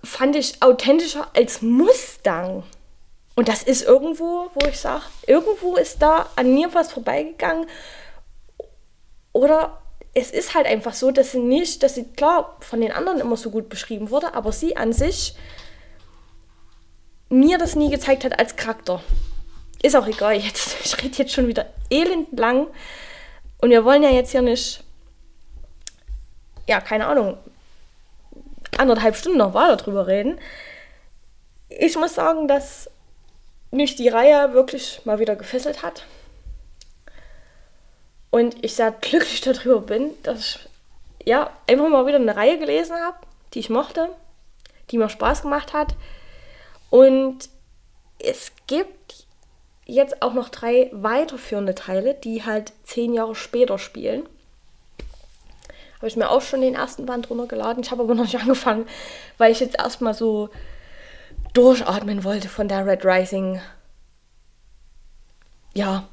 fand 0.04 0.36
ich 0.36 0.62
authentischer 0.62 1.28
als 1.34 1.62
Mustang. 1.62 2.64
Und 3.34 3.48
das 3.48 3.62
ist 3.62 3.82
irgendwo, 3.82 4.50
wo 4.54 4.66
ich 4.68 4.78
sage, 4.78 5.04
irgendwo 5.26 5.76
ist 5.76 6.02
da 6.02 6.28
an 6.36 6.52
mir 6.52 6.72
was 6.74 6.92
vorbeigegangen. 6.92 7.66
Oder 9.32 9.82
es 10.14 10.30
ist 10.30 10.54
halt 10.54 10.66
einfach 10.66 10.92
so, 10.92 11.10
dass 11.10 11.32
sie 11.32 11.38
nicht, 11.38 11.82
dass 11.82 11.94
sie 11.94 12.04
klar 12.04 12.56
von 12.60 12.80
den 12.80 12.92
anderen 12.92 13.20
immer 13.20 13.36
so 13.36 13.50
gut 13.50 13.68
beschrieben 13.68 14.10
wurde, 14.10 14.34
aber 14.34 14.52
sie 14.52 14.76
an 14.76 14.92
sich 14.92 15.34
mir 17.30 17.56
das 17.56 17.76
nie 17.76 17.90
gezeigt 17.90 18.24
hat 18.24 18.38
als 18.38 18.56
Charakter. 18.56 19.02
Ist 19.82 19.96
auch 19.96 20.06
egal, 20.06 20.34
jetzt, 20.34 20.76
ich 20.84 21.02
rede 21.02 21.16
jetzt 21.16 21.32
schon 21.32 21.48
wieder 21.48 21.66
elendlang. 21.88 22.66
Und 23.60 23.70
wir 23.70 23.84
wollen 23.84 24.02
ja 24.02 24.10
jetzt 24.10 24.32
hier 24.32 24.42
nicht, 24.42 24.84
ja, 26.68 26.80
keine 26.80 27.06
Ahnung, 27.06 27.38
anderthalb 28.82 29.16
Stunden 29.16 29.38
noch 29.38 29.54
weiter 29.54 29.76
drüber 29.76 30.06
reden. 30.06 30.38
Ich 31.68 31.96
muss 31.96 32.14
sagen, 32.14 32.48
dass 32.48 32.90
mich 33.70 33.96
die 33.96 34.08
Reihe 34.08 34.52
wirklich 34.52 35.00
mal 35.04 35.18
wieder 35.18 35.36
gefesselt 35.36 35.82
hat. 35.82 36.04
Und 38.30 38.62
ich 38.64 38.74
sehr 38.74 38.92
glücklich 38.92 39.40
darüber 39.40 39.80
bin, 39.80 40.10
dass 40.22 40.38
ich 40.38 40.68
ja, 41.24 41.50
einfach 41.68 41.88
mal 41.88 42.06
wieder 42.06 42.16
eine 42.16 42.36
Reihe 42.36 42.58
gelesen 42.58 42.96
habe, 42.96 43.16
die 43.54 43.60
ich 43.60 43.70
mochte, 43.70 44.08
die 44.90 44.98
mir 44.98 45.08
Spaß 45.08 45.42
gemacht 45.42 45.72
hat. 45.72 45.94
Und 46.90 47.48
es 48.18 48.52
gibt 48.66 49.26
jetzt 49.84 50.22
auch 50.22 50.32
noch 50.32 50.48
drei 50.48 50.90
weiterführende 50.92 51.74
Teile, 51.74 52.14
die 52.14 52.44
halt 52.44 52.72
zehn 52.84 53.14
Jahre 53.14 53.34
später 53.34 53.78
spielen. 53.78 54.28
Habe 56.02 56.08
ich 56.08 56.16
mir 56.16 56.30
auch 56.30 56.42
schon 56.42 56.62
den 56.62 56.74
ersten 56.74 57.06
Band 57.06 57.30
runtergeladen. 57.30 57.80
Ich 57.80 57.92
habe 57.92 58.02
aber 58.02 58.16
noch 58.16 58.24
nicht 58.24 58.34
angefangen, 58.40 58.86
weil 59.38 59.52
ich 59.52 59.60
jetzt 59.60 59.78
erstmal 59.78 60.14
so 60.14 60.48
durchatmen 61.52 62.24
wollte 62.24 62.48
von 62.48 62.66
der 62.66 62.84
Red 62.84 63.04
Rising 63.04 63.60
ja, 65.74 66.08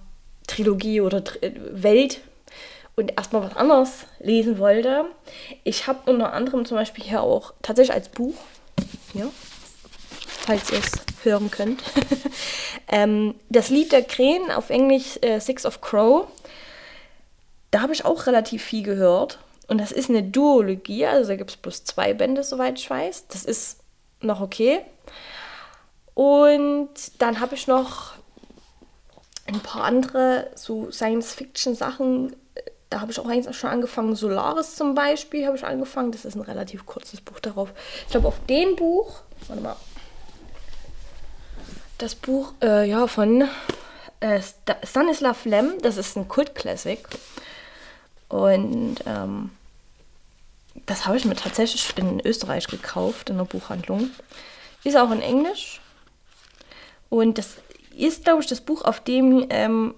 Trilogie 0.45 1.01
oder 1.01 1.23
Tri 1.23 1.39
Welt 1.71 2.21
und 2.95 3.17
erstmal 3.17 3.41
was 3.41 3.57
anderes 3.57 4.05
lesen 4.19 4.59
wollte. 4.59 5.05
Ich 5.63 5.87
habe 5.87 6.11
unter 6.11 6.33
anderem 6.33 6.65
zum 6.65 6.77
Beispiel 6.77 7.03
hier 7.03 7.23
auch 7.23 7.53
tatsächlich 7.63 7.95
als 7.95 8.09
Buch, 8.09 8.35
ja, 9.15 9.25
falls 10.21 10.69
ihr 10.71 10.77
es 10.77 10.91
hören 11.23 11.49
könnt, 11.49 11.81
ähm, 12.89 13.33
das 13.49 13.71
Lied 13.71 13.91
der 13.91 14.03
Krähen 14.03 14.51
auf 14.51 14.69
Englisch 14.69 15.17
äh, 15.23 15.39
Six 15.39 15.65
of 15.65 15.81
Crow. 15.81 16.27
Da 17.71 17.81
habe 17.81 17.93
ich 17.93 18.05
auch 18.05 18.27
relativ 18.27 18.63
viel 18.63 18.83
gehört. 18.83 19.39
Und 19.69 19.77
das 19.77 19.91
ist 19.91 20.09
eine 20.09 20.23
Duologie, 20.23 21.05
also 21.05 21.29
da 21.29 21.35
gibt 21.35 21.51
es 21.51 21.57
bloß 21.57 21.83
zwei 21.83 22.15
Bände, 22.15 22.43
soweit 22.43 22.79
ich 22.79 22.89
weiß. 22.89 23.27
Das 23.27 23.45
ist 23.45 23.79
noch 24.19 24.41
okay. 24.41 24.81
Und 26.15 26.89
dann 27.19 27.39
habe 27.39 27.53
ich 27.53 27.67
noch 27.67 28.13
ein 29.45 29.59
paar 29.59 29.83
andere 29.83 30.49
so 30.55 30.89
Science-Fiction-Sachen. 30.89 32.35
Da 32.89 33.01
habe 33.01 33.11
ich 33.11 33.19
auch 33.19 33.27
eigentlich 33.27 33.55
schon 33.55 33.69
angefangen. 33.69 34.15
Solaris 34.15 34.75
zum 34.75 34.95
Beispiel 34.95 35.45
habe 35.45 35.55
ich 35.55 35.63
angefangen. 35.63 36.11
Das 36.11 36.25
ist 36.25 36.35
ein 36.35 36.41
relativ 36.41 36.87
kurzes 36.87 37.21
Buch 37.21 37.39
darauf. 37.39 37.71
Ich 38.05 38.11
glaube, 38.11 38.27
auf 38.27 38.43
dem 38.49 38.75
Buch, 38.75 39.21
warte 39.47 39.61
mal, 39.61 39.75
das 41.99 42.15
Buch 42.15 42.53
äh, 42.63 42.89
ja, 42.89 43.05
von 43.05 43.47
äh, 44.19 44.41
Stanislav 44.83 45.45
Lem, 45.45 45.73
das 45.83 45.97
ist 45.97 46.17
ein 46.17 46.27
Kult-Classic. 46.27 47.07
Und 48.29 48.97
ähm, 49.05 49.51
das 50.85 51.05
habe 51.05 51.17
ich 51.17 51.25
mir 51.25 51.35
tatsächlich 51.35 51.97
in 51.97 52.19
Österreich 52.25 52.67
gekauft, 52.67 53.29
in 53.29 53.37
der 53.37 53.45
Buchhandlung. 53.45 54.09
Ist 54.83 54.97
auch 54.97 55.11
in 55.11 55.21
Englisch. 55.21 55.81
Und 57.09 57.37
das 57.37 57.57
ist, 57.95 58.23
glaube 58.23 58.41
ich, 58.41 58.47
das 58.47 58.61
Buch, 58.61 58.83
auf 58.83 58.99
dem 59.01 59.45
ähm, 59.49 59.93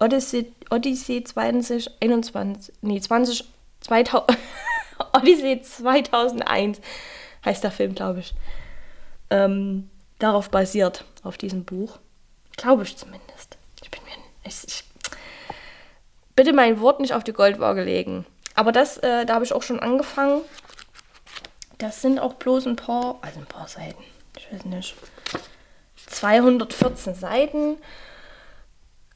Odyssey, 0.00 0.52
Odyssey 0.70 1.24
2021, 1.24 2.74
nee, 2.82 3.00
20, 3.00 3.44
2000, 3.80 4.38
Odyssey 5.12 5.62
2001 5.62 6.80
heißt 7.44 7.64
der 7.64 7.70
Film, 7.70 7.94
glaube 7.94 8.20
ich. 8.20 8.34
Ähm, 9.30 9.88
darauf 10.18 10.50
basiert, 10.50 11.04
auf 11.22 11.38
diesem 11.38 11.64
Buch. 11.64 11.98
Glaube 12.56 12.82
ich 12.82 12.96
zumindest. 12.96 13.56
Ich 13.82 13.90
bin 13.90 14.02
mir. 14.04 14.10
Ich, 14.44 14.64
ich, 14.66 14.84
bitte 16.34 16.52
mein 16.52 16.80
Wort 16.80 17.00
nicht 17.00 17.14
auf 17.14 17.24
die 17.24 17.32
Goldwaage 17.32 17.82
legen. 17.82 18.26
Aber 18.56 18.72
das, 18.72 18.96
äh, 18.98 19.26
da 19.26 19.34
habe 19.34 19.44
ich 19.44 19.52
auch 19.52 19.62
schon 19.62 19.80
angefangen. 19.80 20.40
Das 21.78 22.00
sind 22.00 22.18
auch 22.18 22.34
bloß 22.34 22.66
ein 22.66 22.76
paar, 22.76 23.18
also 23.20 23.38
ein 23.38 23.46
paar 23.46 23.68
Seiten. 23.68 24.02
Ich 24.36 24.52
weiß 24.52 24.64
nicht. 24.64 24.94
214 26.06 27.14
Seiten. 27.14 27.76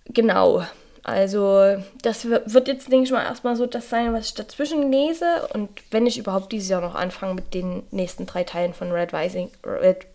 Genau. 0.05 0.63
Also, 1.03 1.83
das 2.03 2.27
wird 2.27 2.69
jetzt, 2.69 2.93
denke 2.93 3.05
ich 3.05 3.11
mal, 3.11 3.25
erstmal 3.25 3.57
so 3.57 3.65
das 3.65 3.89
sein, 3.89 4.13
was 4.13 4.27
ich 4.27 4.35
dazwischen 4.35 4.93
lese. 4.93 5.49
Und 5.55 5.71
wenn 5.91 6.07
ich 6.07 6.19
überhaupt 6.19 6.53
dieses 6.53 6.69
Jahr 6.69 6.83
noch 6.83 6.95
anfange 6.95 7.35
mit 7.35 7.55
den 7.55 7.85
nächsten 7.91 8.27
drei 8.27 8.45
Teilen 8.45 8.75
von 8.75 8.93
Red 8.93 9.15
Rising, 9.15 9.51
Red, 9.65 10.07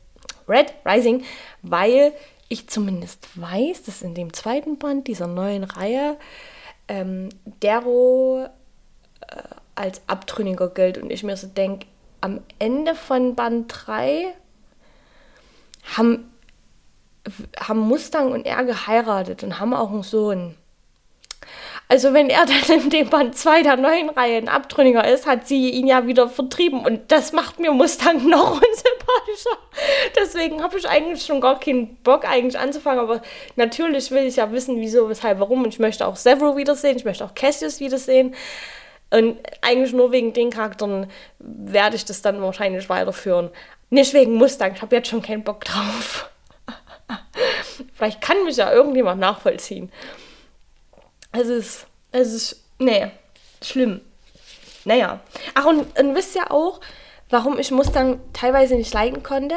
Red 0.47 0.73
Rising, 0.85 1.23
weil 1.63 2.13
ich 2.47 2.69
zumindest 2.69 3.27
weiß, 3.33 3.83
dass 3.83 4.03
in 4.03 4.13
dem 4.13 4.33
zweiten 4.33 4.77
Band 4.77 5.07
dieser 5.07 5.25
neuen 5.25 5.63
Reihe 5.63 6.17
ähm, 6.87 7.29
Dero 7.63 8.47
äh, 9.21 9.41
als 9.75 10.01
Abtrünniger 10.07 10.69
gilt. 10.69 10.97
Und 10.97 11.11
ich 11.11 11.23
mir 11.23 11.37
so 11.37 11.47
denke, 11.47 11.87
am 12.21 12.41
Ende 12.59 12.95
von 12.95 13.35
Band 13.35 13.73
3 13.87 14.33
haben, 15.95 16.31
haben 17.59 17.79
Mustang 17.79 18.31
und 18.31 18.45
er 18.45 18.63
geheiratet 18.63 19.43
und 19.43 19.59
haben 19.59 19.73
auch 19.73 19.91
einen 19.91 20.03
Sohn. 20.03 20.55
Also 21.87 22.13
wenn 22.13 22.31
er 22.31 22.45
dann 22.47 22.81
in 22.81 22.89
dem 22.89 23.09
Band 23.09 23.37
2 23.37 23.61
der 23.61 23.77
neuen 23.77 24.09
Reihe 24.09 24.37
ein 24.37 24.49
Abtrünniger 24.49 25.07
ist, 25.07 25.27
hat 25.27 25.47
sie 25.47 25.69
ihn 25.69 25.85
ja 25.85 26.07
wieder 26.07 26.27
vertrieben 26.27 26.83
und 26.83 27.11
das 27.11 27.31
macht 27.31 27.59
mir 27.59 27.71
Mustang 27.71 28.27
noch 28.29 28.53
unsympathischer. 28.53 29.57
Deswegen 30.15 30.63
habe 30.63 30.79
ich 30.79 30.89
eigentlich 30.89 31.23
schon 31.23 31.41
gar 31.41 31.59
keinen 31.59 31.95
Bock 31.97 32.27
eigentlich 32.27 32.57
anzufangen, 32.57 32.99
aber 32.99 33.21
natürlich 33.55 34.09
will 34.09 34.23
ich 34.23 34.37
ja 34.37 34.51
wissen, 34.51 34.79
wieso, 34.79 35.09
weshalb, 35.09 35.39
warum 35.39 35.63
und 35.63 35.69
ich 35.69 35.79
möchte 35.79 36.07
auch 36.07 36.15
Several 36.15 36.57
wiedersehen, 36.57 36.97
ich 36.97 37.05
möchte 37.05 37.23
auch 37.23 37.35
Cassius 37.35 37.79
wiedersehen. 37.79 38.33
Und 39.15 39.37
eigentlich 39.61 39.93
nur 39.93 40.11
wegen 40.11 40.33
den 40.33 40.49
Charakteren 40.49 41.09
werde 41.39 41.95
ich 41.95 42.03
das 42.03 42.21
dann 42.21 42.41
wahrscheinlich 42.41 42.89
weiterführen. 42.89 43.49
Nicht 43.89 44.13
wegen 44.13 44.33
Mustang, 44.33 44.73
ich 44.75 44.81
habe 44.81 44.93
jetzt 44.93 45.07
schon 45.07 45.21
keinen 45.21 45.45
Bock 45.45 45.63
drauf. 45.63 46.29
Vielleicht 47.93 48.19
kann 48.19 48.43
mich 48.43 48.57
ja 48.57 48.73
irgendjemand 48.73 49.21
nachvollziehen. 49.21 49.89
Es 51.31 51.47
ist, 51.47 51.87
es 52.11 52.33
ist, 52.33 52.63
nee, 52.77 53.09
schlimm. 53.63 54.01
Naja. 54.83 55.21
Ach, 55.53 55.63
und, 55.63 55.97
und 55.97 56.13
wisst 56.13 56.35
ihr 56.35 56.51
auch, 56.51 56.81
warum 57.29 57.57
ich 57.57 57.71
Mustang 57.71 58.19
teilweise 58.33 58.75
nicht 58.75 58.93
leiden 58.93 59.23
konnte? 59.23 59.55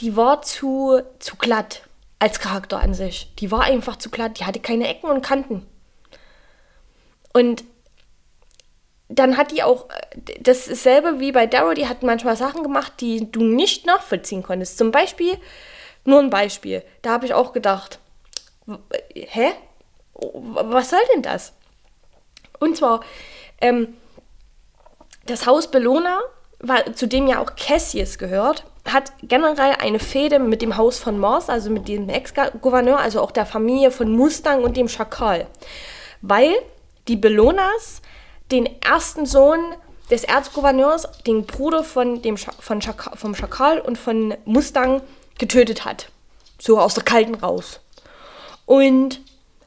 Die 0.00 0.14
war 0.14 0.42
zu, 0.42 1.00
zu 1.20 1.36
glatt 1.36 1.84
als 2.18 2.38
Charakter 2.38 2.80
an 2.80 2.92
sich. 2.92 3.32
Die 3.38 3.50
war 3.50 3.62
einfach 3.62 3.96
zu 3.96 4.10
glatt. 4.10 4.38
Die 4.40 4.44
hatte 4.44 4.60
keine 4.60 4.88
Ecken 4.88 5.08
und 5.08 5.22
Kanten. 5.22 5.66
Und 7.32 7.64
dann 9.10 9.36
hat 9.36 9.50
die 9.50 9.62
auch 9.62 9.86
das 10.40 10.66
dasselbe 10.66 11.18
wie 11.18 11.32
bei 11.32 11.46
Darrow, 11.46 11.74
die 11.74 11.88
hat 11.88 12.02
manchmal 12.02 12.36
Sachen 12.36 12.62
gemacht, 12.62 12.92
die 13.00 13.30
du 13.30 13.42
nicht 13.42 13.84
nachvollziehen 13.84 14.42
konntest. 14.42 14.78
Zum 14.78 14.92
Beispiel, 14.92 15.36
nur 16.04 16.20
ein 16.20 16.30
Beispiel, 16.30 16.82
da 17.02 17.10
habe 17.10 17.26
ich 17.26 17.34
auch 17.34 17.52
gedacht, 17.52 17.98
hä? 19.14 19.52
Was 20.14 20.90
soll 20.90 21.00
denn 21.14 21.22
das? 21.22 21.52
Und 22.60 22.76
zwar, 22.76 23.00
ähm, 23.60 23.94
das 25.26 25.46
Haus 25.46 25.70
Bellona, 25.70 26.20
zu 26.94 27.08
dem 27.08 27.26
ja 27.26 27.40
auch 27.40 27.56
Cassius 27.56 28.18
gehört, 28.18 28.64
hat 28.84 29.12
generell 29.22 29.76
eine 29.80 29.98
Fehde 29.98 30.38
mit 30.38 30.62
dem 30.62 30.76
Haus 30.76 30.98
von 30.98 31.18
Mars, 31.18 31.48
also 31.48 31.70
mit 31.70 31.88
dem 31.88 32.08
Ex-Gouverneur, 32.08 32.98
also 32.98 33.20
auch 33.20 33.30
der 33.30 33.46
Familie 33.46 33.90
von 33.90 34.12
Mustang 34.12 34.62
und 34.62 34.76
dem 34.76 34.88
Schakal. 34.88 35.46
Weil 36.22 36.54
die 37.08 37.16
Bellonas 37.16 38.02
den 38.50 38.68
ersten 38.82 39.26
Sohn 39.26 39.60
des 40.10 40.24
Erzgouverneurs, 40.24 41.08
den 41.26 41.46
Bruder 41.46 41.84
von 41.84 42.20
dem 42.22 42.36
Scha 42.36 42.52
von 42.58 42.82
Schakal, 42.82 43.16
vom 43.16 43.34
Schakal 43.34 43.80
und 43.80 43.96
von 43.96 44.34
Mustang 44.44 45.02
getötet 45.38 45.84
hat. 45.84 46.10
So 46.60 46.78
aus 46.78 46.94
der 46.94 47.04
Kalten 47.04 47.34
raus. 47.34 47.80
Und 48.66 49.20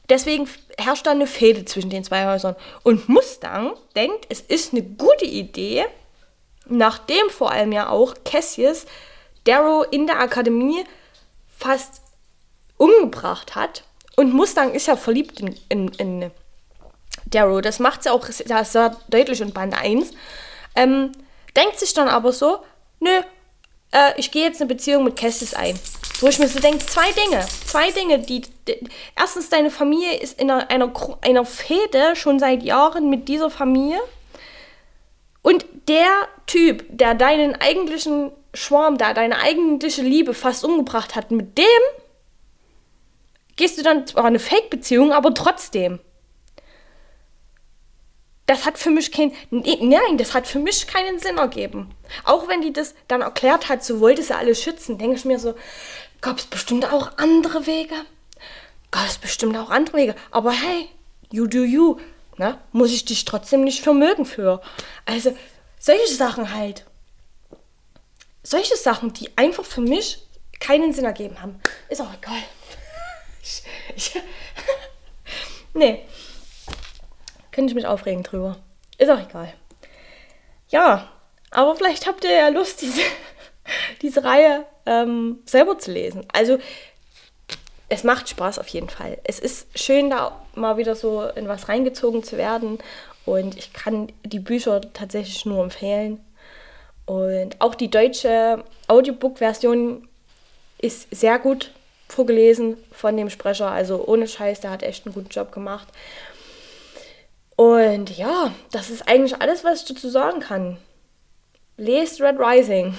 deswegen 0.08 0.48
herrscht 0.78 1.06
da 1.06 1.12
eine 1.12 1.26
Fehde 1.26 1.64
zwischen 1.64 1.90
den 1.90 2.04
zwei 2.04 2.26
Häusern. 2.26 2.56
Und 2.82 3.08
Mustang 3.08 3.72
denkt, 3.96 4.26
es 4.28 4.40
ist 4.40 4.72
eine 4.72 4.82
gute 4.82 5.24
Idee, 5.24 5.86
nachdem 6.66 7.30
vor 7.30 7.50
allem 7.50 7.72
ja 7.72 7.88
auch 7.88 8.14
Cassius 8.24 8.86
Darrow 9.44 9.86
in 9.90 10.06
der 10.06 10.20
Akademie 10.20 10.84
fast 11.58 12.00
umgebracht 12.76 13.54
hat. 13.54 13.84
Und 14.16 14.32
Mustang 14.32 14.72
ist 14.72 14.86
ja 14.86 14.96
verliebt 14.96 15.40
in, 15.40 15.56
in, 15.68 15.88
in 15.88 16.30
Darrow. 17.26 17.60
Das 17.60 17.78
macht 17.78 18.02
sie 18.02 18.10
auch 18.10 18.26
sehr, 18.26 18.64
sehr 18.64 18.96
deutlich 19.08 19.40
in 19.40 19.52
Band 19.52 19.74
1. 19.74 20.10
Ähm, 20.76 21.12
denkt 21.56 21.78
sich 21.78 21.94
dann 21.94 22.08
aber 22.08 22.32
so, 22.32 22.58
nö, 23.00 23.10
äh, 23.92 24.12
ich 24.16 24.30
gehe 24.30 24.44
jetzt 24.44 24.60
eine 24.60 24.68
Beziehung 24.68 25.04
mit 25.04 25.16
Cassius 25.16 25.54
ein. 25.54 25.78
Wo 26.20 26.28
ich 26.28 26.38
mir 26.38 26.48
so 26.48 26.60
denke, 26.60 26.84
zwei 26.86 27.10
Dinge. 27.12 27.44
Zwei 27.66 27.90
Dinge, 27.90 28.20
die, 28.20 28.42
die. 28.66 28.88
erstens, 29.16 29.48
deine 29.48 29.70
Familie 29.70 30.18
ist 30.18 30.40
in 30.40 30.50
einer, 30.50 30.70
einer, 30.70 30.92
einer 31.22 31.44
Fehde 31.44 32.14
schon 32.14 32.38
seit 32.38 32.62
Jahren 32.62 33.10
mit 33.10 33.28
dieser 33.28 33.50
Familie. 33.50 34.00
Und 35.42 35.66
der 35.88 36.08
Typ, 36.46 36.84
der 36.88 37.14
deinen 37.14 37.60
eigentlichen 37.60 38.32
Schwarm 38.54 38.96
da, 38.96 39.12
deine 39.12 39.38
eigentliche 39.38 40.02
Liebe 40.02 40.34
fast 40.34 40.64
umgebracht 40.64 41.16
hat, 41.16 41.30
mit 41.30 41.58
dem 41.58 41.64
gehst 43.56 43.78
du 43.78 43.82
dann 43.82 44.06
zwar 44.06 44.24
eine 44.24 44.38
Fake-Beziehung, 44.38 45.12
aber 45.12 45.34
trotzdem 45.34 46.00
das 48.46 48.66
hat 48.66 48.78
für 48.78 48.90
mich 48.90 49.10
kein, 49.10 49.32
nein, 49.50 50.18
das 50.18 50.34
hat 50.34 50.46
für 50.46 50.58
mich 50.58 50.86
keinen 50.86 51.18
Sinn 51.18 51.38
ergeben. 51.38 51.94
Auch 52.24 52.46
wenn 52.48 52.60
die 52.60 52.72
das 52.72 52.94
dann 53.08 53.22
erklärt 53.22 53.68
hat, 53.68 53.82
so 53.82 54.00
wollte 54.00 54.22
sie 54.22 54.36
alle 54.36 54.54
schützen, 54.54 54.98
denke 54.98 55.16
ich 55.16 55.24
mir 55.24 55.38
so, 55.38 55.54
gab 56.20 56.38
es 56.38 56.46
bestimmt 56.46 56.90
auch 56.92 57.16
andere 57.16 57.66
Wege. 57.66 57.94
Gab 58.90 59.06
es 59.06 59.18
bestimmt 59.18 59.56
auch 59.56 59.70
andere 59.70 59.96
Wege. 59.96 60.14
Aber 60.30 60.52
hey, 60.52 60.88
you 61.30 61.46
do 61.46 61.64
you. 61.64 61.98
Ne? 62.36 62.58
Muss 62.72 62.92
ich 62.92 63.04
dich 63.04 63.24
trotzdem 63.24 63.64
nicht 63.64 63.82
vermögen 63.82 64.26
für. 64.26 64.60
Also, 65.06 65.36
solche 65.78 66.14
Sachen 66.14 66.54
halt. 66.54 66.84
Solche 68.42 68.76
Sachen, 68.76 69.12
die 69.14 69.36
einfach 69.36 69.64
für 69.64 69.80
mich 69.80 70.26
keinen 70.60 70.92
Sinn 70.92 71.04
ergeben 71.04 71.40
haben. 71.40 71.60
Ist 71.88 72.02
auch 72.02 72.12
egal. 72.14 72.42
ich, 73.42 73.62
ich, 73.96 74.22
nee. 75.74 76.02
Könnte 77.54 77.70
ich 77.70 77.76
mich 77.76 77.86
aufregen 77.86 78.24
drüber. 78.24 78.56
Ist 78.98 79.10
auch 79.10 79.20
egal. 79.20 79.52
Ja, 80.70 81.08
aber 81.52 81.76
vielleicht 81.76 82.08
habt 82.08 82.24
ihr 82.24 82.32
ja 82.32 82.48
Lust, 82.48 82.80
diese, 82.82 83.00
diese 84.02 84.24
Reihe 84.24 84.64
ähm, 84.86 85.38
selber 85.46 85.78
zu 85.78 85.92
lesen. 85.92 86.26
Also, 86.32 86.58
es 87.88 88.02
macht 88.02 88.28
Spaß 88.28 88.58
auf 88.58 88.66
jeden 88.66 88.88
Fall. 88.88 89.18
Es 89.22 89.38
ist 89.38 89.68
schön, 89.78 90.10
da 90.10 90.44
mal 90.56 90.78
wieder 90.78 90.96
so 90.96 91.22
in 91.22 91.46
was 91.46 91.68
reingezogen 91.68 92.24
zu 92.24 92.36
werden. 92.38 92.78
Und 93.24 93.56
ich 93.56 93.72
kann 93.72 94.08
die 94.24 94.40
Bücher 94.40 94.80
tatsächlich 94.92 95.46
nur 95.46 95.62
empfehlen. 95.62 96.18
Und 97.06 97.60
auch 97.60 97.76
die 97.76 97.88
deutsche 97.88 98.64
Audiobook-Version 98.88 100.08
ist 100.78 101.06
sehr 101.14 101.38
gut 101.38 101.70
vorgelesen 102.08 102.78
von 102.90 103.16
dem 103.16 103.30
Sprecher. 103.30 103.70
Also 103.70 104.04
ohne 104.04 104.26
Scheiß, 104.26 104.58
der 104.58 104.72
hat 104.72 104.82
echt 104.82 105.06
einen 105.06 105.14
guten 105.14 105.28
Job 105.28 105.52
gemacht. 105.52 105.86
Und 107.56 108.16
ja, 108.16 108.52
das 108.72 108.90
ist 108.90 109.08
eigentlich 109.08 109.40
alles, 109.40 109.64
was 109.64 109.82
ich 109.82 109.88
dazu 109.88 110.08
sagen 110.08 110.40
kann. 110.40 110.78
Lest 111.76 112.20
Red 112.20 112.38
Rising. 112.38 112.94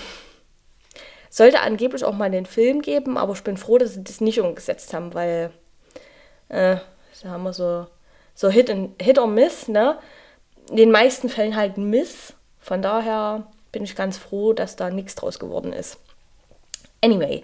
Sollte 1.29 1.61
angeblich 1.61 2.05
auch 2.05 2.13
mal 2.13 2.31
den 2.31 2.45
Film 2.45 2.81
geben, 2.81 3.17
aber 3.17 3.33
ich 3.33 3.43
bin 3.43 3.57
froh, 3.57 3.77
dass 3.77 3.93
sie 3.93 4.03
das 4.03 4.21
nicht 4.21 4.39
umgesetzt 4.39 4.93
haben, 4.93 5.13
weil 5.13 5.51
äh, 6.47 6.77
da 7.21 7.29
haben 7.29 7.43
wir 7.43 7.53
so, 7.53 7.87
so 8.33 8.49
Hit, 8.49 8.69
and, 8.69 9.01
Hit 9.01 9.19
or 9.19 9.27
Miss, 9.27 9.67
ne? 9.67 9.99
In 10.69 10.77
den 10.77 10.91
meisten 10.91 11.29
Fällen 11.29 11.55
halt 11.55 11.77
Miss. 11.77 12.33
Von 12.59 12.81
daher 12.81 13.47
bin 13.71 13.83
ich 13.83 13.95
ganz 13.95 14.17
froh, 14.17 14.53
dass 14.53 14.75
da 14.77 14.89
nichts 14.89 15.15
draus 15.15 15.39
geworden 15.39 15.73
ist. 15.73 15.97
Anyway, 17.01 17.43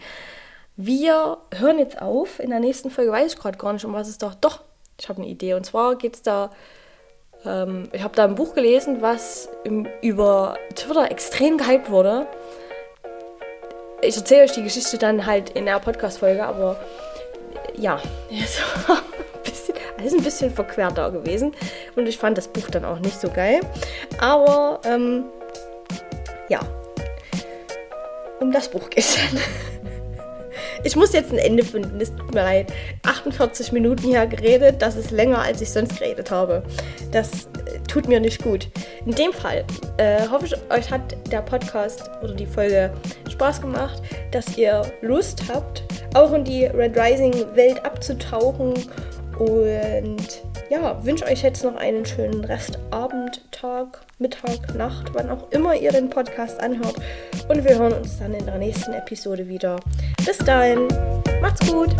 wir 0.77 1.37
hören 1.53 1.77
jetzt 1.77 2.01
auf. 2.01 2.39
In 2.39 2.49
der 2.49 2.59
nächsten 2.59 2.89
Folge 2.89 3.11
weiß 3.11 3.33
ich 3.33 3.39
gerade 3.39 3.57
gar 3.57 3.73
nicht, 3.73 3.85
um 3.85 3.93
was 3.93 4.07
es 4.07 4.17
doch. 4.17 4.33
Doch, 4.35 4.61
ich 4.99 5.09
habe 5.09 5.21
eine 5.21 5.29
Idee. 5.29 5.53
Und 5.53 5.65
zwar 5.65 5.97
geht 5.97 6.15
es 6.15 6.21
da 6.21 6.51
ähm, 7.45 7.89
ich 7.91 8.03
habe 8.03 8.15
da 8.15 8.25
ein 8.25 8.35
Buch 8.35 8.53
gelesen, 8.53 9.01
was 9.01 9.49
im, 9.63 9.87
über 10.01 10.57
Twitter 10.75 11.09
extrem 11.09 11.57
gehypt 11.57 11.89
wurde. 11.89 12.27
Ich 14.01 14.17
erzähle 14.17 14.43
euch 14.43 14.51
die 14.51 14.63
Geschichte 14.63 14.97
dann 14.97 15.25
halt 15.25 15.51
in 15.51 15.65
der 15.65 15.79
Podcast-Folge, 15.79 16.43
aber 16.43 16.77
ja, 17.75 17.99
so 18.29 18.93
bisschen, 19.43 19.75
alles 19.97 20.13
ein 20.13 20.23
bisschen 20.23 20.51
verquert 20.51 20.97
da 20.97 21.09
gewesen. 21.09 21.53
Und 21.95 22.07
ich 22.07 22.17
fand 22.17 22.37
das 22.37 22.47
Buch 22.47 22.69
dann 22.69 22.85
auch 22.85 22.99
nicht 22.99 23.19
so 23.19 23.29
geil. 23.29 23.61
Aber 24.19 24.79
ähm, 24.85 25.25
ja, 26.49 26.59
um 28.39 28.51
das 28.51 28.69
Buch 28.69 28.89
geht 28.89 29.03
es 29.03 29.15
dann. 29.15 29.41
Ich 30.83 30.95
muss 30.95 31.13
jetzt 31.13 31.31
ein 31.31 31.37
Ende 31.37 31.63
finden, 31.63 32.01
es 32.01 32.15
tut 32.15 32.33
mir 32.33 32.41
leid. 32.41 32.73
48 33.03 33.71
Minuten 33.71 34.03
hier 34.03 34.25
geredet, 34.25 34.81
das 34.81 34.95
ist 34.95 35.11
länger, 35.11 35.39
als 35.39 35.61
ich 35.61 35.69
sonst 35.69 35.99
geredet 35.99 36.31
habe. 36.31 36.63
Das 37.11 37.45
äh, 37.65 37.79
tut 37.87 38.07
mir 38.07 38.19
nicht 38.19 38.41
gut. 38.41 38.67
In 39.05 39.13
dem 39.13 39.31
Fall 39.31 39.63
äh, 39.97 40.27
hoffe 40.27 40.47
ich, 40.47 40.55
euch 40.71 40.89
hat 40.89 41.15
der 41.31 41.41
Podcast 41.41 42.09
oder 42.23 42.33
die 42.33 42.45
Folge 42.45 42.91
Spaß 43.29 43.61
gemacht, 43.61 44.01
dass 44.31 44.57
ihr 44.57 44.81
Lust 45.01 45.43
habt, 45.47 45.83
auch 46.15 46.33
in 46.33 46.43
die 46.43 46.65
Red 46.65 46.97
Rising 46.97 47.33
Welt 47.55 47.83
abzutauchen 47.85 48.73
und 49.37 50.41
ja, 50.71 51.03
wünsche 51.03 51.25
euch 51.25 51.43
jetzt 51.43 51.65
noch 51.65 51.75
einen 51.75 52.05
schönen 52.05 52.45
Restabend, 52.45 53.41
Tag, 53.51 54.05
Mittag, 54.19 54.73
Nacht, 54.73 55.13
wann 55.13 55.29
auch 55.29 55.51
immer 55.51 55.75
ihr 55.75 55.91
den 55.91 56.09
Podcast 56.09 56.61
anhört. 56.61 56.95
Und 57.49 57.65
wir 57.65 57.77
hören 57.77 57.91
uns 57.91 58.19
dann 58.19 58.33
in 58.33 58.45
der 58.45 58.57
nächsten 58.57 58.93
Episode 58.93 59.49
wieder. 59.49 59.75
Bis 60.25 60.37
dahin, 60.37 60.87
macht's 61.41 61.69
gut! 61.69 61.93